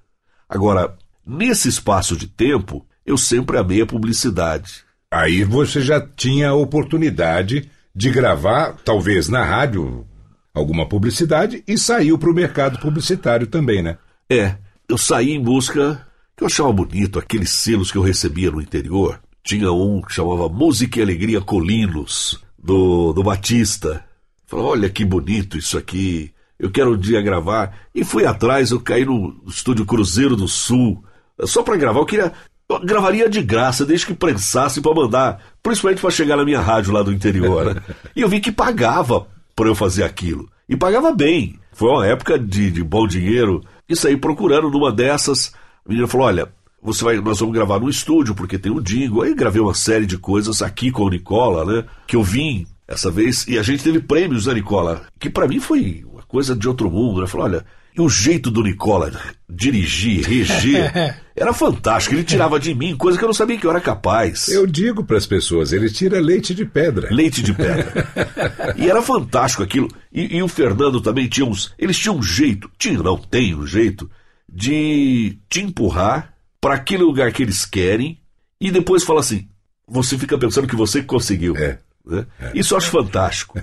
Agora, 0.48 0.96
nesse 1.26 1.68
espaço 1.68 2.16
de 2.16 2.28
tempo, 2.28 2.86
eu 3.06 3.18
sempre 3.18 3.58
amei 3.58 3.82
a 3.82 3.86
publicidade. 3.86 4.85
Aí 5.16 5.46
você 5.46 5.80
já 5.80 6.02
tinha 6.02 6.50
a 6.50 6.56
oportunidade 6.56 7.72
de 7.96 8.10
gravar, 8.10 8.76
talvez 8.84 9.30
na 9.30 9.46
rádio, 9.46 10.06
alguma 10.54 10.86
publicidade 10.86 11.64
e 11.66 11.78
saiu 11.78 12.18
para 12.18 12.30
o 12.30 12.34
mercado 12.34 12.80
publicitário 12.80 13.48
também, 13.48 13.82
né? 13.82 13.98
É, 14.30 14.58
eu 14.90 14.98
saí 14.98 15.32
em 15.32 15.42
busca 15.42 16.06
que 16.36 16.44
eu 16.44 16.48
achava 16.48 16.74
bonito 16.74 17.18
aqueles 17.18 17.52
selos 17.52 17.94
que 17.94 17.98
eu 17.98 18.02
recebia 18.02 18.52
no 18.52 18.62
interior. 18.62 19.22
Tinha 19.42 19.72
um 19.72 20.02
que 20.02 20.14
chamava 20.14 20.50
Música 20.50 21.00
e 21.00 21.04
Alegria 21.04 21.40
Colinos, 21.40 22.44
do, 22.62 23.14
do 23.14 23.24
Batista. 23.24 24.04
Falei, 24.46 24.66
olha 24.66 24.90
que 24.90 25.06
bonito 25.06 25.58
isso 25.58 25.78
aqui, 25.78 26.34
eu 26.60 26.70
quero 26.70 26.94
um 26.94 26.98
dia 26.98 27.22
gravar. 27.22 27.88
E 27.96 28.04
fui 28.04 28.26
atrás, 28.26 28.72
eu 28.72 28.82
caí 28.82 29.06
no 29.06 29.42
estúdio 29.48 29.86
Cruzeiro 29.86 30.36
do 30.36 30.50
Sul, 30.50 31.02
só 31.46 31.64
para 31.64 31.78
gravar. 31.78 32.02
Eu 32.02 32.06
queria. 32.06 32.34
Eu 32.68 32.80
gravaria 32.80 33.30
de 33.30 33.42
graça, 33.44 33.86
desde 33.86 34.08
que 34.08 34.14
prensasse 34.14 34.82
para 34.82 34.94
mandar, 34.94 35.42
principalmente 35.62 36.02
para 36.02 36.10
chegar 36.10 36.36
na 36.36 36.44
minha 36.44 36.60
rádio 36.60 36.92
lá 36.92 37.04
do 37.04 37.14
interior. 37.14 37.76
Né? 37.76 37.82
E 38.16 38.22
eu 38.22 38.30
vi 38.30 38.40
que 38.40 38.52
pagava 38.52 39.28
para 39.56 39.68
eu 39.68 39.76
fazer 39.76 40.04
aquilo. 40.04 40.50
E 40.68 40.76
pagava 40.76 41.12
bem. 41.12 41.60
Foi 41.72 41.90
uma 41.90 42.08
época 42.08 42.40
de, 42.40 42.72
de 42.72 42.84
bom 42.84 43.08
dinheiro. 43.08 43.64
E 43.88 43.96
saí 43.96 44.18
procurando 44.18 44.70
numa 44.70 44.92
dessas. 44.92 45.54
A 45.86 45.90
menina 45.90 46.08
falou: 46.08 46.26
olha, 46.26 46.52
você 46.82 47.04
vai, 47.04 47.18
nós 47.18 47.40
vamos 47.40 47.54
gravar 47.54 47.80
no 47.80 47.90
estúdio, 47.90 48.34
porque 48.34 48.58
tem 48.58 48.72
o 48.72 48.78
um 48.78 48.82
Dingo. 48.82 49.22
Aí 49.22 49.36
gravei 49.36 49.62
uma 49.62 49.76
série 49.76 50.08
de 50.08 50.18
coisas 50.18 50.62
aqui 50.64 50.90
com 50.90 51.04
o 51.04 51.10
Nicola, 51.10 51.66
né? 51.66 51.86
Que 52.08 52.16
eu 52.16 52.24
vim 52.24 52.66
essa 52.88 53.12
vez. 53.12 53.48
E 53.48 53.60
a 53.60 53.64
gente 53.64 53.84
teve 53.84 54.00
prêmios, 54.00 54.48
né, 54.48 54.56
Nicola? 54.56 55.04
Que 55.20 55.30
para 55.30 55.48
mim 55.48 55.60
foi 55.60 56.04
uma 56.12 56.24
coisa 56.24 56.56
de 56.56 56.68
outro 56.68 56.90
mundo, 56.90 57.22
né? 57.22 57.28
Falou: 57.28 57.46
olha. 57.46 57.66
E 57.98 58.02
o 58.02 58.10
jeito 58.10 58.52
do 58.52 58.62
Nicola 58.62 59.12
dirigir, 59.50 60.26
reger, 60.26 61.18
era 61.36 61.54
fantástico. 61.54 62.14
Ele 62.14 62.24
tirava 62.24 62.60
de 62.60 62.76
mim 62.76 62.98
coisa 62.98 63.18
que 63.18 63.24
eu 63.24 63.28
não 63.28 63.34
sabia 63.34 63.58
que 63.58 63.66
eu 63.66 63.72
era 63.72 63.80
capaz. 63.80 64.50
Eu 64.50 64.68
digo 64.68 65.04
para 65.04 65.18
as 65.18 65.26
pessoas, 65.26 65.72
ele 65.72 65.90
tira 65.90 66.20
leite 66.20 66.54
de 66.54 66.66
pedra. 66.66 67.08
Leite 67.10 67.42
de 67.42 67.54
pedra. 67.54 68.06
e 68.76 68.90
era 68.90 69.02
fantástico 69.02 69.64
aquilo. 69.64 69.88
E, 70.12 70.38
e, 70.38 70.44
o 70.44 70.48
Fernando 70.48 71.00
também 71.00 71.28
tinha 71.28 71.46
uns. 71.46 71.74
Eles 71.80 71.98
tinham 71.98 72.18
um 72.18 72.24
jeito, 72.24 72.70
tinha, 72.78 73.02
não 73.02 73.18
tem 73.18 73.56
um 73.56 73.66
jeito, 73.66 74.10
de 74.52 75.38
te 75.50 75.62
empurrar 75.62 76.34
para 76.60 76.74
aquele 76.74 77.04
lugar 77.04 77.32
que 77.32 77.44
eles 77.44 77.66
querem 77.66 78.20
e 78.60 78.72
depois 78.72 79.04
falar 79.04 79.22
assim: 79.22 79.48
você 79.88 80.18
fica 80.18 80.38
pensando 80.38 80.68
que 80.68 80.76
você 80.76 81.02
conseguiu. 81.02 81.56
É. 81.56 81.78
Né? 82.06 82.26
É. 82.40 82.52
Isso 82.56 82.74
eu 82.74 82.78
acho 82.78 82.90
fantástico. 82.90 83.60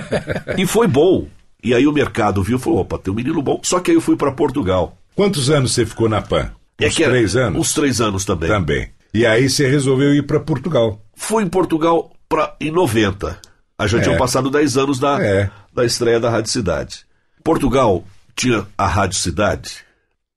e 0.58 0.66
foi 0.66 0.86
bom. 0.86 1.28
E 1.62 1.74
aí 1.74 1.86
o 1.86 1.92
mercado 1.92 2.42
viu 2.42 2.56
e 2.56 2.60
falou: 2.60 2.80
opa, 2.80 2.98
tem 2.98 3.12
um 3.12 3.16
menino 3.16 3.42
bom. 3.42 3.60
Só 3.62 3.80
que 3.80 3.90
aí 3.90 3.96
eu 3.96 4.00
fui 4.00 4.16
para 4.16 4.32
Portugal. 4.32 4.96
Quantos 5.14 5.50
anos 5.50 5.72
você 5.72 5.84
ficou 5.84 6.08
na 6.08 6.22
PAN? 6.22 6.50
Uns 6.80 6.86
é 6.86 6.90
que 6.90 7.04
três 7.04 7.36
anos? 7.36 7.60
Uns 7.60 7.74
três 7.74 8.00
anos 8.00 8.24
também. 8.24 8.48
Também. 8.48 8.88
E 9.12 9.26
aí 9.26 9.50
você 9.50 9.68
resolveu 9.68 10.14
ir 10.14 10.26
para 10.26 10.40
Portugal. 10.40 11.00
Fui 11.14 11.42
em 11.42 11.48
Portugal 11.48 12.12
pra, 12.28 12.56
em 12.60 12.70
90. 12.70 13.38
A 13.76 13.86
já 13.86 13.98
é. 13.98 14.00
tinham 14.02 14.16
passado 14.16 14.50
10 14.50 14.76
anos 14.76 14.98
da, 14.98 15.22
é. 15.22 15.50
da 15.72 15.84
estreia 15.84 16.20
da 16.20 16.30
Rádio 16.30 16.50
Cidade. 16.50 17.04
Portugal 17.42 18.04
tinha 18.36 18.66
a 18.76 18.86
Rádio 18.86 19.18
Cidade, 19.18 19.84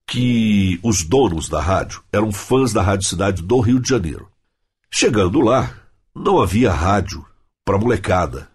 que 0.07 0.79
os 0.81 1.03
donos 1.03 1.47
da 1.47 1.61
rádio 1.61 2.01
eram 2.11 2.31
fãs 2.31 2.73
da 2.73 2.81
Rádio 2.81 3.07
Cidade 3.07 3.41
do 3.41 3.59
Rio 3.59 3.79
de 3.79 3.89
Janeiro. 3.89 4.27
Chegando 4.89 5.39
lá, 5.39 5.71
não 6.15 6.41
havia 6.41 6.71
rádio 6.71 7.25
para 7.65 7.77
molecada, 7.77 8.47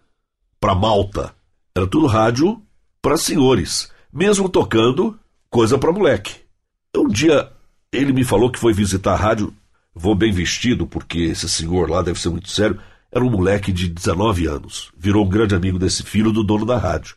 para 0.59 0.75
malta. 0.75 1.33
Era 1.79 1.87
tudo 1.87 2.07
rádio 2.07 2.61
para 3.01 3.15
senhores, 3.15 3.89
mesmo 4.11 4.49
tocando 4.49 5.17
coisa 5.49 5.77
para 5.77 5.93
moleque. 5.93 6.35
Um 6.93 7.07
dia 7.07 7.49
ele 7.89 8.11
me 8.11 8.25
falou 8.25 8.51
que 8.51 8.59
foi 8.59 8.73
visitar 8.73 9.13
a 9.13 9.15
rádio, 9.15 9.53
vou 9.95 10.13
bem 10.13 10.29
vestido, 10.29 10.85
porque 10.85 11.19
esse 11.19 11.47
senhor 11.47 11.89
lá 11.89 12.01
deve 12.01 12.19
ser 12.19 12.27
muito 12.27 12.49
sério. 12.49 12.77
Era 13.09 13.23
um 13.23 13.29
moleque 13.29 13.71
de 13.71 13.87
19 13.87 14.45
anos, 14.45 14.91
virou 14.97 15.25
um 15.25 15.29
grande 15.29 15.55
amigo 15.55 15.79
desse 15.79 16.03
filho 16.03 16.33
do 16.33 16.43
dono 16.43 16.65
da 16.65 16.77
rádio. 16.77 17.15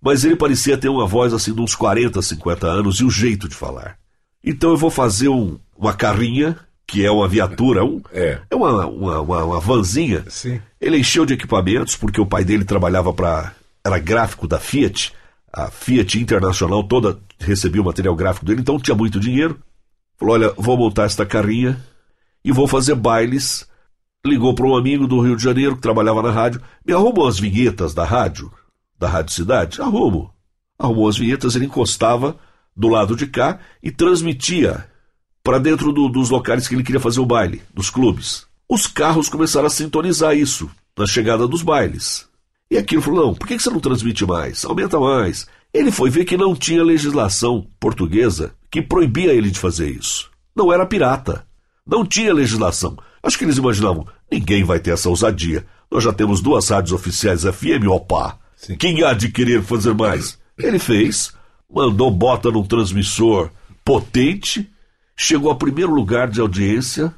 Mas 0.00 0.24
ele 0.24 0.36
parecia 0.36 0.78
ter 0.78 0.88
uma 0.88 1.08
voz 1.08 1.32
assim 1.34 1.52
de 1.52 1.60
uns 1.60 1.74
40, 1.74 2.22
50 2.22 2.68
anos 2.68 3.00
e 3.00 3.02
o 3.02 3.08
um 3.08 3.10
jeito 3.10 3.48
de 3.48 3.56
falar. 3.56 3.98
Então 4.44 4.70
eu 4.70 4.76
vou 4.76 4.90
fazer 4.90 5.28
um, 5.28 5.58
uma 5.76 5.92
carrinha, 5.92 6.56
que 6.86 7.04
é 7.04 7.10
uma 7.10 7.26
viatura, 7.26 7.84
um, 7.84 8.00
é. 8.12 8.38
é 8.48 8.54
uma, 8.54 8.86
uma, 8.86 9.20
uma, 9.20 9.44
uma 9.44 9.60
vanzinha. 9.60 10.24
Sim. 10.28 10.60
Ele 10.80 10.98
encheu 10.98 11.26
de 11.26 11.34
equipamentos, 11.34 11.96
porque 11.96 12.20
o 12.20 12.26
pai 12.26 12.44
dele 12.44 12.64
trabalhava 12.64 13.12
para. 13.12 13.52
Era 13.84 13.98
gráfico 13.98 14.48
da 14.48 14.58
Fiat, 14.58 15.12
a 15.52 15.70
Fiat 15.70 16.18
Internacional 16.18 16.82
toda 16.84 17.20
recebia 17.38 17.82
o 17.82 17.84
material 17.84 18.16
gráfico 18.16 18.46
dele, 18.46 18.62
então 18.62 18.78
tinha 18.78 18.96
muito 18.96 19.20
dinheiro. 19.20 19.60
Falou: 20.16 20.34
olha, 20.34 20.52
vou 20.56 20.76
montar 20.76 21.04
esta 21.04 21.26
carrinha 21.26 21.80
e 22.44 22.50
vou 22.50 22.66
fazer 22.66 22.94
bailes. 22.94 23.68
Ligou 24.26 24.54
para 24.54 24.66
um 24.66 24.74
amigo 24.74 25.06
do 25.06 25.20
Rio 25.20 25.36
de 25.36 25.42
Janeiro 25.42 25.76
que 25.76 25.82
trabalhava 25.82 26.22
na 26.22 26.30
rádio. 26.30 26.62
Me 26.84 26.94
arrumou 26.94 27.28
as 27.28 27.38
vinhetas 27.38 27.92
da 27.92 28.04
rádio, 28.04 28.50
da 28.98 29.06
Rádio 29.06 29.34
Cidade? 29.34 29.82
Arrumo. 29.82 30.32
Arrumou 30.78 31.08
as 31.08 31.18
vinhetas, 31.18 31.54
ele 31.54 31.66
encostava 31.66 32.36
do 32.74 32.88
lado 32.88 33.14
de 33.14 33.26
cá 33.26 33.60
e 33.82 33.90
transmitia 33.90 34.88
para 35.42 35.58
dentro 35.58 35.92
do, 35.92 36.08
dos 36.08 36.30
locais 36.30 36.66
que 36.66 36.74
ele 36.74 36.82
queria 36.82 37.00
fazer 37.00 37.20
o 37.20 37.26
baile, 37.26 37.62
dos 37.72 37.90
clubes. 37.90 38.46
Os 38.66 38.86
carros 38.86 39.28
começaram 39.28 39.66
a 39.66 39.70
sintonizar 39.70 40.34
isso 40.34 40.70
na 40.98 41.06
chegada 41.06 41.46
dos 41.46 41.62
bailes. 41.62 42.26
E 42.70 42.78
aquilo 42.78 43.02
falou: 43.02 43.26
não, 43.26 43.34
por 43.34 43.46
que 43.46 43.58
você 43.58 43.70
não 43.70 43.80
transmite 43.80 44.24
mais? 44.26 44.64
Aumenta 44.64 44.98
mais. 44.98 45.46
Ele 45.72 45.90
foi 45.90 46.10
ver 46.10 46.24
que 46.24 46.36
não 46.36 46.54
tinha 46.54 46.84
legislação 46.84 47.66
portuguesa 47.80 48.54
que 48.70 48.80
proibia 48.80 49.32
ele 49.32 49.50
de 49.50 49.58
fazer 49.58 49.90
isso. 49.90 50.30
Não 50.54 50.72
era 50.72 50.86
pirata. 50.86 51.46
Não 51.86 52.06
tinha 52.06 52.32
legislação. 52.32 52.96
Acho 53.22 53.38
que 53.38 53.44
eles 53.44 53.58
imaginavam: 53.58 54.06
ninguém 54.30 54.64
vai 54.64 54.78
ter 54.78 54.92
essa 54.92 55.08
ousadia. 55.08 55.66
Nós 55.90 56.02
já 56.02 56.12
temos 56.12 56.40
duas 56.40 56.68
rádios 56.68 56.92
oficiais 56.92 57.42
FM, 57.42 57.88
opa. 57.88 58.38
Sim. 58.56 58.76
Quem 58.76 59.02
há 59.02 59.12
de 59.12 59.30
querer 59.30 59.62
fazer 59.62 59.94
mais? 59.94 60.38
Ele 60.58 60.78
fez, 60.78 61.32
mandou 61.72 62.10
bota 62.10 62.50
num 62.50 62.64
transmissor 62.64 63.50
potente, 63.84 64.70
chegou 65.16 65.50
a 65.50 65.56
primeiro 65.56 65.92
lugar 65.92 66.28
de 66.28 66.40
audiência. 66.40 67.14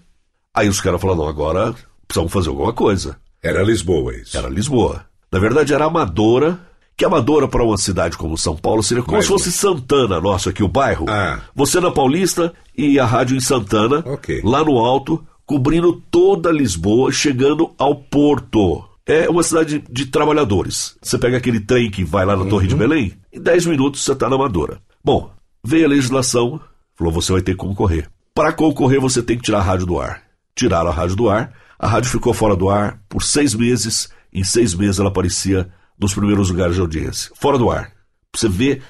Aí 0.55 0.69
os 0.69 0.81
caras 0.81 1.01
falaram: 1.01 1.23
não, 1.23 1.29
agora 1.29 1.75
precisamos 2.07 2.33
fazer 2.33 2.49
alguma 2.49 2.73
coisa. 2.73 3.17
Era 3.43 3.63
Lisboa 3.63 4.15
isso. 4.17 4.37
Era 4.37 4.49
Lisboa. 4.49 5.07
Na 5.31 5.39
verdade, 5.39 5.75
era 5.75 5.85
Amadora, 5.87 6.59
que 6.97 7.05
Amadora 7.05 7.47
para 7.49 7.65
uma 7.65 7.77
cidade 7.77 8.17
como 8.17 8.39
São 8.39 8.57
Paulo 8.57 8.83
seria 8.83 9.03
como 9.03 9.21
se 9.21 9.29
fosse 9.29 9.53
Santana, 9.53 10.21
nosso 10.21 10.49
aqui, 10.49 10.63
o 10.63 10.69
bairro. 10.69 11.07
Ah. 11.09 11.41
Você 11.55 11.81
na 11.81 11.91
Paulista 11.91 12.53
e 12.77 12.99
a 12.99 13.05
rádio 13.05 13.37
em 13.37 13.41
Santana, 13.41 14.03
Ok. 14.07 14.41
lá 14.45 14.65
no 14.65 14.79
alto, 14.79 15.25
cobrindo 15.45 16.03
toda 16.11 16.51
Lisboa, 16.51 17.13
chegando 17.13 17.73
ao 17.79 17.95
Porto. 17.95 18.83
É 19.05 19.29
uma 19.29 19.43
cidade 19.43 19.85
de 19.89 20.07
trabalhadores. 20.07 20.97
Você 21.01 21.17
pega 21.19 21.37
aquele 21.37 21.61
trem 21.61 21.91
que 21.91 22.03
vai 22.03 22.25
lá 22.25 22.35
na 22.37 22.45
Torre 22.47 22.67
de 22.67 22.75
Belém, 22.75 23.13
em 23.33 23.41
10 23.41 23.67
minutos 23.67 24.03
você 24.03 24.13
está 24.13 24.29
na 24.29 24.35
Amadora. 24.35 24.79
Bom, 25.05 25.31
veio 25.63 25.85
a 25.87 25.89
legislação, 25.89 26.61
falou: 26.97 27.13
você 27.13 27.31
vai 27.31 27.41
ter 27.43 27.53
que 27.53 27.59
concorrer. 27.59 28.09
Para 28.35 28.53
concorrer, 28.53 29.01
você 29.01 29.23
tem 29.23 29.37
que 29.37 29.45
tirar 29.45 29.59
a 29.59 29.63
rádio 29.63 29.87
do 29.87 30.01
ar. 30.01 30.23
Tiraram 30.57 30.91
a 30.91 30.93
rádio 30.93 31.15
do 31.15 31.29
ar, 31.31 31.53
a 31.79 31.87
rádio 31.87 32.11
ficou 32.11 32.35
fora 32.35 32.57
do 32.57 32.69
ar 32.69 32.99
por 33.09 33.23
seis 33.23 33.55
meses 33.55 34.09
em 34.41 34.45
seis 34.45 34.75
meses 34.75 34.99
ela 34.99 35.09
aparecia 35.09 35.69
nos 35.99 36.15
primeiros 36.15 36.51
lugares 36.51 36.75
de 36.75 36.81
audiência, 36.81 37.31
fora 37.35 37.57
do 37.59 37.71
ar. 37.71 37.93
Você 38.35 38.49
vê, 38.49 38.83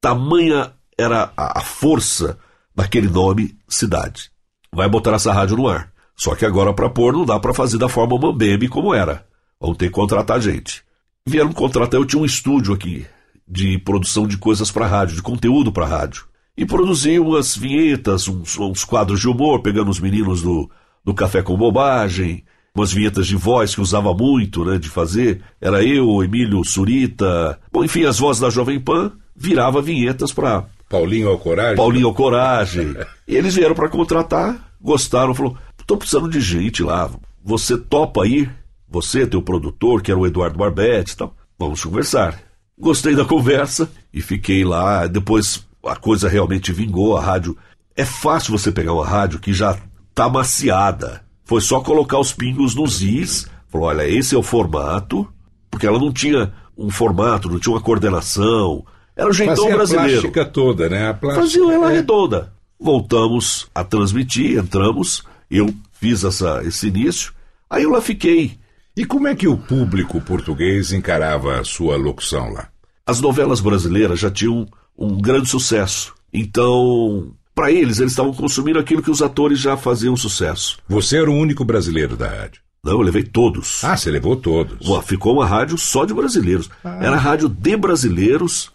tamanha 0.00 0.72
era 0.96 1.32
a 1.36 1.60
força 1.60 2.38
daquele 2.74 3.08
nome 3.08 3.56
cidade. 3.68 4.30
Vai 4.72 4.88
botar 4.88 5.14
essa 5.14 5.32
rádio 5.32 5.56
no 5.56 5.68
ar. 5.68 5.92
Só 6.16 6.34
que 6.34 6.46
agora 6.46 6.72
para 6.72 6.88
pôr 6.88 7.12
não 7.12 7.24
dá 7.24 7.38
para 7.40 7.52
fazer 7.52 7.78
da 7.78 7.88
forma 7.88 8.18
mambembe 8.18 8.68
como 8.68 8.94
era. 8.94 9.26
Vão 9.60 9.74
ter 9.74 9.86
que 9.86 9.92
contratar 9.92 10.40
gente. 10.40 10.84
Vieram 11.26 11.52
contratar, 11.52 12.00
eu 12.00 12.06
tinha 12.06 12.20
um 12.20 12.24
estúdio 12.24 12.74
aqui 12.74 13.06
de 13.46 13.78
produção 13.78 14.26
de 14.26 14.38
coisas 14.38 14.70
para 14.70 14.86
rádio, 14.86 15.16
de 15.16 15.22
conteúdo 15.22 15.72
para 15.72 15.86
rádio. 15.86 16.26
E 16.56 16.64
produzi 16.64 17.18
umas 17.18 17.56
vinhetas, 17.56 18.28
uns, 18.28 18.58
uns, 18.58 18.84
quadros 18.84 19.20
de 19.20 19.28
humor, 19.28 19.62
pegando 19.62 19.90
os 19.90 20.00
meninos 20.00 20.42
do, 20.42 20.70
do 21.04 21.14
Café 21.14 21.42
com 21.42 21.56
Bobagem, 21.56 22.44
umas 22.74 22.92
vinhetas 22.92 23.26
de 23.26 23.36
voz 23.36 23.74
que 23.74 23.80
usava 23.80 24.14
muito, 24.14 24.64
né, 24.64 24.78
de 24.78 24.88
fazer. 24.88 25.42
Era 25.60 25.82
eu, 25.82 26.22
Emílio 26.22 26.64
Surita, 26.64 27.58
bom, 27.70 27.84
enfim, 27.84 28.04
as 28.04 28.18
vozes 28.18 28.40
da 28.40 28.50
Jovem 28.50 28.80
Pan 28.80 29.12
virava 29.36 29.82
vinhetas 29.82 30.32
para 30.32 30.66
Paulinho 30.88 31.28
ao 31.28 31.38
Coragem. 31.38 31.76
Paulinho 31.76 32.06
ao 32.06 32.14
Coragem. 32.14 32.94
e 33.26 33.36
eles 33.36 33.54
vieram 33.54 33.74
para 33.74 33.88
contratar, 33.88 34.72
gostaram, 34.80 35.34
falou: 35.34 35.56
"Tô 35.86 35.96
precisando 35.96 36.28
de 36.28 36.40
gente 36.40 36.82
lá. 36.82 37.10
Você 37.44 37.76
topa 37.78 38.26
ir? 38.26 38.50
Você, 38.88 39.26
teu 39.26 39.40
produtor, 39.40 40.02
que 40.02 40.10
era 40.10 40.20
o 40.20 40.26
Eduardo 40.26 40.58
Barbete 40.58 41.12
e 41.12 41.16
tal. 41.16 41.34
Vamos 41.58 41.82
conversar." 41.82 42.38
Gostei 42.78 43.14
da 43.14 43.24
conversa 43.24 43.90
e 44.12 44.20
fiquei 44.20 44.64
lá. 44.64 45.06
Depois 45.06 45.66
a 45.84 45.96
coisa 45.96 46.28
realmente 46.28 46.72
vingou, 46.72 47.16
a 47.16 47.22
rádio. 47.22 47.56
É 47.96 48.04
fácil 48.04 48.56
você 48.56 48.72
pegar 48.72 48.92
uma 48.92 49.06
rádio 49.06 49.38
que 49.38 49.52
já 49.52 49.78
tá 50.14 50.28
maciada. 50.28 51.21
Foi 51.44 51.60
só 51.60 51.80
colocar 51.80 52.18
os 52.18 52.32
pingos 52.32 52.74
nos 52.74 53.02
is. 53.02 53.46
Falou: 53.68 53.88
olha, 53.88 54.08
esse 54.08 54.34
é 54.34 54.38
o 54.38 54.42
formato. 54.42 55.28
Porque 55.70 55.86
ela 55.86 55.98
não 55.98 56.12
tinha 56.12 56.52
um 56.76 56.90
formato, 56.90 57.48
não 57.48 57.58
tinha 57.58 57.74
uma 57.74 57.80
coordenação. 57.80 58.84
Era 59.16 59.28
o 59.28 59.32
jeitão 59.32 59.56
Fazia 59.56 59.76
brasileiro. 59.76 60.10
a 60.10 60.20
plástica 60.20 60.44
toda, 60.44 60.88
né? 60.88 61.08
A 61.08 61.14
plástica, 61.14 61.42
Fazia 61.42 61.74
ela 61.74 61.90
é. 61.90 61.94
redonda. 61.96 62.52
Voltamos 62.78 63.68
a 63.74 63.84
transmitir, 63.84 64.58
entramos. 64.58 65.22
Eu 65.50 65.72
fiz 65.92 66.24
essa, 66.24 66.62
esse 66.64 66.88
início. 66.88 67.32
Aí 67.70 67.84
eu 67.84 67.90
lá 67.90 68.00
fiquei. 68.00 68.58
E 68.96 69.04
como 69.06 69.28
é 69.28 69.34
que 69.34 69.48
o 69.48 69.56
público 69.56 70.20
português 70.20 70.92
encarava 70.92 71.58
a 71.58 71.64
sua 71.64 71.96
locução 71.96 72.52
lá? 72.52 72.68
As 73.06 73.20
novelas 73.20 73.60
brasileiras 73.60 74.18
já 74.18 74.30
tinham 74.30 74.66
um 74.96 75.18
grande 75.18 75.48
sucesso. 75.48 76.14
Então, 76.32 77.32
para 77.62 77.70
eles, 77.70 78.00
eles 78.00 78.10
estavam 78.10 78.34
consumindo 78.34 78.76
aquilo 78.80 79.00
que 79.00 79.10
os 79.10 79.22
atores 79.22 79.60
já 79.60 79.76
faziam 79.76 80.16
sucesso. 80.16 80.78
Você 80.88 81.18
era 81.18 81.30
o 81.30 81.34
único 81.34 81.64
brasileiro 81.64 82.16
da 82.16 82.26
rádio. 82.28 82.60
Não, 82.84 82.94
eu 82.94 83.00
levei 83.00 83.22
todos. 83.22 83.84
Ah, 83.84 83.96
você 83.96 84.10
levou 84.10 84.34
todos. 84.34 84.84
Uma- 84.84 85.00
ficou 85.00 85.34
uma 85.34 85.46
rádio 85.46 85.78
só 85.78 86.04
de 86.04 86.12
brasileiros. 86.12 86.68
Era 86.82 87.16
rádio 87.16 87.48
de 87.48 87.76
brasileiros. 87.76 88.72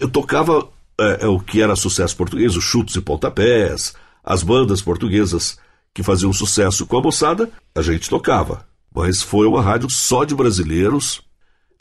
Eu 0.00 0.08
tocava 0.08 0.66
é, 1.00 1.18
é, 1.24 1.26
o 1.28 1.38
que 1.38 1.62
era 1.62 1.76
sucesso 1.76 2.16
português, 2.16 2.56
os 2.56 2.64
chutes 2.64 2.96
e 2.96 3.00
pontapés, 3.00 3.94
as 4.24 4.42
bandas 4.42 4.82
portuguesas 4.82 5.56
que 5.94 6.02
faziam 6.02 6.32
sucesso 6.32 6.84
com 6.86 6.98
a 6.98 7.02
moçada, 7.02 7.48
a 7.72 7.82
gente 7.82 8.10
tocava. 8.10 8.66
Mas 8.92 9.22
foi 9.22 9.46
uma 9.46 9.62
rádio 9.62 9.88
só 9.88 10.24
de 10.24 10.34
brasileiros. 10.34 11.22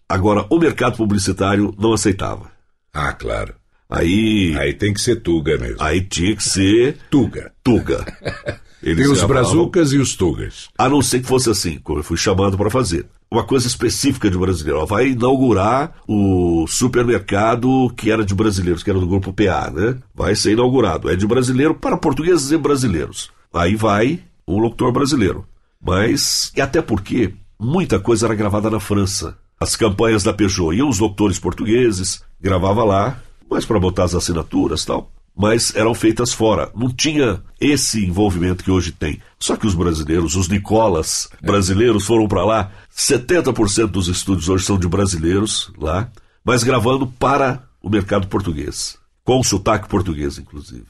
Agora, 0.08 0.46
o 0.52 0.60
mercado 0.60 0.98
publicitário 0.98 1.74
não 1.80 1.94
aceitava. 1.94 2.52
Ah, 2.94 3.12
claro. 3.12 3.56
Aí, 3.94 4.56
Aí 4.58 4.74
tem 4.74 4.94
que 4.94 5.02
ser 5.02 5.18
Tuga 5.18 5.58
mesmo. 5.58 5.78
aí 5.80 6.02
tinha 6.02 6.36
que 6.36 6.44
ser 6.44 6.98
Tuga. 7.10 7.52
Tuga. 7.64 8.04
Eles 8.82 9.06
Tem 9.06 9.14
os 9.14 9.24
brazucas 9.24 9.94
e 9.94 9.98
os 9.98 10.16
Tugas. 10.16 10.68
A 10.78 10.90
não 10.90 11.02
ser 11.02 11.22
que 11.22 11.28
fosse 11.28 11.50
assim, 11.50 11.80
como 11.82 12.00
eu 12.00 12.04
fui 12.04 12.18
chamado 12.18 12.58
para 12.58 12.70
fazer. 12.70 13.06
Uma 13.32 13.44
coisa 13.44 13.66
específica 13.66 14.30
de 14.30 14.38
brasileiro. 14.38 14.80
Ó, 14.82 14.86
vai 14.86 15.08
inaugurar 15.10 15.96
o 16.06 16.66
supermercado 16.68 17.90
que 17.96 18.12
era 18.12 18.26
de 18.26 18.36
brasileiros, 18.36 18.84
que 18.84 18.90
era 18.90 19.00
do 19.00 19.08
grupo 19.08 19.32
PA, 19.32 19.72
né? 19.74 19.98
Vai 20.14 20.36
ser 20.36 20.52
inaugurado. 20.52 21.10
É 21.10 21.16
de 21.16 21.26
brasileiro 21.26 21.74
para 21.74 21.96
portugueses 21.96 22.52
e 22.52 22.58
brasileiros. 22.58 23.32
Aí 23.54 23.76
vai 23.76 24.20
um 24.46 24.58
locutor 24.58 24.92
brasileiro. 24.92 25.46
Mas, 25.82 26.52
e 26.56 26.62
até 26.62 26.82
porque 26.82 27.34
muita 27.60 28.00
coisa 28.00 28.26
era 28.26 28.36
gravada 28.36 28.70
na 28.70 28.80
França. 28.80 29.38
As 29.60 29.76
campanhas 29.78 30.24
da 30.24 30.34
Peugeot 30.34 30.76
iam 30.76 30.90
os 30.90 31.00
locutores 31.00 31.40
portugueses, 31.40 32.22
gravava 32.42 32.84
lá, 32.84 33.22
mas 33.50 33.66
para 33.66 33.80
botar 33.80 34.06
as 34.06 34.16
assinaturas 34.16 34.84
e 34.84 34.88
tal 34.88 35.12
mas 35.36 35.76
eram 35.76 35.94
feitas 35.94 36.32
fora. 36.32 36.70
Não 36.76 36.90
tinha 36.90 37.42
esse 37.60 38.06
envolvimento 38.06 38.64
que 38.64 38.72
hoje 38.72 38.92
tem. 38.92 39.20
Só 39.40 39.56
que 39.56 39.66
os 39.66 39.74
brasileiros, 39.74 40.36
os 40.36 40.48
Nicolas 40.48 41.30
brasileiros 41.42 42.06
foram 42.06 42.28
para 42.28 42.46
lá. 42.46 42.72
70% 42.96 43.88
dos 43.88 44.08
estúdios 44.08 44.48
hoje 44.48 44.66
são 44.66 44.78
de 44.78 44.88
brasileiros 44.88 45.72
lá, 45.78 46.10
mas 46.44 46.64
gravando 46.64 47.08
para 47.08 47.64
o 47.82 47.90
mercado 47.90 48.28
português. 48.28 48.98
Com 49.24 49.42
sotaque 49.44 49.90
português, 49.90 50.38
inclusive. 50.38 50.86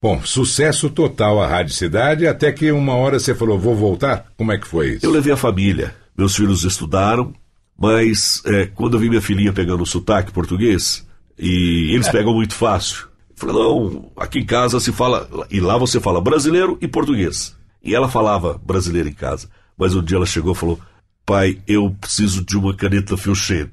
Bom, 0.00 0.20
sucesso 0.24 0.90
total 0.90 1.40
a 1.40 1.46
Rádio 1.46 1.74
Cidade, 1.74 2.26
até 2.26 2.50
que 2.50 2.72
uma 2.72 2.94
hora 2.94 3.20
você 3.20 3.34
falou, 3.34 3.58
vou 3.58 3.76
voltar? 3.76 4.26
Como 4.36 4.50
é 4.50 4.58
que 4.58 4.66
foi 4.66 4.94
isso? 4.94 5.06
Eu 5.06 5.12
levei 5.12 5.32
a 5.32 5.36
família. 5.36 5.94
Meus 6.16 6.34
filhos 6.34 6.64
estudaram, 6.64 7.32
mas 7.78 8.42
é, 8.46 8.66
quando 8.66 8.94
eu 8.94 9.00
vi 9.00 9.08
minha 9.08 9.22
filhinha 9.22 9.52
pegando 9.52 9.82
o 9.82 9.86
sotaque 9.86 10.32
português, 10.32 11.06
e 11.42 11.94
eles 11.94 12.08
pegam 12.08 12.32
muito 12.34 12.54
fácil. 12.54 13.08
Falei, 13.34 13.56
não, 13.56 14.12
aqui 14.16 14.38
em 14.38 14.46
casa 14.46 14.78
se 14.78 14.92
fala. 14.92 15.28
E 15.50 15.58
lá 15.60 15.76
você 15.76 16.00
fala 16.00 16.20
brasileiro 16.20 16.78
e 16.80 16.86
português. 16.86 17.56
E 17.82 17.94
ela 17.94 18.08
falava 18.08 18.60
brasileiro 18.64 19.08
em 19.08 19.12
casa. 19.12 19.50
Mas 19.76 19.94
um 19.96 20.02
dia 20.02 20.16
ela 20.16 20.26
chegou 20.26 20.52
e 20.52 20.56
falou: 20.56 20.78
Pai, 21.26 21.60
eu 21.66 21.90
preciso 22.00 22.44
de 22.44 22.56
uma 22.56 22.74
caneta 22.76 23.16
filchente. 23.16 23.72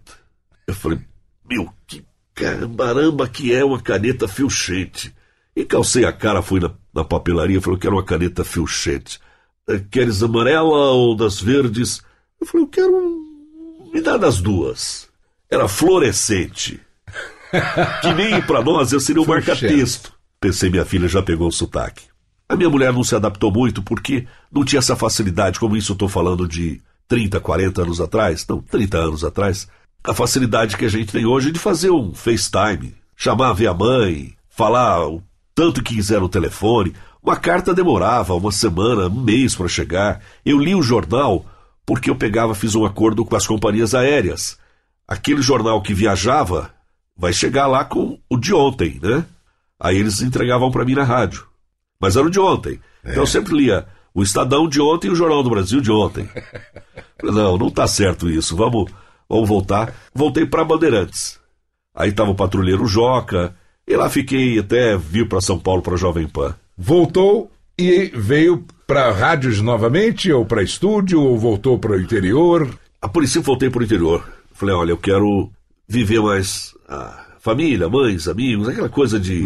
Eu 0.66 0.74
falei: 0.74 1.00
Meu, 1.48 1.72
que 1.86 2.04
caramba 2.34 3.28
que 3.28 3.54
é 3.54 3.64
uma 3.64 3.80
caneta 3.80 4.28
filchente. 4.28 5.14
E 5.56 5.64
calcei 5.66 6.06
a 6.06 6.12
cara, 6.12 6.42
fui 6.42 6.60
na, 6.60 6.72
na 6.94 7.04
papelaria 7.04 7.62
falei: 7.62 7.76
Eu 7.76 7.80
quero 7.82 7.96
uma 7.96 8.04
caneta 8.04 8.44
filchente. 8.44 9.20
"Eh, 9.70 9.84
Queres 9.92 10.24
amarela 10.24 10.64
ou 10.92 11.16
das 11.16 11.40
verdes? 11.40 12.02
Eu 12.42 12.48
falei: 12.48 12.64
Eu 12.66 12.70
quero. 12.70 13.20
Me 13.94 14.02
dá 14.02 14.18
das 14.18 14.42
duas. 14.42 15.08
Era 15.52 15.68
fluorescente. 15.68 16.80
que 18.02 18.14
nem 18.14 18.42
para 18.42 18.64
nós 18.64 18.92
eu 18.92 19.00
seria 19.00 19.22
um 19.22 19.26
Fluorescente. 19.26 19.64
marca-texto. 19.64 20.14
Pensei, 20.40 20.70
minha 20.70 20.86
filha 20.86 21.08
já 21.08 21.22
pegou 21.22 21.48
o 21.48 21.52
sotaque. 21.52 22.04
A 22.48 22.56
minha 22.56 22.70
mulher 22.70 22.94
não 22.94 23.04
se 23.04 23.16
adaptou 23.16 23.52
muito 23.52 23.84
porque 23.84 24.26
não 24.52 24.64
tinha 24.64 24.80
essa 24.80 24.96
facilidade, 24.96 25.60
como 25.60 25.78
isso 25.78 25.92
eu 25.92 25.96
estou 25.96 26.10
falando 26.10 26.48
de 26.48 26.82
30, 27.08 27.40
40 27.40 27.82
anos 27.82 28.02
atrás, 28.02 28.46
não, 28.48 28.62
30 28.62 28.98
anos 28.98 29.24
atrás, 29.24 29.68
a 30.04 30.14
facilidade 30.14 30.78
que 30.78 30.86
a 30.86 30.90
gente 30.90 31.12
tem 31.12 31.26
hoje 31.26 31.52
de 31.52 31.60
fazer 31.60 31.92
um 31.92 32.14
FaceTime, 32.14 32.96
chamar, 33.16 33.54
ver 33.54 33.68
a 33.68 33.74
mãe, 33.74 34.34
falar 34.50 35.08
o 35.08 35.22
tanto 35.54 35.84
que 35.84 35.96
quiser 35.96 36.22
no 36.22 36.30
telefone. 36.30 36.96
Uma 37.22 37.36
carta 37.36 37.74
demorava 37.74 38.34
uma 38.34 38.52
semana, 38.52 39.08
um 39.08 39.22
mês 39.22 39.56
para 39.56 39.68
chegar. 39.68 40.22
Eu 40.46 40.58
li 40.58 40.74
o 40.74 40.82
jornal 40.82 41.46
porque 41.86 42.10
eu 42.10 42.16
pegava, 42.16 42.56
fiz 42.56 42.76
um 42.76 42.86
acordo 42.86 43.26
com 43.26 43.36
as 43.36 43.46
companhias 43.46 43.94
aéreas. 43.94 44.58
Aquele 45.08 45.42
jornal 45.42 45.82
que 45.82 45.94
viajava 45.94 46.72
vai 47.20 47.34
chegar 47.34 47.68
lá 47.68 47.84
com 47.84 48.18
o 48.30 48.38
de 48.38 48.54
ontem, 48.54 48.98
né? 49.04 49.26
Aí 49.78 49.98
eles 49.98 50.22
entregavam 50.22 50.72
para 50.72 50.86
mim 50.86 50.96
na 50.96 51.04
rádio. 51.04 51.46
Mas 52.02 52.16
era 52.16 52.26
o 52.26 52.32
de 52.32 52.40
ontem. 52.40 52.80
Então 53.04 53.24
eu 53.24 53.28
sempre 53.28 53.54
lia 53.54 53.86
o 54.14 54.24
Estadão 54.24 54.70
de 54.70 54.80
ontem 54.80 55.08
e 55.08 55.12
o 55.12 55.16
Jornal 55.16 55.44
do 55.44 55.50
Brasil 55.50 55.82
de 55.82 55.92
ontem. 55.92 56.28
Não, 57.22 57.58
não 57.58 57.70
tá 57.70 57.86
certo 57.86 58.30
isso. 58.30 58.56
Vamos, 58.56 58.90
vamos 59.28 59.50
voltar. 59.50 59.94
Voltei 60.16 60.46
para 60.46 60.64
Bandeirantes. 60.64 61.38
Aí 61.94 62.14
tava 62.14 62.32
o 62.32 62.36
patrulheiro 62.36 62.86
Joca. 62.88 63.54
E 63.86 63.94
lá 63.94 64.10
fiquei 64.10 64.58
até 64.58 64.96
vir 64.96 65.28
para 65.28 65.42
São 65.42 65.60
Paulo 65.60 65.82
para 65.82 65.98
Jovem 65.98 66.30
Pan. 66.30 66.56
Voltou 66.78 67.52
e 67.78 68.10
veio 68.16 68.64
para 68.88 69.12
rádios 69.12 69.60
novamente, 69.60 70.32
ou 70.32 70.46
para 70.46 70.64
estúdio, 70.64 71.22
ou 71.22 71.38
voltou 71.38 71.78
para 71.78 71.92
o 71.92 72.00
interior? 72.00 72.70
A 73.02 73.10
princípio 73.10 73.44
voltei 73.44 73.70
para 73.70 73.82
o 73.82 73.84
interior. 73.84 74.26
Falei, 74.54 74.74
olha, 74.74 74.92
eu 74.92 74.98
quero 74.98 75.52
viver 75.86 76.22
mais 76.22 76.74
a 76.90 77.26
família, 77.40 77.88
mães, 77.88 78.28
amigos, 78.28 78.68
aquela 78.68 78.90
coisa 78.90 79.20
de, 79.20 79.44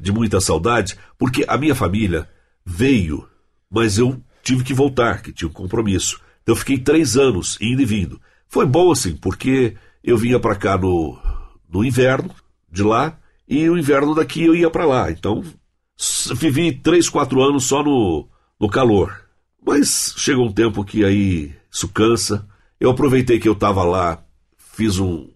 de 0.00 0.10
muita 0.10 0.40
saudade, 0.40 0.96
porque 1.18 1.44
a 1.46 1.58
minha 1.58 1.74
família 1.74 2.28
veio, 2.64 3.28
mas 3.70 3.98
eu 3.98 4.20
tive 4.42 4.64
que 4.64 4.72
voltar, 4.72 5.20
que 5.20 5.32
tinha 5.32 5.48
um 5.48 5.52
compromisso. 5.52 6.20
Então 6.42 6.54
eu 6.54 6.58
fiquei 6.58 6.78
três 6.78 7.16
anos 7.16 7.58
indo 7.60 7.82
e 7.82 7.84
vindo. 7.84 8.20
Foi 8.48 8.64
bom 8.64 8.90
assim, 8.90 9.14
porque 9.14 9.76
eu 10.02 10.16
vinha 10.16 10.40
para 10.40 10.56
cá 10.56 10.78
no, 10.78 11.18
no 11.68 11.84
inverno 11.84 12.30
de 12.70 12.82
lá 12.82 13.18
e 13.46 13.68
o 13.68 13.76
inverno 13.76 14.14
daqui 14.14 14.44
eu 14.44 14.54
ia 14.54 14.70
para 14.70 14.86
lá. 14.86 15.10
Então 15.10 15.44
vivi 16.34 16.72
três, 16.72 17.08
quatro 17.08 17.42
anos 17.42 17.64
só 17.64 17.82
no, 17.82 18.28
no 18.58 18.68
calor. 18.68 19.20
Mas 19.64 20.14
chega 20.16 20.40
um 20.40 20.52
tempo 20.52 20.84
que 20.84 21.04
aí 21.04 21.52
isso 21.70 21.88
cansa. 21.88 22.46
Eu 22.78 22.90
aproveitei 22.90 23.38
que 23.38 23.48
eu 23.48 23.52
estava 23.54 23.82
lá, 23.82 24.24
fiz 24.56 24.98
um 24.98 25.28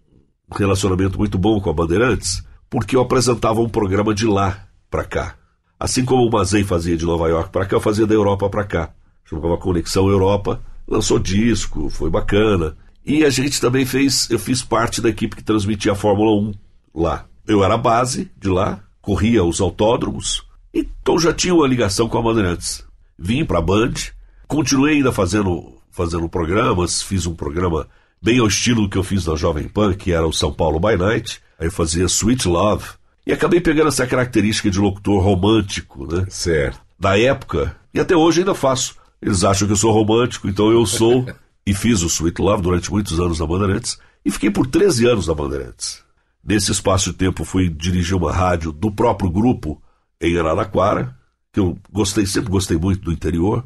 relacionamento 0.55 1.17
muito 1.17 1.37
bom 1.37 1.59
com 1.59 1.69
a 1.69 1.73
Bandeirantes, 1.73 2.43
porque 2.69 2.95
eu 2.95 3.01
apresentava 3.01 3.61
um 3.61 3.69
programa 3.69 4.13
de 4.13 4.25
lá 4.25 4.65
para 4.89 5.03
cá. 5.03 5.35
Assim 5.79 6.05
como 6.05 6.27
o 6.27 6.31
Mazei 6.31 6.63
fazia 6.63 6.95
de 6.95 7.05
Nova 7.05 7.27
York 7.27 7.49
para 7.49 7.65
cá, 7.65 7.75
eu 7.75 7.81
fazia 7.81 8.05
da 8.05 8.13
Europa 8.13 8.49
para 8.49 8.63
cá. 8.63 8.91
Chamava 9.25 9.57
Conexão 9.57 10.07
Europa, 10.09 10.61
lançou 10.87 11.17
disco, 11.17 11.89
foi 11.89 12.09
bacana. 12.09 12.75
E 13.05 13.25
a 13.25 13.29
gente 13.29 13.59
também 13.59 13.85
fez, 13.85 14.29
eu 14.29 14.37
fiz 14.37 14.61
parte 14.61 15.01
da 15.01 15.09
equipe 15.09 15.35
que 15.35 15.43
transmitia 15.43 15.93
a 15.93 15.95
Fórmula 15.95 16.31
1 16.39 16.53
lá. 16.93 17.25
Eu 17.47 17.63
era 17.63 17.73
a 17.73 17.77
base 17.77 18.29
de 18.37 18.47
lá, 18.47 18.83
corria 19.01 19.43
os 19.43 19.59
autódromos, 19.59 20.45
então 20.73 21.17
já 21.17 21.33
tinha 21.33 21.55
uma 21.55 21.67
ligação 21.67 22.07
com 22.07 22.17
a 22.17 22.21
Bandeirantes. 22.21 22.83
Vim 23.17 23.43
para 23.43 23.59
a 23.59 23.61
Band, 23.61 23.93
continuei 24.47 24.95
ainda 24.95 25.11
fazendo, 25.11 25.77
fazendo 25.89 26.29
programas, 26.29 27.01
fiz 27.01 27.25
um 27.25 27.33
programa 27.33 27.87
bem 28.21 28.39
ao 28.39 28.47
estilo 28.47 28.89
que 28.89 28.97
eu 28.97 29.03
fiz 29.03 29.25
na 29.25 29.35
Jovem 29.35 29.67
Pan, 29.67 29.93
que 29.93 30.11
era 30.11 30.27
o 30.27 30.33
São 30.33 30.53
Paulo 30.53 30.79
by 30.79 30.95
Night, 30.95 31.41
aí 31.59 31.67
eu 31.67 31.71
fazia 31.71 32.05
Sweet 32.05 32.47
Love, 32.47 32.85
e 33.25 33.31
acabei 33.31 33.59
pegando 33.59 33.87
essa 33.87 34.05
característica 34.05 34.69
de 34.69 34.79
locutor 34.79 35.23
romântico, 35.23 36.11
né? 36.11 36.25
Certo. 36.29 36.79
Da 36.99 37.17
época, 37.17 37.75
e 37.93 37.99
até 37.99 38.15
hoje 38.15 38.39
ainda 38.39 38.53
faço. 38.53 38.95
Eles 39.21 39.43
acham 39.43 39.67
que 39.67 39.73
eu 39.73 39.77
sou 39.77 39.91
romântico, 39.91 40.47
então 40.47 40.71
eu 40.71 40.85
sou. 40.85 41.25
e 41.65 41.73
fiz 41.73 42.01
o 42.01 42.07
Sweet 42.07 42.41
Love 42.41 42.63
durante 42.63 42.91
muitos 42.91 43.19
anos 43.19 43.39
na 43.39 43.45
Bandeirantes. 43.45 43.99
E 44.25 44.31
fiquei 44.31 44.49
por 44.49 44.67
13 44.67 45.07
anos 45.07 45.27
na 45.27 45.33
Bandeirantes. 45.33 46.03
Nesse 46.43 46.71
espaço 46.71 47.11
de 47.11 47.17
tempo 47.17 47.43
fui 47.43 47.69
dirigir 47.69 48.15
uma 48.15 48.31
rádio 48.31 48.71
do 48.71 48.91
próprio 48.91 49.29
grupo 49.29 49.81
em 50.19 50.37
Araraquara, 50.37 51.15
que 51.53 51.59
eu 51.59 51.77
gostei, 51.91 52.25
sempre 52.25 52.49
gostei 52.49 52.77
muito 52.77 53.01
do 53.01 53.11
interior. 53.11 53.65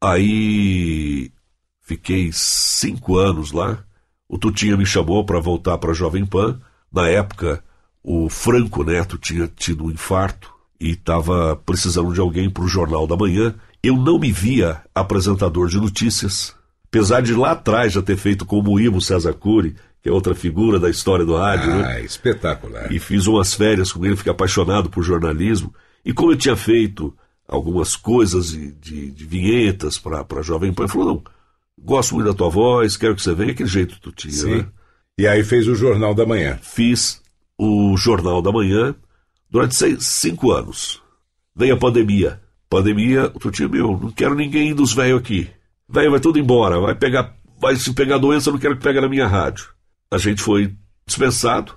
Aí 0.00 1.30
fiquei 1.84 2.30
cinco 2.32 3.16
anos 3.16 3.52
lá. 3.52 3.78
O 4.28 4.36
Tutinha 4.36 4.76
me 4.76 4.86
chamou 4.86 5.24
para 5.24 5.38
voltar 5.38 5.78
para 5.78 5.92
a 5.92 5.94
Jovem 5.94 6.26
Pan. 6.26 6.58
Na 6.92 7.08
época, 7.08 7.62
o 8.02 8.28
Franco 8.28 8.82
Neto 8.82 9.16
tinha 9.16 9.46
tido 9.46 9.84
um 9.84 9.90
infarto 9.90 10.52
e 10.80 10.90
estava 10.90 11.54
precisando 11.54 12.12
de 12.12 12.20
alguém 12.20 12.50
para 12.50 12.64
o 12.64 12.68
Jornal 12.68 13.06
da 13.06 13.16
Manhã. 13.16 13.54
Eu 13.82 13.96
não 13.96 14.18
me 14.18 14.32
via 14.32 14.80
apresentador 14.94 15.68
de 15.68 15.76
notícias, 15.76 16.54
apesar 16.86 17.20
de 17.20 17.34
lá 17.34 17.52
atrás 17.52 17.92
já 17.92 18.02
ter 18.02 18.16
feito 18.16 18.44
com 18.46 18.60
o 18.60 18.80
Ivo 18.80 19.00
César 19.00 19.34
Cury, 19.34 19.76
que 20.02 20.08
é 20.08 20.12
outra 20.12 20.34
figura 20.34 20.78
da 20.78 20.90
história 20.90 21.24
do 21.24 21.36
rádio. 21.36 21.72
Ah, 21.72 21.76
né? 21.76 22.04
espetacular. 22.04 22.92
E 22.92 22.98
fiz 22.98 23.26
umas 23.26 23.54
férias 23.54 23.92
com 23.92 24.04
ele, 24.04 24.16
fiquei 24.16 24.32
apaixonado 24.32 24.90
por 24.90 25.02
jornalismo. 25.02 25.74
E 26.04 26.12
como 26.12 26.32
eu 26.32 26.36
tinha 26.36 26.56
feito 26.56 27.14
algumas 27.48 27.94
coisas 27.94 28.50
de, 28.50 28.72
de, 28.72 29.10
de 29.10 29.24
vinhetas 29.24 29.98
para 29.98 30.24
a 30.36 30.42
Jovem 30.42 30.72
Pan, 30.72 30.84
ele 30.84 30.92
falou: 30.92 31.06
não, 31.06 31.33
gosto 31.84 32.14
muito 32.14 32.28
da 32.28 32.34
tua 32.34 32.48
voz, 32.48 32.96
quero 32.96 33.14
que 33.14 33.22
você 33.22 33.34
venha, 33.34 33.52
aquele 33.52 33.68
jeito 33.68 33.94
que 33.94 34.00
tu 34.00 34.10
tinha, 34.10 34.32
Sim. 34.32 34.54
né? 34.56 34.66
E 35.18 35.28
aí 35.28 35.44
fez 35.44 35.68
o 35.68 35.74
Jornal 35.74 36.14
da 36.14 36.26
Manhã. 36.26 36.58
Fiz 36.60 37.22
o 37.58 37.96
Jornal 37.96 38.42
da 38.42 38.50
Manhã 38.50 38.94
durante 39.48 39.76
seis, 39.76 40.04
cinco 40.04 40.50
anos. 40.50 41.00
Veio 41.54 41.74
a 41.74 41.78
pandemia. 41.78 42.40
Pandemia, 42.68 43.28
tu 43.28 43.50
tinha, 43.50 43.68
meu, 43.68 43.96
não 43.96 44.10
quero 44.10 44.34
ninguém 44.34 44.74
dos 44.74 44.92
velhos 44.92 45.20
aqui. 45.20 45.48
Velho 45.88 46.10
vai 46.10 46.18
tudo 46.18 46.38
embora, 46.38 46.80
vai 46.80 46.94
pegar, 46.94 47.36
vai 47.60 47.76
se 47.76 47.92
pegar 47.92 48.18
doença, 48.18 48.48
eu 48.48 48.54
não 48.54 48.58
quero 48.60 48.76
que 48.76 48.82
pegue 48.82 49.00
na 49.00 49.08
minha 49.08 49.28
rádio. 49.28 49.68
A 50.10 50.18
gente 50.18 50.42
foi 50.42 50.74
dispensado. 51.06 51.74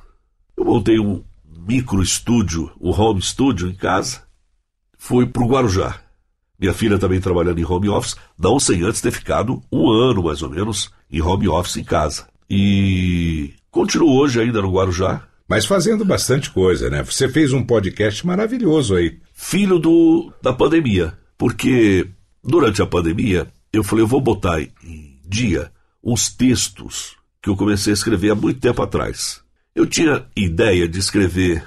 Eu 0.55 0.65
montei 0.65 0.97
um 0.97 1.23
micro 1.67 2.01
estúdio, 2.01 2.71
um 2.81 2.89
home 2.89 3.21
studio 3.21 3.67
em 3.67 3.75
casa. 3.75 4.23
Fui 4.97 5.27
pro 5.27 5.45
Guarujá. 5.45 6.01
Minha 6.59 6.73
filha 6.73 6.97
também 6.97 7.19
trabalhando 7.19 7.59
em 7.59 7.65
home 7.65 7.89
office, 7.89 8.15
não 8.37 8.59
sem 8.59 8.81
antes 8.83 9.01
ter 9.01 9.11
ficado 9.11 9.61
um 9.71 9.89
ano 9.89 10.23
mais 10.23 10.41
ou 10.41 10.49
menos 10.49 10.91
em 11.11 11.21
home 11.21 11.47
office 11.47 11.77
em 11.77 11.83
casa. 11.83 12.27
E 12.49 13.53
continuo 13.69 14.17
hoje 14.17 14.41
ainda 14.41 14.61
no 14.61 14.71
Guarujá, 14.71 15.27
Mas 15.49 15.65
fazendo 15.65 16.03
bastante 16.03 16.51
coisa, 16.51 16.89
né? 16.89 17.01
Você 17.03 17.29
fez 17.29 17.53
um 17.53 17.63
podcast 17.63 18.25
maravilhoso 18.27 18.95
aí. 18.95 19.17
filho 19.33 19.79
do, 19.79 20.33
da 20.41 20.51
pandemia. 20.51 21.17
Porque 21.37 22.05
durante 22.43 22.81
a 22.81 22.85
pandemia, 22.85 23.47
eu 23.71 23.83
falei, 23.83 24.03
eu 24.03 24.07
vou 24.07 24.19
botar 24.19 24.59
em 24.59 25.21
dia 25.25 25.71
uns 26.03 26.29
textos 26.29 27.15
que 27.41 27.49
eu 27.49 27.55
comecei 27.55 27.93
a 27.93 27.93
escrever 27.93 28.31
há 28.31 28.35
muito 28.35 28.59
tempo 28.59 28.81
atrás. 28.81 29.41
Eu 29.73 29.85
tinha 29.85 30.25
ideia 30.35 30.87
de 30.87 30.99
escrever 30.99 31.63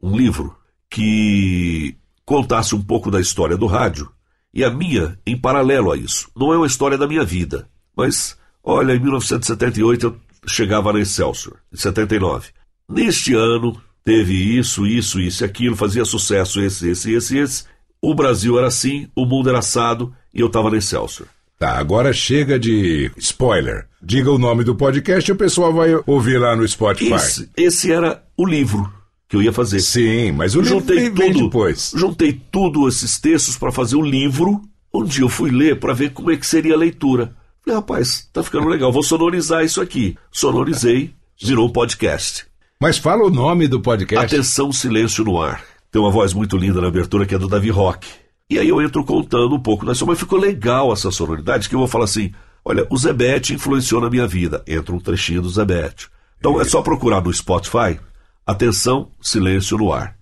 um 0.00 0.16
livro 0.16 0.54
que 0.88 1.96
contasse 2.24 2.74
um 2.74 2.82
pouco 2.82 3.10
da 3.10 3.20
história 3.20 3.56
do 3.56 3.66
rádio 3.66 4.13
e 4.54 4.62
a 4.62 4.70
minha 4.70 5.18
em 5.26 5.36
paralelo 5.36 5.90
a 5.90 5.96
isso. 5.96 6.30
Não 6.36 6.52
é 6.52 6.56
uma 6.56 6.66
história 6.66 6.96
da 6.96 7.08
minha 7.08 7.24
vida, 7.24 7.66
mas 7.96 8.38
olha, 8.62 8.94
em 8.94 9.00
1978 9.00 10.06
eu 10.06 10.16
chegava 10.46 10.92
na 10.92 11.00
Excelsior, 11.00 11.56
em 11.72 11.76
79. 11.76 12.50
Neste 12.88 13.34
ano 13.34 13.80
teve 14.04 14.34
isso, 14.34 14.86
isso, 14.86 15.18
isso 15.18 15.42
e 15.42 15.46
aquilo, 15.46 15.74
fazia 15.74 16.04
sucesso 16.04 16.60
esse, 16.60 16.88
esse, 16.88 17.12
esse, 17.12 17.38
esse. 17.38 17.64
O 18.00 18.14
Brasil 18.14 18.56
era 18.56 18.68
assim, 18.68 19.08
o 19.16 19.26
mundo 19.26 19.48
era 19.48 19.58
assado 19.58 20.14
e 20.32 20.40
eu 20.40 20.46
estava 20.46 20.70
na 20.70 20.76
Excelsior. 20.76 21.26
Tá, 21.58 21.78
agora 21.78 22.12
chega 22.12 22.58
de 22.58 23.10
spoiler. 23.16 23.86
Diga 24.02 24.30
o 24.30 24.38
nome 24.38 24.64
do 24.64 24.74
podcast 24.74 25.28
e 25.30 25.32
o 25.32 25.36
pessoal 25.36 25.72
vai 25.72 25.90
ouvir 26.06 26.38
lá 26.38 26.54
no 26.54 26.66
Spotify. 26.66 27.14
Esse, 27.14 27.50
esse 27.56 27.92
era 27.92 28.22
o 28.36 28.44
livro 28.44 28.92
que 29.28 29.36
eu 29.36 29.42
ia 29.42 29.52
fazer. 29.52 29.80
Sim, 29.80 30.32
mas 30.32 30.54
o 30.54 30.60
livro 30.60 30.80
juntei 30.80 31.10
tudo, 31.10 31.44
depois. 31.44 31.92
juntei 31.96 32.32
tudo 32.32 32.88
esses 32.88 33.18
textos 33.18 33.56
para 33.56 33.72
fazer 33.72 33.96
um 33.96 34.04
livro. 34.04 34.62
Um 34.92 35.04
dia 35.04 35.24
eu 35.24 35.28
fui 35.28 35.50
ler 35.50 35.80
para 35.80 35.92
ver 35.92 36.12
como 36.12 36.30
é 36.30 36.36
que 36.36 36.46
seria 36.46 36.74
a 36.74 36.78
leitura. 36.78 37.34
Falei, 37.64 37.80
rapaz, 37.80 38.28
tá 38.32 38.42
ficando 38.42 38.68
legal, 38.68 38.92
vou 38.92 39.02
sonorizar 39.02 39.64
isso 39.64 39.80
aqui. 39.80 40.16
Sonorizei, 40.30 41.14
virou 41.42 41.66
um 41.66 41.72
podcast. 41.72 42.46
Mas 42.80 42.98
fala 42.98 43.24
o 43.24 43.30
nome 43.30 43.66
do 43.66 43.80
podcast. 43.80 44.26
Atenção, 44.26 44.70
silêncio 44.70 45.24
no 45.24 45.40
ar. 45.40 45.64
Tem 45.90 46.00
uma 46.00 46.10
voz 46.10 46.32
muito 46.32 46.56
linda 46.56 46.80
na 46.80 46.88
abertura 46.88 47.24
que 47.24 47.34
é 47.34 47.38
do 47.38 47.48
Davi 47.48 47.70
Rock. 47.70 48.06
E 48.50 48.58
aí 48.58 48.68
eu 48.68 48.82
entro 48.82 49.02
contando 49.04 49.54
um 49.54 49.60
pouco 49.60 49.86
da 49.86 49.92
história, 49.92 50.12
mas 50.12 50.20
ficou 50.20 50.38
legal 50.38 50.92
essa 50.92 51.10
sonoridade, 51.10 51.68
que 51.68 51.74
eu 51.74 51.78
vou 51.78 51.88
falar 51.88 52.04
assim: 52.04 52.32
olha, 52.64 52.86
o 52.90 52.98
Zebete 52.98 53.54
influenciou 53.54 54.00
na 54.00 54.10
minha 54.10 54.26
vida. 54.26 54.62
Entra 54.66 54.94
um 54.94 55.00
trechinho 55.00 55.40
do 55.40 55.48
Zebete. 55.48 56.08
Então 56.38 56.60
é 56.60 56.64
só 56.64 56.82
procurar 56.82 57.22
no 57.22 57.32
Spotify. 57.32 57.98
Atenção, 58.46 59.10
silêncio 59.22 59.78
no 59.78 59.92
ar. 59.92 60.16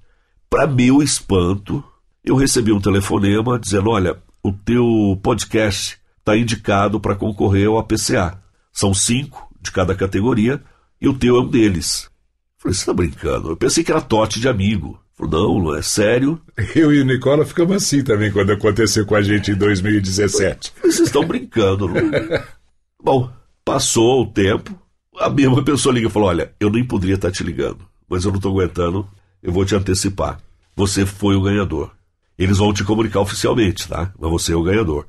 Para 0.49 0.67
meu 0.67 1.03
espanto, 1.03 1.83
eu 2.25 2.37
recebi 2.37 2.73
um 2.73 2.81
telefonema 2.81 3.59
dizendo: 3.59 3.91
olha, 3.91 4.17
o 4.43 4.53
teu 4.53 5.19
podcast 5.23 5.99
está 6.19 6.37
indicado 6.37 7.01
para 7.01 7.17
concorrer 7.17 7.67
ao 7.67 7.79
APCA. 7.79 8.41
São 8.73 8.95
cinco 8.95 9.53
de 9.61 9.73
cada 9.73 9.95
categoria 9.95 10.63
e 11.01 11.09
o 11.09 11.15
teu 11.15 11.37
é 11.37 11.41
um 11.41 11.49
deles. 11.49 12.09
Falei, 12.59 12.77
você 12.77 12.87
tá 12.87 12.93
brincando? 12.93 13.51
Eu 13.51 13.57
pensei 13.57 13.83
que 13.83 13.91
era 13.91 14.01
tote 14.01 14.41
de 14.41 14.49
amigo. 14.49 15.01
Falei, 15.15 15.33
não, 15.33 15.59
não 15.59 15.75
é 15.75 15.83
sério. 15.83 16.41
Eu 16.77 16.93
e 16.93 17.01
o 17.01 17.05
Nicola 17.05 17.45
ficamos 17.45 17.77
assim 17.77 18.05
também 18.05 18.31
quando 18.31 18.53
aconteceu 18.53 19.05
com 19.05 19.17
a 19.17 19.23
gente 19.23 19.51
em 19.51 19.57
2017. 19.57 20.73
Falei, 20.77 20.93
Vocês 20.93 21.09
estão 21.09 21.27
brincando. 21.27 21.89
Não... 21.89 22.11
Bom, 23.03 23.33
passou 23.65 24.23
o 24.23 24.27
tempo, 24.27 24.79
a 25.19 25.29
mesma 25.29 25.65
pessoa 25.65 25.93
liga 25.93 26.07
e 26.07 26.11
falou: 26.11 26.29
Olha, 26.29 26.53
eu 26.61 26.71
nem 26.71 26.85
poderia 26.85 27.17
estar 27.17 27.33
te 27.33 27.43
ligando, 27.43 27.85
mas 28.13 28.27
eu 28.27 28.31
não 28.31 28.37
estou 28.37 28.53
aguentando, 28.53 29.09
eu 29.43 29.51
vou 29.51 29.65
te 29.65 29.75
antecipar. 29.75 30.39
Você 30.77 31.07
foi 31.07 31.35
o 31.35 31.41
ganhador. 31.41 31.91
Eles 32.39 32.59
vão 32.59 32.71
te 32.71 32.85
comunicar 32.85 33.21
oficialmente, 33.21 33.89
tá? 33.89 34.13
Mas 34.19 34.31
você 34.31 34.53
é 34.53 34.57
o 34.57 34.63
ganhador. 34.63 35.07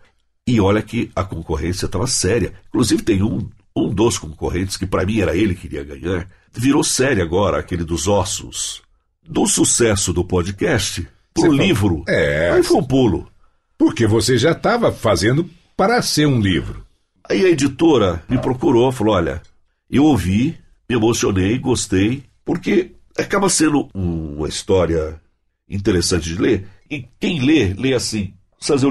E 0.47 0.61
olha 0.61 0.81
que 0.81 1.11
a 1.13 1.21
concorrência 1.21 1.85
estava 1.85 2.07
séria. 2.07 2.53
Inclusive, 2.69 3.03
tem 3.03 3.21
um, 3.21 3.49
um 3.75 3.93
dos 3.93 4.17
concorrentes, 4.17 4.77
que 4.77 4.85
para 4.85 5.05
mim 5.05 5.19
era 5.19 5.35
ele 5.35 5.53
que 5.53 5.67
iria 5.67 5.83
ganhar, 5.83 6.29
virou 6.53 6.81
sério 6.81 7.21
agora, 7.21 7.59
aquele 7.59 7.83
dos 7.83 8.07
ossos. 8.07 8.81
Do 9.21 9.45
sucesso 9.47 10.13
do 10.13 10.23
podcast 10.23 11.05
pro 11.33 11.43
Você 11.43 11.57
livro. 11.57 12.05
É. 12.07 12.51
Aí 12.51 12.63
foi 12.63 12.77
um 12.77 12.83
pulo. 12.83 13.27
Porque 13.77 14.07
você 14.07 14.37
já 14.37 14.53
estava 14.53 14.93
fazendo 14.93 15.49
para 15.75 16.01
ser 16.01 16.25
um 16.25 16.39
livro. 16.39 16.85
Aí 17.29 17.45
a 17.45 17.49
editora 17.49 18.23
me 18.29 18.37
procurou, 18.37 18.89
falou: 18.93 19.15
olha, 19.15 19.41
eu 19.89 20.05
ouvi, 20.05 20.57
me 20.89 20.95
emocionei, 20.95 21.57
gostei, 21.57 22.23
porque 22.45 22.91
acaba 23.17 23.49
sendo 23.49 23.89
uma 23.93 24.47
história 24.47 25.19
interessante 25.69 26.29
de 26.29 26.41
ler. 26.41 26.67
E 26.89 27.05
quem 27.19 27.45
lê, 27.45 27.73
lê 27.73 27.93
assim. 27.93 28.33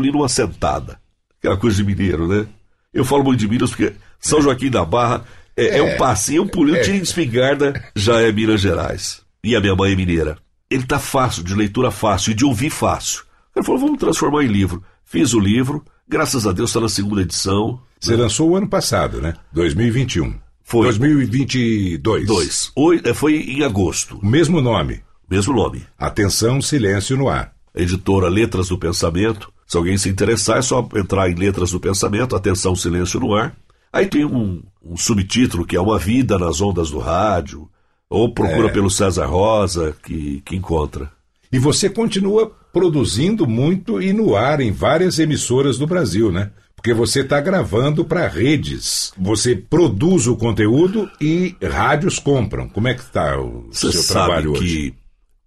Li 0.01 0.13
numa 0.13 0.29
sentada. 0.29 1.01
Aquela 1.39 1.57
coisa 1.57 1.77
de 1.77 1.85
mineiro, 1.85 2.29
né? 2.29 2.47
Eu 2.93 3.05
falo 3.05 3.25
muito 3.25 3.41
de 3.41 3.49
Minas 3.49 3.71
porque 3.71 3.95
São 4.21 4.43
Joaquim 4.43 4.71
da 4.71 4.85
Barra 4.85 5.25
é, 5.57 5.79
é 5.79 5.83
um 5.83 5.97
passinho, 5.97 6.43
um 6.43 6.49
pulinho, 6.49 6.83
tira 6.83 6.97
em 6.97 7.01
espingarda, 7.01 7.83
já 7.97 8.21
é 8.21 8.31
Minas 8.31 8.61
Gerais. 8.61 9.23
E 9.43 9.57
a 9.57 9.61
minha 9.61 9.75
mãe 9.75 9.93
é 9.93 9.97
mineira. 9.97 10.39
Ele 10.71 10.85
tá 10.85 10.99
fácil, 10.99 11.43
de 11.43 11.55
leitura 11.55 11.91
fácil 11.91 12.33
e 12.33 12.35
de 12.35 12.45
ouvir 12.45 12.71
fácil. 12.71 13.25
Ele 13.57 13.65
falou: 13.65 13.81
vamos 13.81 13.99
transformar 13.99 14.45
em 14.45 14.49
livro. 14.49 14.83
Fiz 15.05 15.35
o 15.35 15.41
livro, 15.41 15.85
graças 16.09 16.47
a 16.47 16.53
Deus 16.53 16.71
está 16.71 16.81
na 16.81 16.89
segunda 16.89 17.23
edição. 17.23 17.81
Você 18.01 18.17
lançou 18.17 18.51
o 18.51 18.57
ano 18.57 18.69
passado, 18.69 19.21
né? 19.21 19.35
2021. 19.53 20.35
Foi. 20.73 20.85
2022. 20.85 22.27
Dois. 22.27 22.73
Oi, 22.75 22.99
é, 23.05 23.13
foi 23.13 23.37
em 23.37 23.63
agosto. 23.63 24.19
O 24.23 24.27
mesmo 24.27 24.59
nome. 24.63 25.03
Mesmo 25.31 25.53
nome. 25.53 25.83
Atenção, 25.99 26.63
silêncio 26.63 27.15
no 27.15 27.29
ar. 27.29 27.53
Editora 27.75 28.31
Letras 28.31 28.69
do 28.69 28.79
Pensamento. 28.79 29.53
Se 29.67 29.77
alguém 29.77 29.99
se 29.99 30.09
interessar, 30.09 30.57
é 30.57 30.63
só 30.63 30.89
entrar 30.97 31.31
em 31.31 31.35
Letras 31.35 31.73
do 31.73 31.79
Pensamento, 31.81 32.35
Atenção, 32.35 32.75
Silêncio 32.75 33.21
no 33.21 33.35
Ar. 33.35 33.55
Aí 33.93 34.07
tem 34.07 34.25
um, 34.25 34.63
um 34.83 34.97
subtítulo 34.97 35.67
que 35.67 35.77
é 35.77 35.81
Uma 35.81 35.99
Vida 35.99 36.39
nas 36.39 36.63
Ondas 36.63 36.91
do 36.91 36.99
Rádio. 36.99 37.69
Ou 38.09 38.33
procura 38.33 38.69
É. 38.69 38.73
pelo 38.73 38.89
César 38.89 39.27
Rosa, 39.27 39.95
que, 40.03 40.41
que 40.43 40.57
encontra. 40.57 41.13
E 41.53 41.59
você 41.59 41.91
continua 41.91 42.51
produzindo 42.73 43.47
muito 43.47 44.01
e 44.01 44.15
no 44.15 44.35
ar 44.35 44.59
em 44.61 44.73
várias 44.73 45.19
emissoras 45.19 45.77
do 45.77 45.87
Brasil, 45.87 46.33
né? 46.33 46.51
Porque 46.83 46.93
você 46.93 47.21
está 47.21 47.41
gravando 47.41 48.05
para 48.05 48.27
redes. 48.27 49.13
Você 49.17 49.55
produz 49.55 50.27
o 50.27 50.35
conteúdo 50.35 51.09
e 51.21 51.55
rádios 51.63 52.19
compram. 52.19 52.69
Como 52.69 52.89
é 52.89 52.95
que 52.95 53.03
está 53.03 53.39
o 53.41 53.69
Você 53.71 53.93
seu 53.93 54.03
sabe 54.03 54.27
trabalho 54.27 54.53
que 54.55 54.59
hoje? 54.59 54.95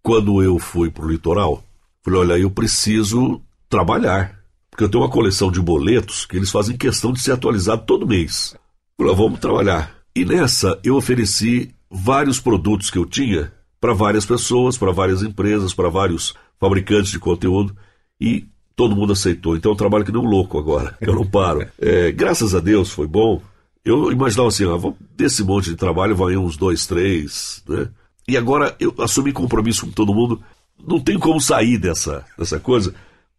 quando 0.01 0.41
eu 0.41 0.57
fui 0.57 0.89
pro 0.89 1.09
litoral, 1.09 1.61
falei, 2.01 2.21
olha, 2.21 2.37
eu 2.37 2.49
preciso 2.49 3.41
trabalhar. 3.67 4.39
Porque 4.71 4.85
eu 4.85 4.89
tenho 4.89 5.03
uma 5.03 5.09
coleção 5.09 5.51
de 5.51 5.59
boletos 5.59 6.25
que 6.25 6.37
eles 6.37 6.49
fazem 6.49 6.77
questão 6.77 7.11
de 7.11 7.19
ser 7.19 7.33
atualizado 7.33 7.83
todo 7.85 8.07
mês. 8.07 8.55
Falei, 8.97 9.11
"Ah, 9.11 9.15
vamos 9.17 9.39
trabalhar. 9.41 9.93
E 10.15 10.23
nessa 10.23 10.79
eu 10.85 10.95
ofereci 10.95 11.75
vários 11.91 12.39
produtos 12.39 12.89
que 12.89 12.97
eu 12.97 13.05
tinha 13.05 13.51
para 13.81 13.93
várias 13.93 14.25
pessoas, 14.25 14.77
para 14.77 14.93
várias 14.93 15.21
empresas, 15.21 15.73
para 15.73 15.89
vários 15.89 16.33
fabricantes 16.57 17.11
de 17.11 17.19
conteúdo 17.19 17.75
e 18.21 18.45
todo 18.75 18.95
mundo 18.95 19.13
aceitou. 19.13 19.55
Então 19.55 19.71
eu 19.71 19.75
trabalho 19.75 20.03
que 20.03 20.11
nem 20.11 20.21
um 20.21 20.25
louco 20.25 20.59
agora, 20.59 20.97
eu 20.99 21.15
não 21.15 21.25
paro. 21.25 21.65
É, 21.79 22.11
graças 22.11 22.55
a 22.55 22.59
Deus 22.59 22.89
foi 22.89 23.07
bom. 23.07 23.41
Eu 23.83 24.11
imaginava 24.11 24.49
assim, 24.49 24.65
ah, 24.65 24.93
desse 25.15 25.43
monte 25.43 25.69
de 25.69 25.75
trabalho 25.75 26.15
vai 26.15 26.35
uns 26.35 26.57
dois, 26.57 26.87
três, 26.87 27.61
né? 27.67 27.87
E 28.27 28.35
agora 28.35 28.75
eu 28.79 28.93
assumi 28.99 29.31
compromisso 29.31 29.85
com 29.85 29.91
todo 29.91 30.13
mundo. 30.13 30.41
Não 30.85 30.99
tem 30.99 31.19
como 31.19 31.39
sair 31.39 31.77
dessa, 31.77 32.25
dessa 32.37 32.59
coisa. 32.59 32.93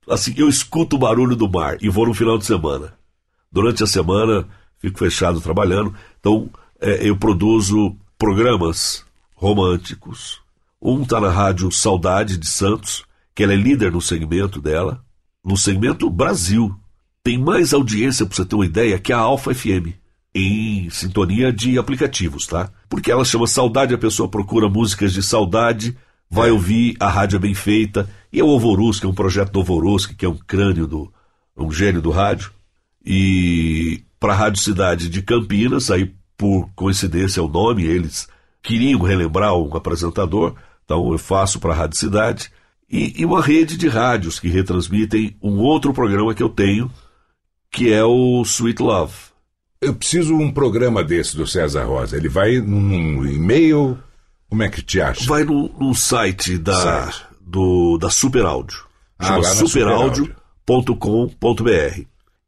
Assim, 0.08 0.32
eu 0.36 0.48
escuto 0.48 0.94
o 0.94 0.98
barulho 0.98 1.34
do 1.34 1.50
mar 1.50 1.76
e 1.80 1.88
vou 1.88 2.06
no 2.06 2.14
final 2.14 2.38
de 2.38 2.46
semana. 2.46 2.94
Durante 3.50 3.82
a 3.82 3.86
semana 3.86 4.46
fico 4.78 4.98
fechado 4.98 5.40
trabalhando. 5.40 5.92
Então 6.20 6.48
é, 6.80 7.08
eu 7.08 7.16
produzo 7.16 7.96
programas 8.16 9.04
românticos. 9.34 10.40
Um 10.80 11.02
está 11.02 11.20
na 11.20 11.30
rádio 11.30 11.72
Saudade 11.72 12.36
de 12.36 12.46
Santos, 12.46 13.04
que 13.34 13.42
ela 13.42 13.52
é 13.52 13.56
líder 13.56 13.90
no 13.90 14.00
segmento 14.00 14.60
dela, 14.60 15.04
no 15.46 15.56
segmento 15.56 16.10
Brasil. 16.10 16.74
Tem 17.22 17.38
mais 17.38 17.72
audiência, 17.72 18.26
para 18.26 18.34
você 18.34 18.44
ter 18.44 18.56
uma 18.56 18.66
ideia, 18.66 18.98
que 18.98 19.12
a 19.12 19.18
Alfa 19.18 19.54
FM, 19.54 19.94
em 20.34 20.90
sintonia 20.90 21.52
de 21.52 21.78
aplicativos, 21.78 22.46
tá? 22.46 22.68
Porque 22.88 23.12
ela 23.12 23.24
chama 23.24 23.46
Saudade, 23.46 23.94
a 23.94 23.98
pessoa 23.98 24.28
procura 24.28 24.68
músicas 24.68 25.12
de 25.12 25.22
saudade, 25.22 25.96
vai 26.28 26.50
ouvir 26.50 26.96
a 26.98 27.08
rádio 27.08 27.36
é 27.36 27.40
bem 27.40 27.54
feita, 27.54 28.08
e 28.32 28.40
é 28.40 28.44
o 28.44 28.58
que 28.92 29.06
é 29.06 29.08
um 29.08 29.14
projeto 29.14 29.52
do 29.52 29.60
Ovorus, 29.60 30.06
que 30.06 30.26
é 30.26 30.28
um 30.28 30.36
crânio 30.36 30.86
do. 30.86 31.12
um 31.56 31.70
gênio 31.70 32.02
do 32.02 32.10
rádio 32.10 32.50
e 33.04 34.02
para 34.18 34.32
a 34.32 34.36
Rádio 34.36 34.60
Cidade 34.60 35.08
de 35.08 35.22
Campinas, 35.22 35.92
aí 35.92 36.12
por 36.36 36.68
coincidência 36.74 37.40
é 37.40 37.42
o 37.42 37.48
nome, 37.48 37.84
eles 37.84 38.28
queriam 38.60 39.00
relembrar 39.00 39.54
um 39.54 39.74
apresentador, 39.76 40.54
então 40.84 41.12
eu 41.12 41.18
faço 41.18 41.60
para 41.60 41.72
a 41.72 41.76
Rádio 41.76 41.98
Cidade, 41.98 42.50
e, 42.90 43.20
e 43.20 43.24
uma 43.24 43.42
rede 43.42 43.76
de 43.76 43.88
rádios 43.88 44.38
que 44.38 44.48
retransmitem 44.48 45.36
um 45.42 45.58
outro 45.58 45.92
programa 45.92 46.34
que 46.34 46.42
eu 46.42 46.48
tenho, 46.48 46.90
que 47.70 47.92
é 47.92 48.04
o 48.04 48.42
Sweet 48.42 48.82
Love. 48.82 49.12
Eu 49.80 49.94
preciso 49.94 50.34
um 50.34 50.50
programa 50.50 51.04
desse 51.04 51.36
do 51.36 51.46
César 51.46 51.84
Rosa. 51.84 52.16
Ele 52.16 52.28
vai 52.28 52.58
num 52.60 53.26
e-mail. 53.26 53.98
Como 54.48 54.62
é 54.62 54.68
que 54.68 54.82
te 54.82 55.00
acha? 55.00 55.26
Vai 55.26 55.44
no, 55.44 55.68
no 55.78 55.94
site 55.94 56.56
da, 56.56 57.10
Site. 57.10 57.24
do, 57.40 57.98
da 57.98 58.08
Super 58.08 58.46
Áudio. 58.46 58.78
Ah, 59.18 59.26
Chama 59.26 59.48
Áudio. 59.48 59.68
superaudio.com.br. 59.68 62.00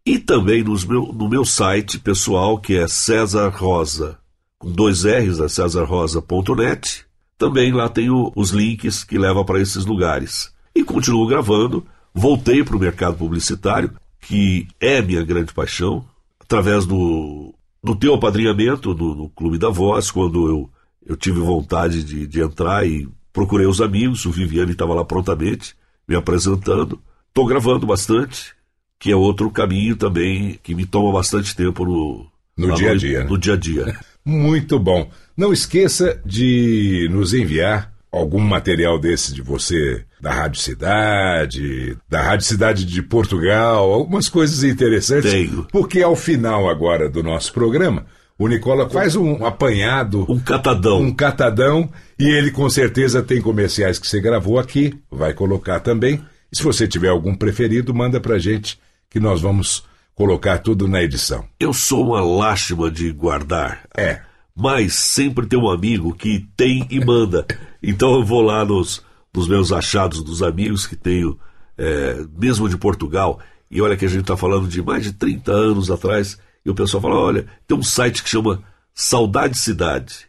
E 0.07 0.19
também 0.19 0.65
nos 0.65 0.85
meu, 0.85 1.13
no 1.13 1.29
meu 1.29 1.45
site 1.45 1.99
pessoal, 1.99 2.59
que 2.59 2.79
é 2.79 2.89
César 2.89 3.51
Rosa, 3.51 4.19
com 4.59 4.71
dois 4.71 5.05
R's, 5.05 5.39
é 5.39 5.49
cesarrosa.net. 5.49 7.05
Também 7.39 7.73
lá 7.73 7.89
tem 7.89 8.11
o- 8.11 8.33
os 8.35 8.51
links 8.51 9.05
que 9.05 9.17
levam 9.17 9.45
para 9.45 9.61
esses 9.61 9.87
lugares. 9.87 10.53
E 10.75 10.83
continuo 10.85 11.27
gravando. 11.27 11.87
Voltei 12.13 12.65
para 12.65 12.77
o 12.77 12.81
mercado 12.81 13.17
publicitário, 13.17 13.93
que 14.21 14.67
é 14.81 15.01
minha 15.01 15.25
grande 15.25 15.53
paixão, 15.53 16.05
através 16.41 16.85
do, 16.85 17.55
do 17.83 17.95
teu 17.95 18.15
apadrinhamento 18.15 18.93
no, 18.95 19.15
no 19.15 19.29
Clube 19.29 19.57
da 19.59 19.69
Voz, 19.69 20.11
quando 20.11 20.49
eu, 20.49 20.71
eu 21.07 21.17
tive 21.17 21.39
vontade 21.39 22.03
de, 22.03 22.27
de 22.27 22.41
entrar 22.41 22.85
e 22.87 23.09
procurei 23.33 23.67
os 23.67 23.81
amigos, 23.81 24.25
o 24.27 24.33
Viviane 24.33 24.73
estava 24.73 24.95
lá 24.95 25.05
prontamente, 25.05 25.77
me 26.09 26.17
apresentando. 26.17 26.99
Estou 27.29 27.47
gravando 27.47 27.87
bastante, 27.87 28.53
que 28.99 29.13
é 29.13 29.17
outro 29.17 29.49
caminho 29.51 29.95
também 29.95 30.59
que 30.63 30.75
me 30.75 30.85
toma 30.87 31.13
bastante 31.13 31.55
tempo 31.55 31.85
no, 31.85 32.27
No 32.57 32.75
dia 32.75 32.91
a 32.91 32.97
dia, 32.97 33.21
né? 33.21 33.27
No 33.31 33.39
dia 33.39 33.53
a 33.55 33.57
dia. 33.57 34.01
Muito 34.29 34.79
bom. 34.79 35.09
Não 35.35 35.53
esqueça 35.55 36.21
de 36.23 37.09
nos 37.11 37.33
enviar 37.33 37.91
algum 38.13 38.41
material 38.41 38.99
desse 38.99 39.33
de 39.33 39.41
você, 39.41 40.05
da 40.21 40.33
Rádio 40.33 40.61
Cidade, 40.61 41.97
da 42.09 42.23
Rádio 42.23 42.47
Cidade 42.47 42.85
de 42.85 43.03
Portugal, 43.03 43.91
algumas 43.91 44.29
coisas 44.29 44.63
interessantes. 44.63 45.31
Tenho. 45.31 45.67
Porque 45.73 46.03
ao 46.03 46.15
final 46.15 46.69
agora 46.69 47.09
do 47.09 47.23
nosso 47.23 47.53
programa, 47.55 48.05
o 48.39 48.47
Nicola 48.49 48.89
faz 48.91 49.17
um 49.17 49.47
apanhado, 49.47 50.27
Um 50.29 50.39
catadão. 50.39 51.01
um 51.01 51.13
catadão, 51.13 51.89
e 52.19 52.29
ele 52.29 52.51
com 52.51 52.69
certeza 52.69 53.23
tem 53.23 53.41
comerciais 53.41 53.99
que 53.99 54.07
você 54.07 54.21
gravou 54.21 54.59
aqui, 54.59 54.95
vai 55.11 55.33
colocar 55.33 55.81
também. 55.81 56.21
E 56.53 56.57
se 56.57 56.63
você 56.63 56.87
tiver 56.87 57.09
algum 57.09 57.35
preferido, 57.35 57.95
manda 57.95 58.21
pra 58.21 58.39
gente 58.39 58.79
que 59.09 59.19
nós 59.19 59.41
vamos 59.41 59.85
colocar 60.19 60.59
tudo 60.59 60.89
na 60.89 61.01
edição. 61.01 61.45
Eu 61.61 61.73
sou 61.73 62.09
uma 62.09 62.21
lástima 62.21 62.91
de 62.91 63.13
guardar. 63.13 63.85
É. 63.97 64.21
Mas 64.53 64.95
sempre 64.95 65.47
tem 65.47 65.57
um 65.57 65.71
amigo 65.71 66.13
que 66.13 66.45
tem 66.57 66.85
e 66.91 66.99
manda. 66.99 67.47
Então 67.81 68.13
eu 68.17 68.25
vou 68.25 68.43
lá 68.43 68.65
nos, 68.65 69.01
nos 69.33 69.47
meus 69.47 69.71
achados 69.71 70.21
dos 70.25 70.43
amigos 70.43 70.89
que 70.89 70.97
tenho, 70.97 71.39
é, 71.79 72.27
mesmo 72.37 72.69
de 72.69 72.77
Portugal, 72.77 73.39
e 73.71 73.81
olha 73.81 73.97
que 73.97 74.05
a 74.05 74.09
gente 74.09 74.23
está 74.23 74.37
falando 74.37 74.67
de 74.67 74.83
mais 74.83 75.05
de 75.05 75.13
30 75.13 75.53
anos 75.53 75.89
atrás, 75.89 76.37
e 76.67 76.71
o 76.71 76.75
pessoal 76.75 77.01
fala: 77.01 77.15
olha, 77.15 77.47
tem 77.65 77.79
um 77.79 77.83
site 77.83 78.21
que 78.21 78.29
chama 78.29 78.61
Saudade 78.93 79.57
Cidade. 79.57 80.27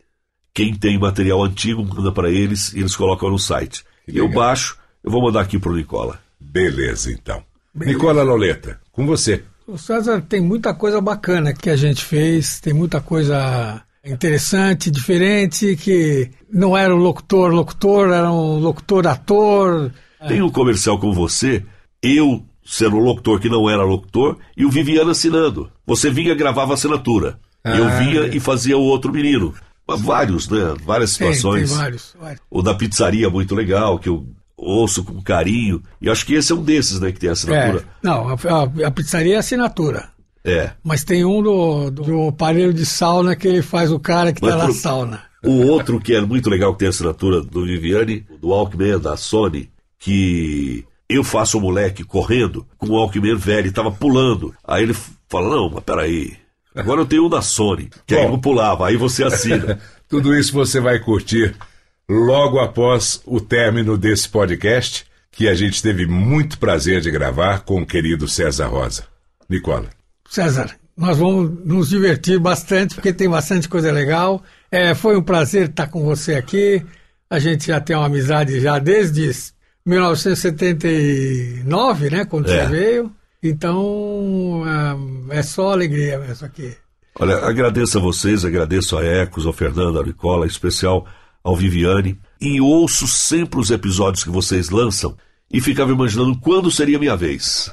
Quem 0.53 0.75
tem 0.75 0.99
material 0.99 1.43
antigo 1.43 1.83
manda 1.83 2.11
para 2.11 2.29
eles 2.29 2.73
e 2.73 2.79
eles 2.79 2.95
colocam 2.95 3.31
no 3.31 3.39
site. 3.39 3.83
Que 4.05 4.11
E 4.11 4.17
eu 4.19 4.29
baixo, 4.29 4.77
eu 5.03 5.09
vou 5.09 5.23
mandar 5.23 5.41
aqui 5.41 5.57
pro 5.57 5.75
Nicola. 5.75 6.19
Beleza, 6.39 7.11
então. 7.11 7.43
Nicola 7.73 8.21
Loleta, 8.21 8.79
com 8.91 9.07
você. 9.07 9.43
O 9.71 9.77
César 9.77 10.21
tem 10.27 10.41
muita 10.41 10.73
coisa 10.73 10.99
bacana 10.99 11.53
que 11.53 11.69
a 11.69 11.75
gente 11.75 12.03
fez, 12.03 12.59
tem 12.59 12.73
muita 12.73 12.99
coisa 12.99 13.83
interessante, 14.03 14.89
diferente, 14.89 15.75
que 15.75 16.31
não 16.51 16.75
era 16.75 16.93
um 16.93 16.97
locutor, 16.97 17.51
locutor, 17.51 18.09
era 18.11 18.31
um 18.31 18.57
locutor, 18.57 19.05
ator. 19.05 19.91
Tem 20.27 20.41
um 20.41 20.49
comercial 20.49 20.97
com 20.97 21.13
você, 21.13 21.63
eu 22.01 22.43
sendo 22.65 22.97
um 22.97 23.03
locutor 23.03 23.39
que 23.39 23.47
não 23.47 23.69
era 23.69 23.83
locutor, 23.83 24.37
e 24.57 24.65
o 24.65 24.71
Viviano 24.71 25.11
assinando. 25.11 25.71
Você 25.85 26.09
vinha 26.09 26.33
gravava 26.33 26.71
a 26.71 26.73
assinatura. 26.73 27.39
eu 27.63 27.85
Ah, 27.87 27.99
vinha 27.99 28.21
é. 28.21 28.35
e 28.35 28.39
fazia 28.39 28.75
o 28.77 28.81
outro 28.81 29.13
menino. 29.13 29.53
Vários, 29.87 30.49
né? 30.49 30.75
Várias 30.83 31.15
Tem, 31.15 31.27
tem 31.27 31.35
situações. 31.35 31.71
vários. 31.71 32.15
vários. 32.19 32.41
O 32.49 32.61
da 32.63 32.73
pizzaria 32.73 33.29
muito 33.29 33.53
legal, 33.53 33.99
que 33.99 34.09
eu 34.09 34.25
ouço 34.61 35.03
com 35.03 35.21
carinho. 35.21 35.81
E 36.01 36.09
acho 36.09 36.25
que 36.25 36.33
esse 36.33 36.51
é 36.51 36.55
um 36.55 36.61
desses, 36.63 36.99
né, 36.99 37.11
que 37.11 37.19
tem 37.19 37.29
É, 37.29 37.31
assinatura. 37.33 37.83
não, 38.03 38.29
a, 38.29 38.33
a- 38.33 38.87
a 38.87 38.91
pizzaria 38.91 39.35
é 39.35 39.37
assinatura. 39.39 40.09
É. 40.43 40.71
Mas 40.83 41.03
tem 41.03 41.25
um 41.25 41.41
do, 41.43 41.91
do 41.91 42.27
aparelho 42.29 42.73
de 42.73 42.85
sauna 42.85 43.35
que 43.35 43.47
ele 43.47 43.61
faz 43.61 43.91
o 43.91 43.99
cara 43.99 44.31
que 44.31 44.41
Mas 44.41 44.53
está 44.53 44.67
na 44.67 44.73
sauna. 44.73 45.21
O 45.43 45.61
outro 45.67 45.99
que 45.99 46.13
é 46.13 46.21
muito 46.21 46.49
legal, 46.49 46.73
que 46.73 46.79
tem 46.79 46.87
assinatura 46.89 47.41
do 47.41 47.65
Viviane, 47.65 48.25
do 48.41 48.49
Walkman, 48.49 48.99
da 48.99 49.15
Sony, 49.17 49.69
que 49.97 50.83
eu 51.07 51.23
faço 51.23 51.57
o 51.57 51.61
moleque 51.61 52.03
correndo 52.03 52.65
com 52.77 52.87
o 52.87 52.91
Walkman 52.93 53.35
velho, 53.35 53.67
e 53.67 53.71
tava 53.71 53.91
pulando. 53.91 54.53
Aí 54.65 54.83
ele 54.83 54.95
fala, 55.29 55.49
não, 55.55 55.69
mas 55.69 55.83
peraí, 55.83 56.33
agora 56.75 57.01
eu 57.01 57.05
tenho 57.05 57.25
um 57.25 57.29
da 57.29 57.41
Sony, 57.41 57.89
que 58.07 58.15
aí 58.15 58.25
Bom. 58.25 58.31
não 58.33 58.39
pulava, 58.39 58.87
aí 58.87 58.95
você 58.97 59.23
assina. 59.23 59.79
Tudo 60.09 60.35
isso 60.35 60.51
você 60.53 60.79
vai 60.79 60.99
curtir 60.99 61.55
logo 62.09 62.59
após 62.59 63.21
o 63.25 63.39
término 63.39 63.97
desse 63.97 64.27
podcast, 64.27 65.05
que 65.31 65.47
a 65.47 65.53
gente 65.53 65.81
teve 65.81 66.05
muito 66.07 66.57
prazer 66.57 66.99
de 67.01 67.11
gravar 67.11 67.59
com 67.61 67.81
o 67.81 67.85
querido 67.85 68.27
César 68.27 68.67
Rosa. 68.67 69.03
Nicola. 69.47 69.87
César, 70.27 70.75
nós 70.97 71.17
vamos 71.17 71.51
nos 71.65 71.89
divertir 71.89 72.39
bastante, 72.39 72.95
porque 72.95 73.13
tem 73.13 73.29
bastante 73.29 73.69
coisa 73.69 73.91
legal. 73.91 74.43
É, 74.71 74.93
foi 74.95 75.15
um 75.15 75.21
prazer 75.23 75.69
estar 75.69 75.87
com 75.87 76.03
você 76.03 76.33
aqui. 76.35 76.83
A 77.29 77.37
gente 77.39 77.67
já 77.67 77.79
tem 77.79 77.95
uma 77.95 78.07
amizade 78.07 78.59
já 78.59 78.79
desde 78.79 79.29
1979, 79.85 82.09
né? 82.09 82.25
Quando 82.25 82.49
É. 82.51 82.65
você 82.65 82.71
veio. 82.71 83.11
Então, 83.41 84.63
é, 85.31 85.37
é 85.39 85.43
só 85.43 85.71
alegria 85.71 86.19
mesmo 86.19 86.45
aqui. 86.45 86.75
Olha, 87.19 87.37
agradeço 87.37 87.97
a 87.97 88.01
vocês, 88.01 88.43
agradeço 88.45 88.97
a 88.97 89.03
Ecos, 89.03 89.45
ao 89.45 89.53
Fernando, 89.53 89.97
ao 89.97 90.05
Nicola, 90.05 90.45
em 90.45 90.49
especial 90.49 91.05
ao 91.43 91.55
Viviane. 91.55 92.17
E 92.39 92.61
ouço 92.61 93.07
sempre 93.07 93.59
os 93.59 93.71
episódios 93.71 94.23
que 94.23 94.29
vocês 94.29 94.69
lançam 94.69 95.17
e 95.51 95.59
ficava 95.59 95.91
imaginando 95.91 96.37
quando 96.39 96.71
seria 96.71 96.99
minha 96.99 97.15
vez. 97.15 97.71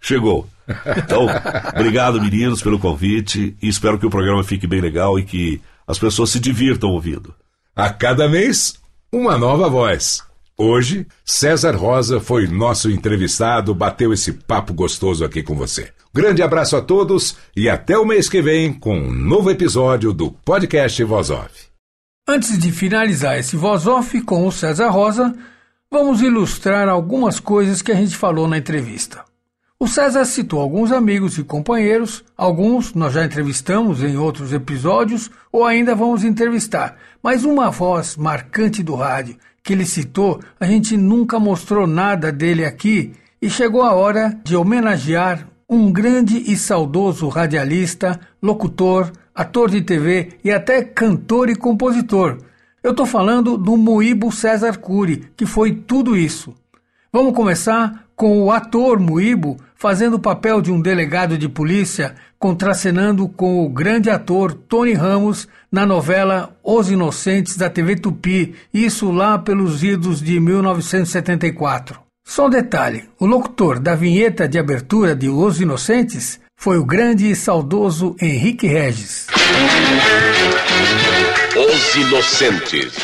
Chegou. 0.00 0.48
Então, 0.96 1.26
obrigado, 1.74 2.20
meninos, 2.20 2.62
pelo 2.62 2.78
convite 2.78 3.56
e 3.60 3.68
espero 3.68 3.98
que 3.98 4.06
o 4.06 4.10
programa 4.10 4.44
fique 4.44 4.66
bem 4.66 4.80
legal 4.80 5.18
e 5.18 5.24
que 5.24 5.60
as 5.86 5.98
pessoas 5.98 6.30
se 6.30 6.40
divirtam 6.40 6.90
ouvindo. 6.90 7.34
A 7.74 7.90
cada 7.90 8.28
mês, 8.28 8.74
uma 9.12 9.38
nova 9.38 9.68
voz. 9.68 10.22
Hoje, 10.56 11.06
César 11.24 11.76
Rosa 11.76 12.20
foi 12.20 12.48
nosso 12.48 12.90
entrevistado, 12.90 13.74
bateu 13.74 14.12
esse 14.12 14.32
papo 14.32 14.74
gostoso 14.74 15.24
aqui 15.24 15.42
com 15.42 15.54
você. 15.54 15.90
Grande 16.12 16.42
abraço 16.42 16.76
a 16.76 16.82
todos 16.82 17.36
e 17.56 17.68
até 17.68 17.96
o 17.96 18.04
mês 18.04 18.28
que 18.28 18.42
vem 18.42 18.72
com 18.72 18.98
um 18.98 19.12
novo 19.12 19.50
episódio 19.50 20.12
do 20.12 20.32
podcast 20.32 21.02
Voz 21.04 21.30
Off. 21.30 21.67
Antes 22.30 22.58
de 22.58 22.70
finalizar 22.70 23.38
esse 23.38 23.56
Voz 23.56 23.86
Off 23.86 24.20
com 24.20 24.46
o 24.46 24.52
César 24.52 24.90
Rosa, 24.90 25.34
vamos 25.90 26.20
ilustrar 26.20 26.86
algumas 26.86 27.40
coisas 27.40 27.80
que 27.80 27.90
a 27.90 27.94
gente 27.94 28.14
falou 28.14 28.46
na 28.46 28.58
entrevista. 28.58 29.24
O 29.80 29.88
César 29.88 30.26
citou 30.26 30.60
alguns 30.60 30.92
amigos 30.92 31.38
e 31.38 31.42
companheiros, 31.42 32.22
alguns 32.36 32.92
nós 32.92 33.14
já 33.14 33.24
entrevistamos 33.24 34.02
em 34.02 34.18
outros 34.18 34.52
episódios 34.52 35.30
ou 35.50 35.64
ainda 35.64 35.94
vamos 35.94 36.22
entrevistar, 36.22 36.98
mas 37.22 37.44
uma 37.44 37.70
voz 37.70 38.14
marcante 38.14 38.82
do 38.82 38.94
rádio 38.94 39.38
que 39.62 39.72
ele 39.72 39.86
citou, 39.86 40.38
a 40.60 40.66
gente 40.66 40.98
nunca 40.98 41.40
mostrou 41.40 41.86
nada 41.86 42.30
dele 42.30 42.62
aqui 42.62 43.14
e 43.40 43.48
chegou 43.48 43.80
a 43.80 43.94
hora 43.94 44.38
de 44.44 44.54
homenagear 44.54 45.48
um 45.68 45.92
grande 45.92 46.50
e 46.50 46.56
saudoso 46.56 47.28
radialista, 47.28 48.18
locutor, 48.42 49.12
ator 49.34 49.70
de 49.70 49.82
TV 49.82 50.38
e 50.42 50.50
até 50.50 50.82
cantor 50.82 51.50
e 51.50 51.54
compositor. 51.54 52.38
Eu 52.82 52.92
estou 52.92 53.04
falando 53.04 53.58
do 53.58 53.76
Moíbo 53.76 54.32
César 54.32 54.78
Cury, 54.78 55.30
que 55.36 55.44
foi 55.44 55.72
tudo 55.72 56.16
isso. 56.16 56.54
Vamos 57.12 57.34
começar 57.34 58.06
com 58.16 58.42
o 58.42 58.50
ator 58.50 58.98
Moíbo 58.98 59.58
fazendo 59.74 60.14
o 60.14 60.20
papel 60.20 60.62
de 60.62 60.72
um 60.72 60.80
delegado 60.80 61.36
de 61.36 61.48
polícia, 61.48 62.14
contracenando 62.38 63.28
com 63.28 63.64
o 63.64 63.68
grande 63.68 64.08
ator 64.08 64.54
Tony 64.54 64.94
Ramos 64.94 65.46
na 65.70 65.84
novela 65.84 66.56
Os 66.64 66.90
Inocentes 66.90 67.56
da 67.56 67.68
TV 67.68 67.94
Tupi, 67.94 68.54
isso 68.72 69.10
lá 69.10 69.38
pelos 69.38 69.84
idos 69.84 70.20
de 70.22 70.40
1974. 70.40 72.07
Só 72.28 72.44
um 72.44 72.50
detalhe: 72.50 73.08
o 73.18 73.24
locutor 73.24 73.78
da 73.78 73.94
vinheta 73.94 74.46
de 74.46 74.58
abertura 74.58 75.16
de 75.16 75.30
Os 75.30 75.62
Inocentes 75.62 76.38
foi 76.54 76.76
o 76.76 76.84
grande 76.84 77.30
e 77.30 77.34
saudoso 77.34 78.14
Henrique 78.20 78.66
Regis. 78.66 79.28
Os 81.56 81.96
Inocentes. 81.96 82.98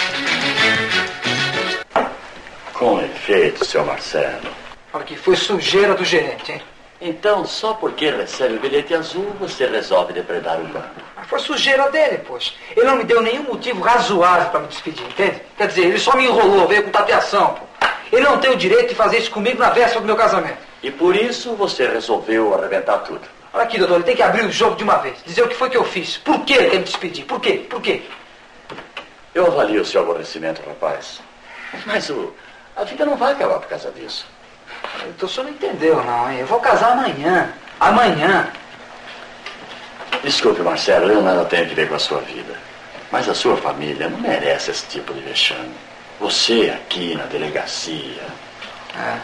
Com 2.75 3.01
efeito, 3.01 3.65
seu 3.65 3.83
Marcelo. 3.87 4.51
Olha 4.93 5.05
que 5.05 5.17
foi 5.17 5.37
sujeira 5.37 5.95
do 5.95 6.05
gerente, 6.05 6.53
hein? 6.53 6.61
Então, 7.01 7.47
só 7.47 7.73
porque 7.73 8.11
recebe 8.11 8.57
o 8.57 8.61
bilhete 8.61 8.93
azul, 8.93 9.35
você 9.41 9.67
resolve 9.67 10.13
depredar 10.13 10.61
o 10.61 10.65
banco. 10.65 11.01
Mas 11.17 11.27
foi 11.27 11.39
sujeira 11.39 11.91
dele, 11.91 12.19
poxa. 12.19 12.53
Ele 12.77 12.85
não 12.85 12.97
me 12.97 13.05
deu 13.05 13.23
nenhum 13.23 13.45
motivo 13.45 13.81
razoável 13.81 14.51
para 14.51 14.61
me 14.61 14.69
despedir, 14.69 15.07
entende? 15.07 15.41
Quer 15.57 15.69
dizer, 15.69 15.87
ele 15.87 15.99
só 15.99 16.15
me 16.15 16.27
enrolou, 16.27 16.69
veio 16.69 16.83
com 16.85 16.91
tapeação, 16.91 17.55
pô. 17.55 17.75
Ele 18.17 18.25
não 18.25 18.39
tem 18.39 18.53
o 18.53 18.57
direito 18.57 18.91
de 18.91 18.95
fazer 18.95 19.19
isso 19.19 19.31
comigo 19.31 19.59
na 19.59 19.71
véspera 19.71 20.01
do 20.01 20.07
meu 20.07 20.17
casamento. 20.17 20.59
E 20.83 20.91
por 20.91 21.17
isso 21.17 21.55
você 21.57 21.89
resolveu 21.89 22.55
arrebentar 22.55 22.99
tudo. 22.99 23.23
Olha 23.53 23.65
aqui, 23.65 23.77
doutor, 23.77 23.97
ele 23.97 24.05
tem 24.05 24.15
que 24.15 24.23
abrir 24.23 24.45
o 24.45 24.53
jogo 24.53 24.77
de 24.77 24.85
uma 24.85 24.99
vez. 24.99 25.17
Dizer 25.27 25.43
o 25.43 25.49
que 25.49 25.57
foi 25.57 25.69
que 25.69 25.77
eu 25.77 25.85
fiz. 25.85 26.17
Por 26.19 26.45
que 26.45 26.53
ele 26.53 26.71
quer 26.71 26.79
me 26.79 26.85
despedir? 26.85 27.25
Por 27.25 27.41
quê? 27.41 27.67
Por 27.69 27.81
quê? 27.81 28.03
Eu 29.35 29.47
avalio 29.47 29.83
o 29.83 29.85
seu 29.85 30.03
aborrecimento, 30.03 30.63
rapaz. 30.65 31.21
Mas 31.85 32.09
o, 32.09 32.33
a 32.77 32.85
vida 32.85 33.05
não 33.05 33.17
vai 33.17 33.33
acabar 33.33 33.59
por 33.59 33.69
causa 33.69 33.91
disso. 33.91 34.27
Então 35.09 35.29
o 35.29 35.33
senhor 35.33 35.47
não 35.47 35.53
entendeu, 35.53 36.03
não, 36.05 36.31
hein? 36.31 36.39
Eu 36.41 36.47
vou 36.47 36.61
casar 36.61 36.93
amanhã. 36.93 37.53
Amanhã. 37.81 38.49
Desculpe, 40.23 40.63
Marcelo, 40.63 41.11
eu 41.11 41.21
nada 41.21 41.45
tenho 41.47 41.69
a 41.69 41.75
ver 41.75 41.89
com 41.89 41.97
a 41.97 41.99
sua 41.99 42.21
vida. 42.21 42.55
Mas 43.11 43.29
a 43.29 43.35
sua 43.35 43.57
família 43.57 44.09
não 44.09 44.19
merece 44.19 44.71
esse 44.71 44.87
tipo 44.87 45.13
de 45.13 45.21
vexame. 45.21 45.75
Você 46.21 46.73
aqui 46.75 47.15
na 47.15 47.25
delegacia. 47.25 48.23
É. 48.97 49.19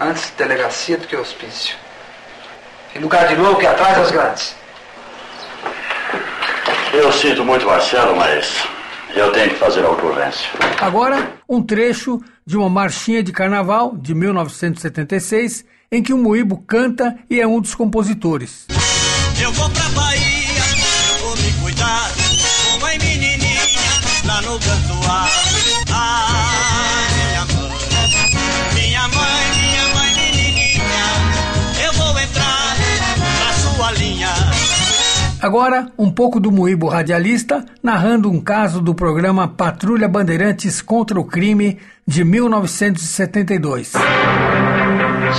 Antes 0.00 0.32
delegacia 0.36 0.96
do 0.96 1.06
que 1.06 1.16
hospício. 1.16 1.76
Em 2.94 2.98
lugar 2.98 3.28
de 3.28 3.36
louco 3.36 3.62
e 3.62 3.66
atrás 3.66 3.96
das 3.96 4.10
grandes. 4.10 4.56
Eu 6.92 7.10
sinto 7.12 7.44
muito, 7.44 7.64
Marcelo, 7.66 8.14
mas 8.16 8.66
eu 9.14 9.30
tenho 9.32 9.50
que 9.50 9.56
fazer 9.56 9.84
a 9.84 9.90
ocorrência. 9.90 10.48
Agora, 10.80 11.32
um 11.48 11.62
trecho 11.62 12.20
de 12.46 12.56
uma 12.56 12.68
marchinha 12.68 13.22
de 13.22 13.32
carnaval 13.32 13.96
de 13.96 14.14
1976, 14.14 15.64
em 15.90 16.02
que 16.02 16.12
o 16.12 16.18
Moíbo 16.18 16.58
canta 16.66 17.16
e 17.30 17.40
é 17.40 17.46
um 17.46 17.60
dos 17.60 17.74
compositores. 17.74 18.66
Eu 19.40 19.52
vou 19.52 19.70
pra 19.70 19.82
Bahia, 19.90 20.62
eu 21.12 21.26
vou 21.26 21.36
me 21.36 21.52
cuidar, 21.62 22.10
com 22.72 22.78
mãe 22.80 22.98
menininha, 22.98 23.62
lá 24.26 24.42
no 24.42 24.58
canto 24.58 24.92
Ah, 25.08 25.28
Agora, 35.42 35.88
um 35.98 36.08
pouco 36.08 36.38
do 36.38 36.52
Moíbo 36.52 36.86
radialista, 36.86 37.64
narrando 37.82 38.30
um 38.30 38.40
caso 38.40 38.80
do 38.80 38.94
programa 38.94 39.48
Patrulha 39.48 40.06
Bandeirantes 40.06 40.80
contra 40.80 41.18
o 41.18 41.24
Crime 41.24 41.80
de 42.06 42.22
1972. 42.22 43.92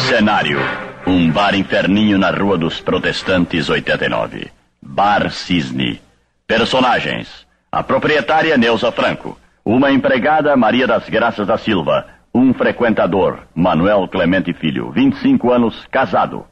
Cenário: 0.09 0.59
um 1.07 1.31
bar 1.31 1.55
inferninho 1.55 2.17
na 2.17 2.31
Rua 2.31 2.57
dos 2.57 2.81
Protestantes 2.81 3.69
89. 3.69 4.51
Bar 4.81 5.31
Cisne. 5.31 6.01
Personagens: 6.45 7.47
a 7.71 7.81
proprietária 7.81 8.57
Neuza 8.57 8.91
Franco, 8.91 9.39
uma 9.63 9.89
empregada 9.89 10.57
Maria 10.57 10.85
das 10.85 11.07
Graças 11.07 11.47
da 11.47 11.57
Silva, 11.57 12.07
um 12.35 12.53
frequentador 12.53 13.39
Manuel 13.55 14.05
Clemente 14.09 14.53
Filho, 14.53 14.91
25 14.91 15.49
anos, 15.49 15.87
casado. 15.89 16.43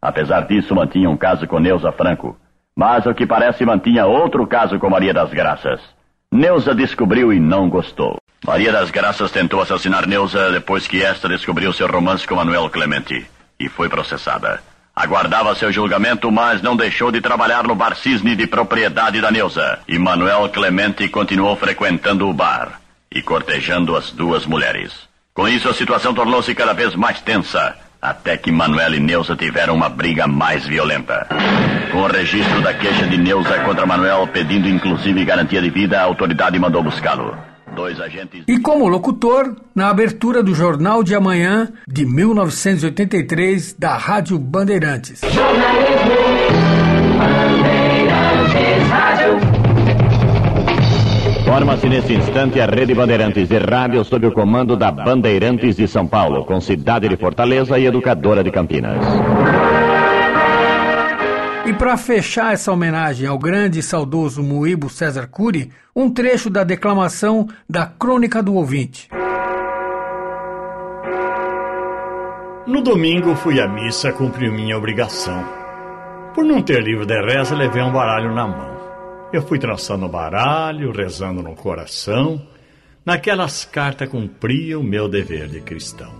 Apesar 0.00 0.42
disso, 0.42 0.72
mantinha 0.72 1.10
um 1.10 1.16
caso 1.16 1.48
com 1.48 1.58
Neuza 1.58 1.90
Franco, 1.90 2.36
mas 2.76 3.06
o 3.06 3.14
que 3.14 3.26
parece 3.26 3.64
mantinha 3.64 4.06
outro 4.06 4.46
caso 4.46 4.78
com 4.78 4.88
Maria 4.88 5.12
das 5.12 5.30
Graças. 5.30 5.80
Neuza 6.30 6.74
descobriu 6.74 7.32
e 7.32 7.38
não 7.38 7.68
gostou. 7.68 8.16
Maria 8.44 8.72
das 8.72 8.90
Graças 8.90 9.30
tentou 9.30 9.60
assassinar 9.60 10.06
Neuza 10.06 10.50
depois 10.50 10.86
que 10.86 11.02
esta 11.02 11.28
descobriu 11.28 11.72
seu 11.72 11.86
romance 11.86 12.26
com 12.26 12.34
Manuel 12.34 12.68
Clemente 12.70 13.26
e 13.60 13.68
foi 13.68 13.88
processada. 13.88 14.60
Aguardava 14.94 15.54
seu 15.54 15.72
julgamento, 15.72 16.30
mas 16.30 16.60
não 16.60 16.76
deixou 16.76 17.10
de 17.10 17.20
trabalhar 17.20 17.64
no 17.64 17.74
bar 17.74 17.94
Cisne 17.94 18.36
de 18.36 18.46
propriedade 18.46 19.20
da 19.20 19.30
Neuza. 19.30 19.78
E 19.88 19.98
Manuel 19.98 20.48
Clemente 20.50 21.08
continuou 21.08 21.56
frequentando 21.56 22.28
o 22.28 22.32
bar 22.32 22.80
e 23.10 23.22
cortejando 23.22 23.96
as 23.96 24.10
duas 24.10 24.44
mulheres. 24.44 24.92
Com 25.32 25.48
isso, 25.48 25.68
a 25.68 25.74
situação 25.74 26.12
tornou-se 26.12 26.54
cada 26.54 26.74
vez 26.74 26.94
mais 26.94 27.20
tensa, 27.22 27.74
até 28.02 28.36
que 28.36 28.50
Manuel 28.50 28.94
e 28.94 29.00
Neuza 29.00 29.36
tiveram 29.36 29.76
uma 29.76 29.88
briga 29.88 30.26
mais 30.26 30.66
violenta. 30.66 31.28
Com 31.92 31.98
o 31.98 32.08
registro 32.08 32.60
da 32.60 32.74
queixa 32.74 33.06
de 33.06 33.16
Neuza 33.16 33.60
contra 33.60 33.86
Manuel, 33.86 34.26
pedindo 34.26 34.68
inclusive 34.68 35.24
garantia 35.24 35.62
de 35.62 35.70
vida, 35.70 36.00
a 36.00 36.02
autoridade 36.02 36.58
mandou 36.58 36.82
buscá-lo. 36.82 37.36
Dois 37.76 38.00
agentes. 38.00 38.44
E 38.48 38.58
como 38.58 38.88
locutor, 38.88 39.56
na 39.74 39.88
abertura 39.88 40.42
do 40.42 40.54
Jornal 40.54 41.04
de 41.04 41.14
Amanhã 41.14 41.72
de 41.86 42.04
1983 42.04 43.74
da 43.74 43.96
Rádio 43.96 44.36
Bandeirantes. 44.38 45.20
Forma-se 51.62 51.88
nesse 51.88 52.12
instante 52.12 52.60
a 52.60 52.66
Rede 52.66 52.92
Bandeirantes 52.92 53.48
de 53.48 53.56
Rádio 53.56 54.04
sob 54.04 54.26
o 54.26 54.32
comando 54.32 54.76
da 54.76 54.90
Bandeirantes 54.90 55.76
de 55.76 55.86
São 55.86 56.08
Paulo, 56.08 56.44
com 56.44 56.60
cidade 56.60 57.08
de 57.08 57.16
Fortaleza 57.16 57.78
e 57.78 57.86
educadora 57.86 58.42
de 58.42 58.50
Campinas. 58.50 58.98
E 61.64 61.72
para 61.74 61.96
fechar 61.96 62.52
essa 62.52 62.72
homenagem 62.72 63.28
ao 63.28 63.38
grande 63.38 63.78
e 63.78 63.82
saudoso 63.82 64.42
Moíbo 64.42 64.90
César 64.90 65.28
Cury, 65.28 65.70
um 65.94 66.10
trecho 66.10 66.50
da 66.50 66.64
declamação 66.64 67.46
da 67.70 67.86
Crônica 67.86 68.42
do 68.42 68.56
Ouvinte. 68.56 69.08
No 72.66 72.82
domingo 72.82 73.36
fui 73.36 73.60
à 73.60 73.68
missa 73.68 74.10
cumprir 74.10 74.50
minha 74.50 74.76
obrigação. 74.76 75.44
Por 76.34 76.44
não 76.44 76.60
ter 76.60 76.82
livro 76.82 77.06
de 77.06 77.22
reza, 77.22 77.54
levei 77.54 77.84
um 77.84 77.92
baralho 77.92 78.34
na 78.34 78.48
mão. 78.48 78.81
Eu 79.32 79.40
fui 79.40 79.58
traçando 79.58 80.04
o 80.04 80.08
baralho, 80.10 80.92
rezando 80.92 81.42
no 81.42 81.54
coração. 81.54 82.46
Naquelas 83.04 83.64
cartas 83.64 84.08
cumpria 84.08 84.78
o 84.78 84.82
meu 84.82 85.08
dever 85.08 85.48
de 85.48 85.62
cristão. 85.62 86.12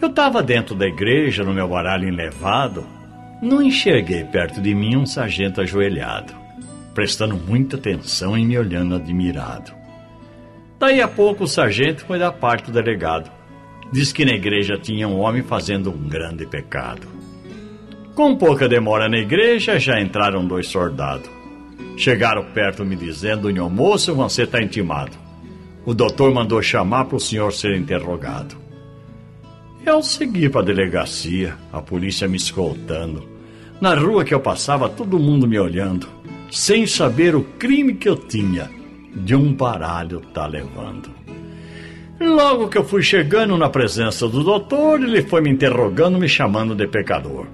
Eu 0.00 0.08
estava 0.08 0.40
dentro 0.40 0.76
da 0.76 0.86
igreja, 0.86 1.42
no 1.42 1.52
meu 1.52 1.66
baralho 1.66 2.08
enlevado, 2.08 2.86
não 3.42 3.60
enxerguei 3.60 4.22
perto 4.22 4.60
de 4.60 4.74
mim 4.74 4.96
um 4.96 5.04
sargento 5.04 5.60
ajoelhado, 5.60 6.32
prestando 6.94 7.36
muita 7.36 7.76
atenção 7.76 8.38
e 8.38 8.44
me 8.44 8.56
olhando 8.56 8.94
admirado. 8.94 9.72
Daí 10.78 11.00
a 11.00 11.08
pouco 11.08 11.44
o 11.44 11.48
sargento 11.48 12.04
foi 12.04 12.18
da 12.18 12.30
parte 12.30 12.70
do 12.70 12.72
delegado. 12.72 13.30
Diz 13.92 14.12
que 14.12 14.24
na 14.24 14.32
igreja 14.32 14.78
tinha 14.78 15.08
um 15.08 15.18
homem 15.18 15.42
fazendo 15.42 15.90
um 15.90 16.08
grande 16.08 16.46
pecado. 16.46 17.08
Com 18.14 18.36
pouca 18.36 18.68
demora 18.68 19.08
na 19.08 19.18
igreja, 19.18 19.80
já 19.80 20.00
entraram 20.00 20.46
dois 20.46 20.68
soldados. 20.68 21.33
Chegaram 21.96 22.44
perto 22.52 22.84
me 22.84 22.96
dizendo, 22.96 23.50
Nhô 23.50 23.68
moço, 23.68 24.14
você 24.14 24.42
está 24.42 24.60
intimado. 24.60 25.16
O 25.86 25.94
doutor 25.94 26.32
mandou 26.32 26.60
chamar 26.62 27.04
para 27.04 27.16
o 27.16 27.20
senhor 27.20 27.52
ser 27.52 27.76
interrogado. 27.76 28.56
Eu 29.84 30.02
segui 30.02 30.48
para 30.48 30.62
a 30.62 30.64
delegacia, 30.64 31.54
a 31.72 31.80
polícia 31.80 32.26
me 32.26 32.38
escoltando. 32.38 33.28
Na 33.80 33.94
rua 33.94 34.24
que 34.24 34.32
eu 34.32 34.40
passava, 34.40 34.88
todo 34.88 35.18
mundo 35.18 35.46
me 35.46 35.58
olhando, 35.58 36.08
sem 36.50 36.86
saber 36.86 37.36
o 37.36 37.42
crime 37.42 37.94
que 37.94 38.08
eu 38.08 38.16
tinha 38.16 38.70
de 39.14 39.34
um 39.34 39.52
baralho 39.52 40.20
tá 40.32 40.46
levando. 40.46 41.10
Logo 42.20 42.68
que 42.68 42.78
eu 42.78 42.84
fui 42.84 43.02
chegando 43.02 43.56
na 43.58 43.68
presença 43.68 44.26
do 44.28 44.42
doutor, 44.42 45.02
ele 45.02 45.22
foi 45.22 45.40
me 45.40 45.50
interrogando, 45.50 46.18
me 46.18 46.28
chamando 46.28 46.74
de 46.74 46.86
pecador. 46.86 47.46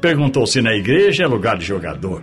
Perguntou 0.00 0.46
se 0.46 0.60
na 0.60 0.74
igreja 0.74 1.24
é 1.24 1.26
lugar 1.26 1.56
de 1.56 1.64
jogador. 1.64 2.22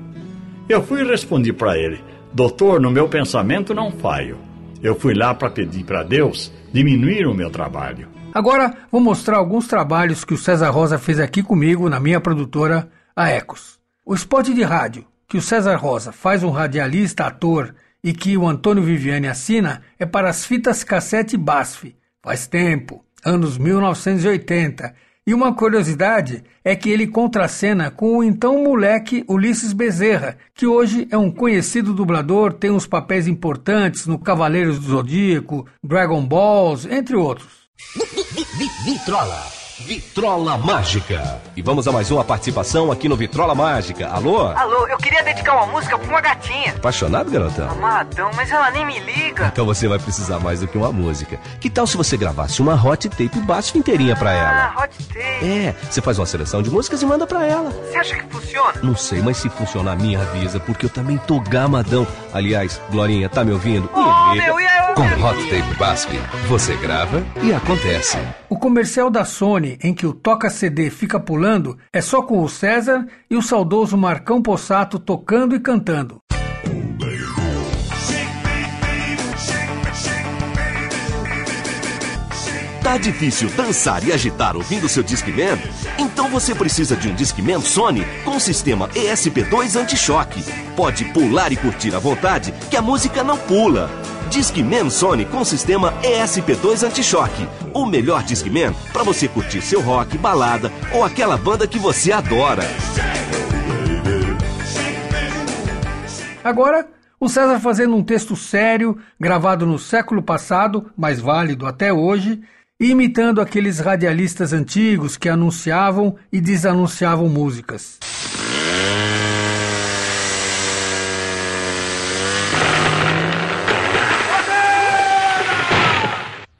Eu 0.69 0.83
fui 0.83 1.01
e 1.01 1.03
respondi 1.03 1.51
para 1.51 1.75
ele: 1.75 1.99
Doutor, 2.31 2.79
no 2.79 2.91
meu 2.91 3.09
pensamento 3.09 3.73
não 3.73 3.91
falho. 3.91 4.37
Eu 4.83 4.93
fui 4.93 5.15
lá 5.15 5.33
para 5.33 5.49
pedir 5.49 5.83
para 5.83 6.03
Deus 6.03 6.53
diminuir 6.71 7.25
o 7.25 7.33
meu 7.33 7.49
trabalho. 7.49 8.07
Agora 8.31 8.77
vou 8.91 9.01
mostrar 9.01 9.37
alguns 9.37 9.67
trabalhos 9.67 10.23
que 10.23 10.35
o 10.35 10.37
César 10.37 10.69
Rosa 10.69 10.99
fez 10.99 11.19
aqui 11.19 11.41
comigo 11.41 11.89
na 11.89 11.99
minha 11.99 12.21
produtora, 12.21 12.87
a 13.15 13.29
Ecos. 13.29 13.79
O 14.05 14.13
spot 14.13 14.49
de 14.49 14.61
rádio 14.61 15.07
que 15.27 15.37
o 15.37 15.41
César 15.41 15.75
Rosa 15.75 16.11
faz 16.11 16.43
um 16.43 16.51
radialista, 16.51 17.25
ator 17.25 17.73
e 18.03 18.13
que 18.13 18.37
o 18.37 18.47
Antônio 18.47 18.83
Viviane 18.83 19.27
assina 19.27 19.81
é 19.97 20.05
para 20.05 20.29
as 20.29 20.45
fitas 20.45 20.83
cassete 20.83 21.35
BASF. 21.35 21.95
Faz 22.21 22.45
tempo, 22.45 23.03
anos 23.25 23.57
1980. 23.57 24.93
E 25.29 25.33
uma 25.35 25.53
curiosidade 25.53 26.43
é 26.65 26.75
que 26.75 26.89
ele 26.89 27.05
contracena 27.05 27.91
com 27.91 28.17
o 28.17 28.23
então 28.23 28.63
moleque 28.63 29.23
Ulisses 29.27 29.73
Bezerra, 29.73 30.39
que 30.55 30.65
hoje 30.65 31.07
é 31.11 31.17
um 31.19 31.29
conhecido 31.29 31.93
dublador, 31.93 32.51
tem 32.51 32.71
uns 32.71 32.87
papéis 32.87 33.27
importantes 33.27 34.07
no 34.07 34.17
Cavaleiros 34.17 34.79
do 34.79 34.87
Zodíaco, 34.87 35.67
Dragon 35.83 36.25
Balls, 36.25 36.87
entre 36.87 37.15
outros. 37.15 37.69
Vitrola. 38.83 39.58
Vitrola 39.85 40.57
Mágica. 40.57 41.41
E 41.55 41.61
vamos 41.61 41.87
a 41.87 41.91
mais 41.91 42.11
uma 42.11 42.23
participação 42.23 42.91
aqui 42.91 43.07
no 43.07 43.15
Vitrola 43.15 43.55
Mágica. 43.55 44.07
Alô? 44.09 44.47
Alô, 44.47 44.85
eu 44.87 44.97
queria 44.97 45.23
dedicar 45.23 45.55
uma 45.55 45.67
música 45.67 45.97
pra 45.97 46.07
uma 46.07 46.21
gatinha. 46.21 46.73
Apaixonado, 46.75 47.31
garotão? 47.31 47.69
Amadão, 47.69 48.29
mas 48.35 48.51
ela 48.51 48.69
nem 48.71 48.85
me 48.85 48.99
liga. 48.99 49.47
Então 49.47 49.65
você 49.65 49.87
vai 49.87 49.97
precisar 49.97 50.39
mais 50.39 50.59
do 50.59 50.67
que 50.67 50.77
uma 50.77 50.91
música. 50.91 51.39
Que 51.59 51.69
tal 51.69 51.87
se 51.87 51.95
você 51.95 52.17
gravasse 52.17 52.61
uma 52.61 52.75
hot 52.75 53.07
tape 53.09 53.39
baixo 53.39 53.77
inteirinha 53.77 54.15
pra 54.15 54.31
ela? 54.33 54.73
Ah, 54.75 54.83
hot 54.83 55.03
tape. 55.07 55.45
É, 55.45 55.75
você 55.89 56.01
faz 56.01 56.19
uma 56.19 56.25
seleção 56.25 56.61
de 56.61 56.69
músicas 56.69 57.01
e 57.01 57.05
manda 57.05 57.25
pra 57.25 57.45
ela. 57.45 57.71
Você 57.71 57.97
acha 57.97 58.15
que 58.15 58.33
funciona? 58.33 58.73
Não 58.83 58.95
sei, 58.95 59.21
mas 59.21 59.37
se 59.37 59.49
funcionar, 59.49 59.95
me 59.97 60.15
avisa, 60.15 60.59
porque 60.59 60.85
eu 60.85 60.89
também 60.89 61.17
tô 61.17 61.39
gamadão. 61.39 62.05
Aliás, 62.33 62.81
Glorinha, 62.91 63.29
tá 63.29 63.43
me 63.43 63.53
ouvindo? 63.53 63.89
Oh, 63.93 64.35
meu, 64.35 64.59
e 64.59 64.65
Com 64.99 65.05
Hot 65.05 65.41
Tape 65.45 65.77
Basf, 65.79 66.09
você 66.49 66.75
grava 66.75 67.25
e 67.41 67.53
acontece. 67.53 68.17
O 68.49 68.57
comercial 68.57 69.09
da 69.09 69.23
Sony, 69.23 69.79
em 69.81 69.93
que 69.93 70.05
o 70.05 70.11
toca-CD 70.11 70.89
fica 70.89 71.17
pulando, 71.17 71.77
é 71.93 72.01
só 72.01 72.21
com 72.21 72.43
o 72.43 72.49
César 72.49 73.07
e 73.31 73.37
o 73.37 73.41
saudoso 73.41 73.95
Marcão 73.95 74.41
Possato 74.41 74.99
tocando 74.99 75.55
e 75.55 75.59
cantando. 75.61 76.17
Tá 82.83 82.97
difícil 82.97 83.49
dançar 83.51 84.05
e 84.05 84.11
agitar 84.11 84.57
ouvindo 84.57 84.89
seu 84.89 85.01
Discman? 85.01 85.57
Então 85.97 86.27
você 86.27 86.53
precisa 86.53 86.97
de 86.97 87.07
um 87.07 87.15
Discman 87.15 87.61
Sony 87.61 88.05
com 88.25 88.37
sistema 88.37 88.89
ESP2 88.89 89.79
anti-choque. 89.79 90.43
Pode 90.75 91.05
pular 91.13 91.53
e 91.53 91.55
curtir 91.55 91.95
à 91.95 91.99
vontade, 91.99 92.53
que 92.69 92.75
a 92.75 92.81
música 92.81 93.23
não 93.23 93.37
pula. 93.37 93.89
Discman 94.29 94.91
Sony 94.91 95.25
com 95.25 95.43
sistema 95.43 95.91
ESP2 96.03 96.83
anti-choque. 96.85 97.47
O 97.73 97.87
melhor 97.87 98.21
Discman 98.21 98.73
para 98.93 99.01
você 99.01 99.27
curtir 99.27 99.59
seu 99.59 99.81
rock, 99.81 100.19
balada 100.19 100.71
ou 100.93 101.03
aquela 101.03 101.35
banda 101.35 101.67
que 101.67 101.79
você 101.79 102.11
adora. 102.11 102.61
Agora, 106.43 106.87
o 107.19 107.27
César 107.27 107.59
fazendo 107.59 107.95
um 107.95 108.03
texto 108.03 108.35
sério, 108.35 108.97
gravado 109.19 109.65
no 109.65 109.79
século 109.79 110.21
passado, 110.21 110.91
mas 110.95 111.19
válido 111.19 111.65
até 111.65 111.91
hoje, 111.91 112.39
imitando 112.79 113.41
aqueles 113.41 113.79
radialistas 113.79 114.53
antigos 114.53 115.17
que 115.17 115.27
anunciavam 115.27 116.15
e 116.31 116.39
desanunciavam 116.39 117.27
músicas. 117.27 117.97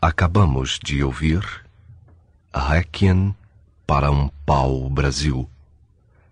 Acabamos 0.09 0.79
de 0.83 1.03
ouvir 1.03 1.39
Requiem 2.51 3.35
para 3.85 4.09
um 4.09 4.27
Pau 4.43 4.89
Brasil, 4.89 5.47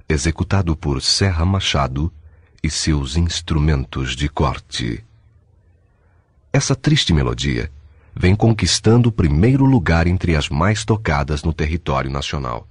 executado 0.09 0.75
por 0.75 0.99
Serra 0.99 1.45
Machado 1.45 2.11
e 2.63 2.71
seus 2.71 3.15
instrumentos 3.15 4.15
de 4.15 4.27
corte. 4.27 5.05
Essa 6.51 6.75
triste 6.75 7.13
melodia 7.13 7.71
vem 8.15 8.35
conquistando 8.35 9.09
o 9.09 9.11
primeiro 9.11 9.63
lugar 9.63 10.07
entre 10.07 10.35
as 10.35 10.49
mais 10.49 10.83
tocadas 10.83 11.43
no 11.43 11.53
território 11.53 12.09
nacional. 12.09 12.67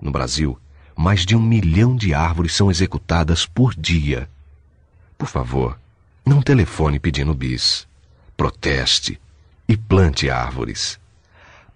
No 0.00 0.10
Brasil, 0.10 0.58
mais 0.96 1.26
de 1.26 1.36
um 1.36 1.42
milhão 1.42 1.94
de 1.94 2.14
árvores 2.14 2.54
são 2.54 2.70
executadas 2.70 3.44
por 3.44 3.74
dia. 3.74 4.26
Por 5.18 5.28
favor, 5.28 5.78
não 6.24 6.40
telefone 6.40 6.98
pedindo 6.98 7.34
bis. 7.34 7.86
Proteste 8.34 9.20
e 9.68 9.76
plante 9.76 10.30
árvores. 10.30 10.98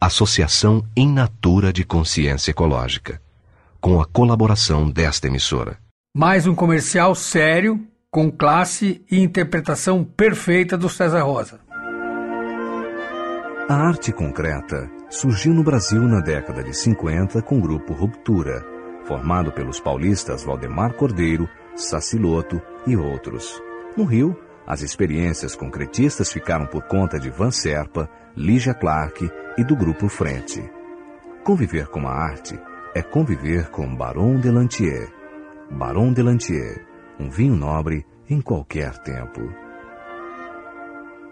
Associação 0.01 0.85
In 0.97 1.13
Natura 1.13 1.73
de 1.73 1.85
Consciência 1.85 2.51
Ecológica, 2.53 3.21
com 3.81 4.01
a 4.01 4.07
colaboração 4.07 4.89
desta 4.89 5.27
emissora. 5.27 5.79
Mais 6.17 6.47
um 6.47 6.55
comercial 6.55 7.15
sério, 7.15 7.85
com 8.11 8.31
classe 8.31 9.05
e 9.11 9.21
interpretação 9.21 10.05
perfeita 10.05 10.77
do 10.77 10.89
César 10.89 11.23
Rosa. 11.23 11.61
A 13.69 13.75
arte 13.75 14.13
concreta 14.13 14.91
surgiu 15.11 15.53
no 15.53 15.63
Brasil 15.63 16.01
na 16.03 16.21
década 16.21 16.63
de 16.63 16.73
50 16.75 17.43
com 17.43 17.59
o 17.59 17.61
grupo 17.61 17.93
Ruptura, 17.93 18.65
formado 19.05 19.53
pelos 19.53 19.79
paulistas 19.79 20.43
Valdemar 20.43 20.95
Cordeiro, 20.95 21.49
Saciloto 21.77 22.63
e 22.87 22.97
outros. 22.97 23.61
No 23.97 24.05
Rio, 24.05 24.39
as 24.69 24.83
experiências 24.83 25.57
concretistas 25.57 26.31
ficaram 26.31 26.67
por 26.67 26.83
conta 26.83 27.19
de 27.19 27.31
Van 27.31 27.51
Serpa, 27.51 28.07
Lígia 28.37 28.75
Clark 28.75 29.31
e 29.57 29.65
do 29.65 29.75
Grupo 29.75 30.11
Frente. 30.11 30.63
Conviver 31.43 31.87
com 31.87 32.07
a 32.07 32.13
arte 32.13 32.61
é 32.95 33.01
conviver 33.01 33.71
com 33.71 33.97
Baron 33.97 34.39
de 34.39 34.51
Lantier. 34.51 35.09
Baron 35.71 36.13
de 36.13 36.21
Lantier, 36.21 36.85
um 37.19 37.31
vinho 37.31 37.57
nobre 37.57 38.05
em 38.29 38.43
qualquer 38.43 38.99
tempo. 38.99 39.41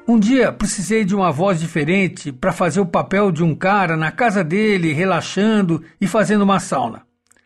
Um 0.08 0.18
dia 0.18 0.50
precisei 0.50 1.04
de 1.04 1.14
uma 1.14 1.30
voz 1.30 1.60
diferente 1.60 2.32
para 2.32 2.52
fazer 2.52 2.80
o 2.80 2.86
papel 2.86 3.30
de 3.30 3.44
um 3.44 3.54
cara 3.54 3.98
na 3.98 4.10
casa 4.10 4.42
dele, 4.42 4.94
relaxando 4.94 5.82
e 6.00 6.06
fazendo 6.06 6.40
uma 6.40 6.58
sauna. 6.58 7.02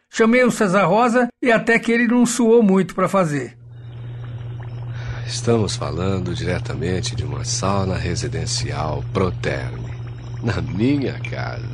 Chamei 0.09 0.45
o 0.45 0.53
César 0.53 0.85
Rosa 0.85 1.29
e 1.43 1.51
até 1.51 1.81
que 1.81 1.91
ele 1.91 2.07
não 2.07 2.25
suou 2.25 2.63
muito 2.63 2.95
para 2.95 3.09
fazer. 3.09 3.60
Estamos 5.31 5.77
falando 5.77 6.35
diretamente 6.35 7.15
de 7.15 7.25
uma 7.25 7.45
sauna 7.45 7.97
residencial 7.97 9.05
Proterme, 9.13 9.95
na 10.43 10.61
minha 10.61 11.21
casa. 11.21 11.65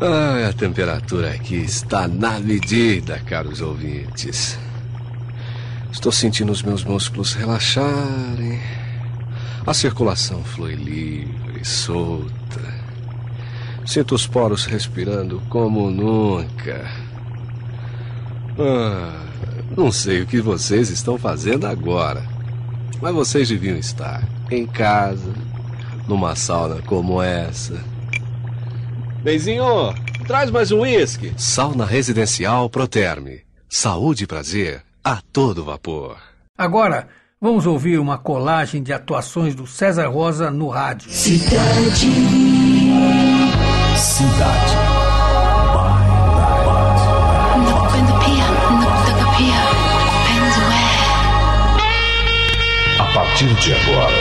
Ai, 0.00 0.46
a 0.46 0.52
temperatura 0.54 1.30
aqui 1.30 1.56
está 1.56 2.08
na 2.08 2.40
medida, 2.40 3.18
caros 3.26 3.60
ouvintes. 3.60 4.58
Estou 5.92 6.10
sentindo 6.10 6.50
os 6.50 6.62
meus 6.62 6.82
músculos 6.82 7.34
relaxarem. 7.34 8.58
A 9.66 9.74
circulação 9.74 10.42
flui 10.42 10.76
livre, 10.76 11.62
solta. 11.62 12.74
Sinto 13.84 14.14
os 14.14 14.26
poros 14.26 14.64
respirando 14.64 15.42
como 15.50 15.90
nunca. 15.90 16.90
Ah, 18.58 19.28
não 19.76 19.92
sei 19.92 20.22
o 20.22 20.26
que 20.26 20.40
vocês 20.40 20.90
estão 20.90 21.18
fazendo 21.18 21.66
agora, 21.66 22.24
mas 23.00 23.14
vocês 23.14 23.48
deviam 23.48 23.76
estar 23.76 24.22
em 24.50 24.66
casa, 24.66 25.32
numa 26.06 26.34
sauna 26.34 26.80
como 26.82 27.22
essa. 27.22 27.82
Benzinho, 29.22 29.94
traz 30.26 30.50
mais 30.50 30.72
um 30.72 30.80
uísque. 30.80 31.32
Sauna 31.36 31.84
residencial 31.84 32.70
Proterme. 32.70 33.42
Saúde 33.68 34.24
e 34.24 34.26
prazer 34.26 34.82
a 35.04 35.20
todo 35.32 35.64
vapor. 35.64 36.16
Agora, 36.56 37.08
vamos 37.40 37.66
ouvir 37.66 37.98
uma 37.98 38.16
colagem 38.16 38.82
de 38.82 38.92
atuações 38.92 39.54
do 39.54 39.66
César 39.66 40.08
Rosa 40.08 40.50
no 40.50 40.68
rádio. 40.68 41.10
Cidade. 41.10 42.08
Cidade. 43.96 44.87
Partir 53.38 53.54
de 53.54 53.72
agora, 53.72 54.16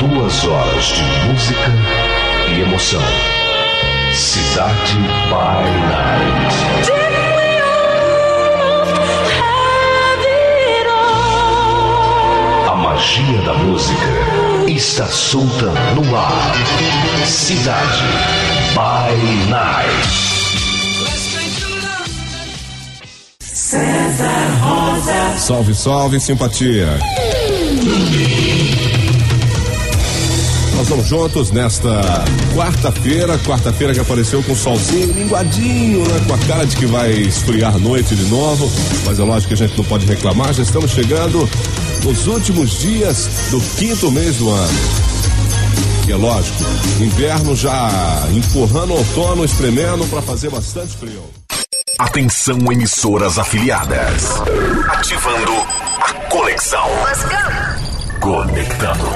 Duas 0.00 0.44
horas 0.44 0.84
de 0.86 1.02
música 1.28 1.70
e 2.48 2.62
emoção. 2.62 3.02
Cidade 4.14 4.94
by 5.28 5.64
Night. 5.90 6.56
A 12.70 12.74
magia 12.74 13.42
da 13.42 13.54
música 13.54 14.66
está 14.66 15.06
solta 15.06 15.72
no 15.94 16.16
ar. 16.16 16.54
Cidade 17.26 18.02
by 18.74 19.50
Night. 19.50 20.26
César 23.40 24.28
Rosa. 24.62 25.38
Salve, 25.38 25.74
salve, 25.74 26.20
simpatia. 26.20 26.98
Nós 30.76 30.88
vamos 30.88 31.08
juntos 31.08 31.50
nesta 31.50 32.24
quarta-feira, 32.54 33.38
quarta-feira 33.38 33.94
que 33.94 34.00
apareceu 34.00 34.42
com 34.42 34.52
o 34.52 34.56
solzinho 34.56 35.12
linguadinho, 35.12 36.00
né? 36.06 36.24
Com 36.26 36.34
a 36.34 36.38
cara 36.46 36.66
de 36.66 36.76
que 36.76 36.86
vai 36.86 37.12
esfriar 37.12 37.74
a 37.74 37.78
noite 37.78 38.14
de 38.14 38.24
novo, 38.26 38.70
mas 39.04 39.18
é 39.18 39.22
lógico 39.22 39.48
que 39.48 39.54
a 39.62 39.66
gente 39.66 39.76
não 39.76 39.84
pode 39.84 40.06
reclamar, 40.06 40.52
já 40.52 40.62
estamos 40.62 40.90
chegando 40.90 41.48
nos 42.04 42.26
últimos 42.26 42.78
dias 42.78 43.28
do 43.50 43.60
quinto 43.76 44.10
mês 44.12 44.36
do 44.36 44.50
ano. 44.50 44.78
E 46.06 46.12
é 46.12 46.16
lógico, 46.16 46.62
inverno 47.00 47.56
já 47.56 48.28
empurrando 48.32 48.92
o 48.92 48.98
outono, 48.98 49.44
espremendo 49.44 50.04
para 50.06 50.22
fazer 50.22 50.50
bastante 50.50 50.96
frio. 50.96 51.22
Atenção, 51.98 52.58
emissoras 52.70 53.38
afiliadas. 53.38 54.40
Ativando 54.88 55.52
a 56.00 56.12
conexão. 56.28 56.86
Let's 57.04 57.24
go. 57.24 57.75
Conectando. 58.26 59.08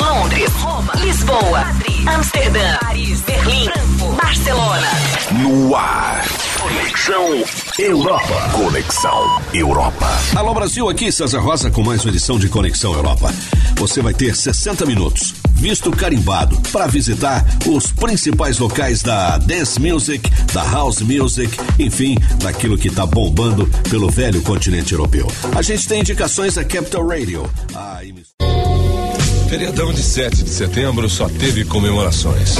Londres, 0.00 0.52
Roma, 0.54 0.92
Lisboa, 0.96 1.60
Madrid, 1.66 2.08
Amsterdã, 2.08 2.78
Paris, 2.80 3.20
Berlim, 3.20 3.70
Barcelona. 4.16 4.90
No 5.30 5.76
ar. 5.76 6.45
Conexão 6.66 7.44
Europa. 7.78 8.50
Conexão 8.50 9.40
Europa. 9.54 10.06
Alô 10.34 10.52
Brasil, 10.52 10.88
aqui 10.88 11.12
César 11.12 11.38
Rosa 11.38 11.70
com 11.70 11.80
mais 11.80 12.04
uma 12.04 12.10
edição 12.10 12.40
de 12.40 12.48
Conexão 12.48 12.92
Europa. 12.92 13.32
Você 13.76 14.02
vai 14.02 14.12
ter 14.12 14.34
60 14.34 14.84
minutos, 14.84 15.32
visto 15.52 15.92
carimbado, 15.92 16.60
para 16.72 16.88
visitar 16.88 17.46
os 17.66 17.92
principais 17.92 18.58
locais 18.58 19.00
da 19.00 19.38
dance 19.38 19.80
music, 19.80 20.28
da 20.52 20.64
house 20.64 21.02
music, 21.02 21.56
enfim, 21.78 22.16
daquilo 22.42 22.76
que 22.76 22.88
está 22.88 23.06
bombando 23.06 23.64
pelo 23.88 24.10
velho 24.10 24.42
continente 24.42 24.92
europeu. 24.92 25.28
A 25.54 25.62
gente 25.62 25.86
tem 25.86 26.00
indicações 26.00 26.54
da 26.54 26.64
Capital 26.64 27.06
Radio. 27.06 27.48
A 27.76 28.00
Feriadão 29.48 29.92
de 29.92 30.02
7 30.02 30.42
de 30.42 30.50
setembro 30.50 31.08
só 31.08 31.28
teve 31.28 31.64
comemorações. 31.64 32.56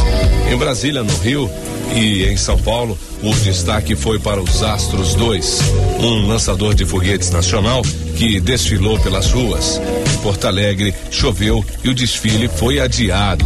Em 0.48 0.57
Brasília, 0.57 1.02
no 1.02 1.16
Rio 1.16 1.50
e 1.95 2.24
em 2.24 2.37
São 2.37 2.59
Paulo, 2.59 2.99
o 3.22 3.34
destaque 3.34 3.95
foi 3.95 4.18
para 4.18 4.41
os 4.41 4.62
Astros 4.62 5.14
2, 5.14 5.61
um 6.01 6.26
lançador 6.26 6.74
de 6.74 6.84
foguetes 6.84 7.30
nacional 7.30 7.82
que 8.16 8.41
desfilou 8.41 8.99
pelas 9.01 9.30
ruas. 9.30 9.80
Em 10.12 10.18
Porto 10.18 10.47
Alegre, 10.47 10.95
choveu 11.11 11.64
e 11.84 11.89
o 11.89 11.95
desfile 11.95 12.49
foi 12.49 12.80
adiado. 12.80 13.45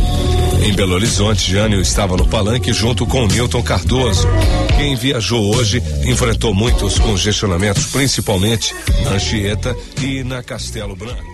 Em 0.62 0.72
Belo 0.72 0.94
Horizonte, 0.94 1.50
Jânio 1.50 1.80
estava 1.80 2.16
no 2.16 2.26
palanque 2.26 2.72
junto 2.72 3.06
com 3.06 3.26
Milton 3.26 3.62
Cardoso. 3.62 4.28
Quem 4.76 4.94
viajou 4.94 5.54
hoje 5.54 5.82
enfrentou 6.04 6.54
muitos 6.54 6.98
congestionamentos, 6.98 7.86
principalmente 7.86 8.74
na 9.04 9.12
Anchieta 9.12 9.74
e 10.02 10.22
na 10.22 10.42
Castelo 10.42 10.94
Branco. 10.94 11.29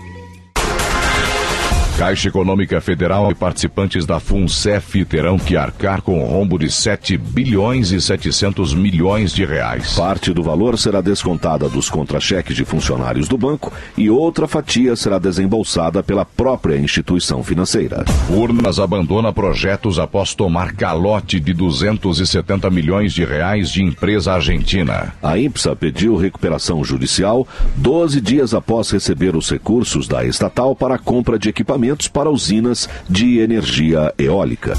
Caixa 1.97 2.29
Econômica 2.29 2.79
Federal 2.79 3.31
e 3.31 3.33
participantes 3.33 4.05
da 4.05 4.19
FUNCEF 4.19 5.03
terão 5.05 5.39
que 5.39 5.57
arcar 5.57 6.03
com 6.03 6.23
rombo 6.23 6.59
de 6.59 6.69
7 6.71 7.17
bilhões 7.17 7.91
e 7.91 7.99
700 7.99 8.75
milhões 8.75 9.33
de 9.33 9.43
reais. 9.43 9.95
Parte 9.95 10.31
do 10.31 10.43
valor 10.43 10.77
será 10.77 11.01
descontada 11.01 11.67
dos 11.67 11.89
contra-cheques 11.89 12.55
de 12.55 12.63
funcionários 12.63 13.27
do 13.27 13.35
banco 13.35 13.73
e 13.97 14.11
outra 14.11 14.47
fatia 14.47 14.95
será 14.95 15.17
desembolsada 15.17 16.03
pela 16.03 16.23
própria 16.23 16.77
instituição 16.77 17.43
financeira. 17.43 18.05
Urnas 18.29 18.77
abandona 18.77 19.33
projetos 19.33 19.97
após 19.97 20.35
tomar 20.35 20.73
calote 20.73 21.39
de 21.39 21.51
270 21.51 22.69
milhões 22.69 23.11
de 23.11 23.25
reais 23.25 23.71
de 23.71 23.81
empresa 23.81 24.33
argentina. 24.33 25.15
A 25.21 25.35
IPSA 25.35 25.75
pediu 25.75 26.15
recuperação 26.15 26.83
judicial 26.83 27.47
12 27.75 28.21
dias 28.21 28.53
após 28.53 28.91
receber 28.91 29.35
os 29.35 29.49
recursos 29.49 30.07
da 30.07 30.23
estatal 30.23 30.75
para 30.75 30.93
a 30.93 30.99
compra 30.99 31.39
de 31.39 31.49
equipamentos 31.49 31.86
para 32.11 32.29
usinas 32.29 32.89
de 33.09 33.39
energia 33.39 34.13
eólica. 34.17 34.73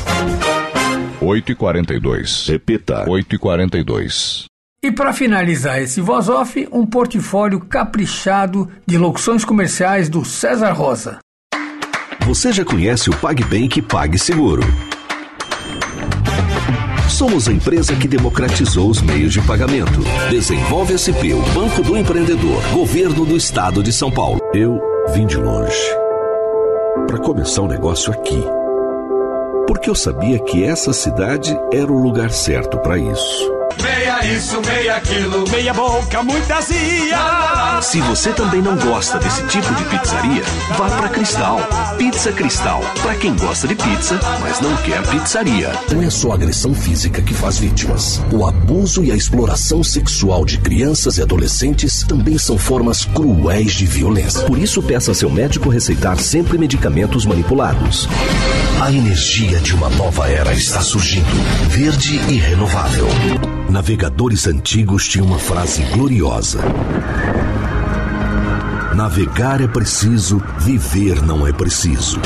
8 1.21 1.53
e 1.53 1.55
42. 1.55 2.47
Repita. 2.49 3.09
8 3.09 3.35
e 3.35 3.39
42. 3.39 4.45
E 4.83 4.93
para 4.93 5.13
finalizar 5.13 5.81
esse 5.81 6.01
voz 6.01 6.29
off, 6.29 6.69
um 6.71 6.87
portfólio 6.87 7.61
caprichado 7.61 8.71
de 8.87 8.97
locuções 8.97 9.45
comerciais 9.45 10.09
do 10.09 10.25
César 10.25 10.73
Rosa. 10.73 11.19
Você 12.25 12.53
já 12.53 12.65
conhece 12.65 13.11
o 13.11 13.17
PagBank 13.17 13.83
PagSeguro? 13.83 14.63
Somos 17.09 17.49
a 17.49 17.53
empresa 17.53 17.97
que 17.97 18.07
democratizou 18.07 18.89
os 18.89 19.03
meios 19.03 19.33
de 19.33 19.41
pagamento. 19.41 20.01
Desenvolve 20.31 20.97
SP, 20.97 21.35
o 21.35 21.43
Banco 21.53 21.83
do 21.83 21.97
Empreendedor, 21.97 22.63
Governo 22.73 23.25
do 23.25 23.37
Estado 23.37 23.83
de 23.83 23.93
São 23.93 24.11
Paulo. 24.11 24.39
Eu 24.55 24.81
vim 25.13 25.27
de 25.27 25.37
longe 25.37 26.08
para 27.07 27.19
começar 27.19 27.63
um 27.63 27.69
negócio 27.69 28.13
aqui. 28.13 28.43
Porque 29.67 29.91
eu 29.91 29.95
sabia 29.95 30.39
que 30.39 30.65
essa 30.65 30.93
cidade 30.93 31.59
era 31.73 31.93
o 31.93 32.03
lugar 32.03 32.31
certo 32.31 32.79
para 32.79 32.99
isso. 32.99 33.58
Meia 33.83 34.25
isso, 34.35 34.61
meia 34.63 34.97
aquilo, 34.97 35.49
meia 35.51 35.75
boca, 35.75 36.23
muita 36.23 36.57
azia. 36.57 37.81
Se 37.83 38.01
você 38.01 38.33
também 38.33 38.63
não 38.63 38.77
gosta 38.77 39.19
desse 39.19 39.43
tipo 39.47 39.73
de 39.75 39.85
pizzaria, 39.85 40.43
vá 40.77 40.89
para 40.89 41.09
Cristal. 41.09 41.61
Pizza 41.99 42.33
Cristal. 42.33 42.81
Para 43.03 43.15
quem 43.15 43.35
gosta 43.37 43.69
de 43.69 43.75
pizza, 43.75 44.19
mas 44.41 44.61
não 44.61 44.75
quer 44.79 45.03
pizzaria. 45.09 45.73
Não 45.93 46.03
é 46.03 46.11
só 46.11 46.33
a 46.33 46.35
agressão 46.35 46.75
física 46.75 47.23
que 47.23 47.35
faz 47.35 47.59
vítimas. 47.59 48.21
O 48.33 48.47
abuso 48.47 49.05
e 49.05 49.13
a 49.13 49.17
exploração 49.17 49.85
sexual 49.85 50.45
de 50.45 50.59
crianças 50.59 51.19
e 51.19 51.23
adolescentes 51.23 52.03
também 52.03 52.39
são 52.39 52.59
formas 52.59 53.05
cruéis 53.05 53.73
de 53.73 53.87
violência. 53.87 54.43
Por 54.43 54.59
isso, 54.59 54.83
peça 54.83 55.13
a 55.13 55.15
seu 55.15 55.31
médico 55.31 55.69
receitar 55.69 56.19
sempre 56.19 56.59
medicamentos 56.59 57.27
manipulados. 57.27 58.09
A 58.81 58.93
energia 58.93 59.59
de 59.59 59.75
uma 59.75 59.91
nova 59.91 60.29
era 60.29 60.53
está 60.53 60.81
surgindo, 60.81 61.27
verde 61.69 62.21
e 62.29 62.39
renovável. 62.39 63.07
Navegadores 63.69 64.47
antigos 64.47 65.07
tinham 65.07 65.27
uma 65.27 65.39
frase 65.39 65.83
gloriosa: 65.93 66.61
Navegar 68.97 69.61
é 69.61 69.69
preciso, 69.69 70.43
viver 70.59 71.23
não 71.23 71.47
é 71.47 71.53
preciso. 71.53 72.19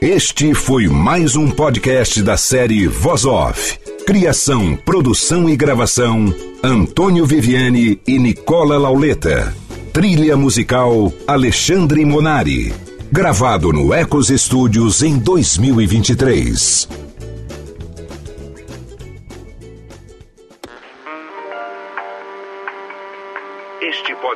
Este 0.00 0.52
foi 0.54 0.88
mais 0.88 1.36
um 1.36 1.48
podcast 1.48 2.20
da 2.20 2.36
série 2.36 2.88
Voz 2.88 3.24
Off. 3.24 3.78
Criação, 4.04 4.76
produção 4.84 5.48
e 5.48 5.54
gravação: 5.54 6.34
Antônio 6.64 7.24
Viviane 7.24 8.00
e 8.04 8.18
Nicola 8.18 8.76
Lauleta. 8.76 9.54
Trilha 9.92 10.36
musical: 10.36 11.12
Alexandre 11.28 12.04
Monari. 12.04 12.91
Gravado 13.14 13.74
no 13.74 13.92
Ecos 13.92 14.28
Studios 14.28 15.02
em 15.02 15.18
2023. 15.18 17.11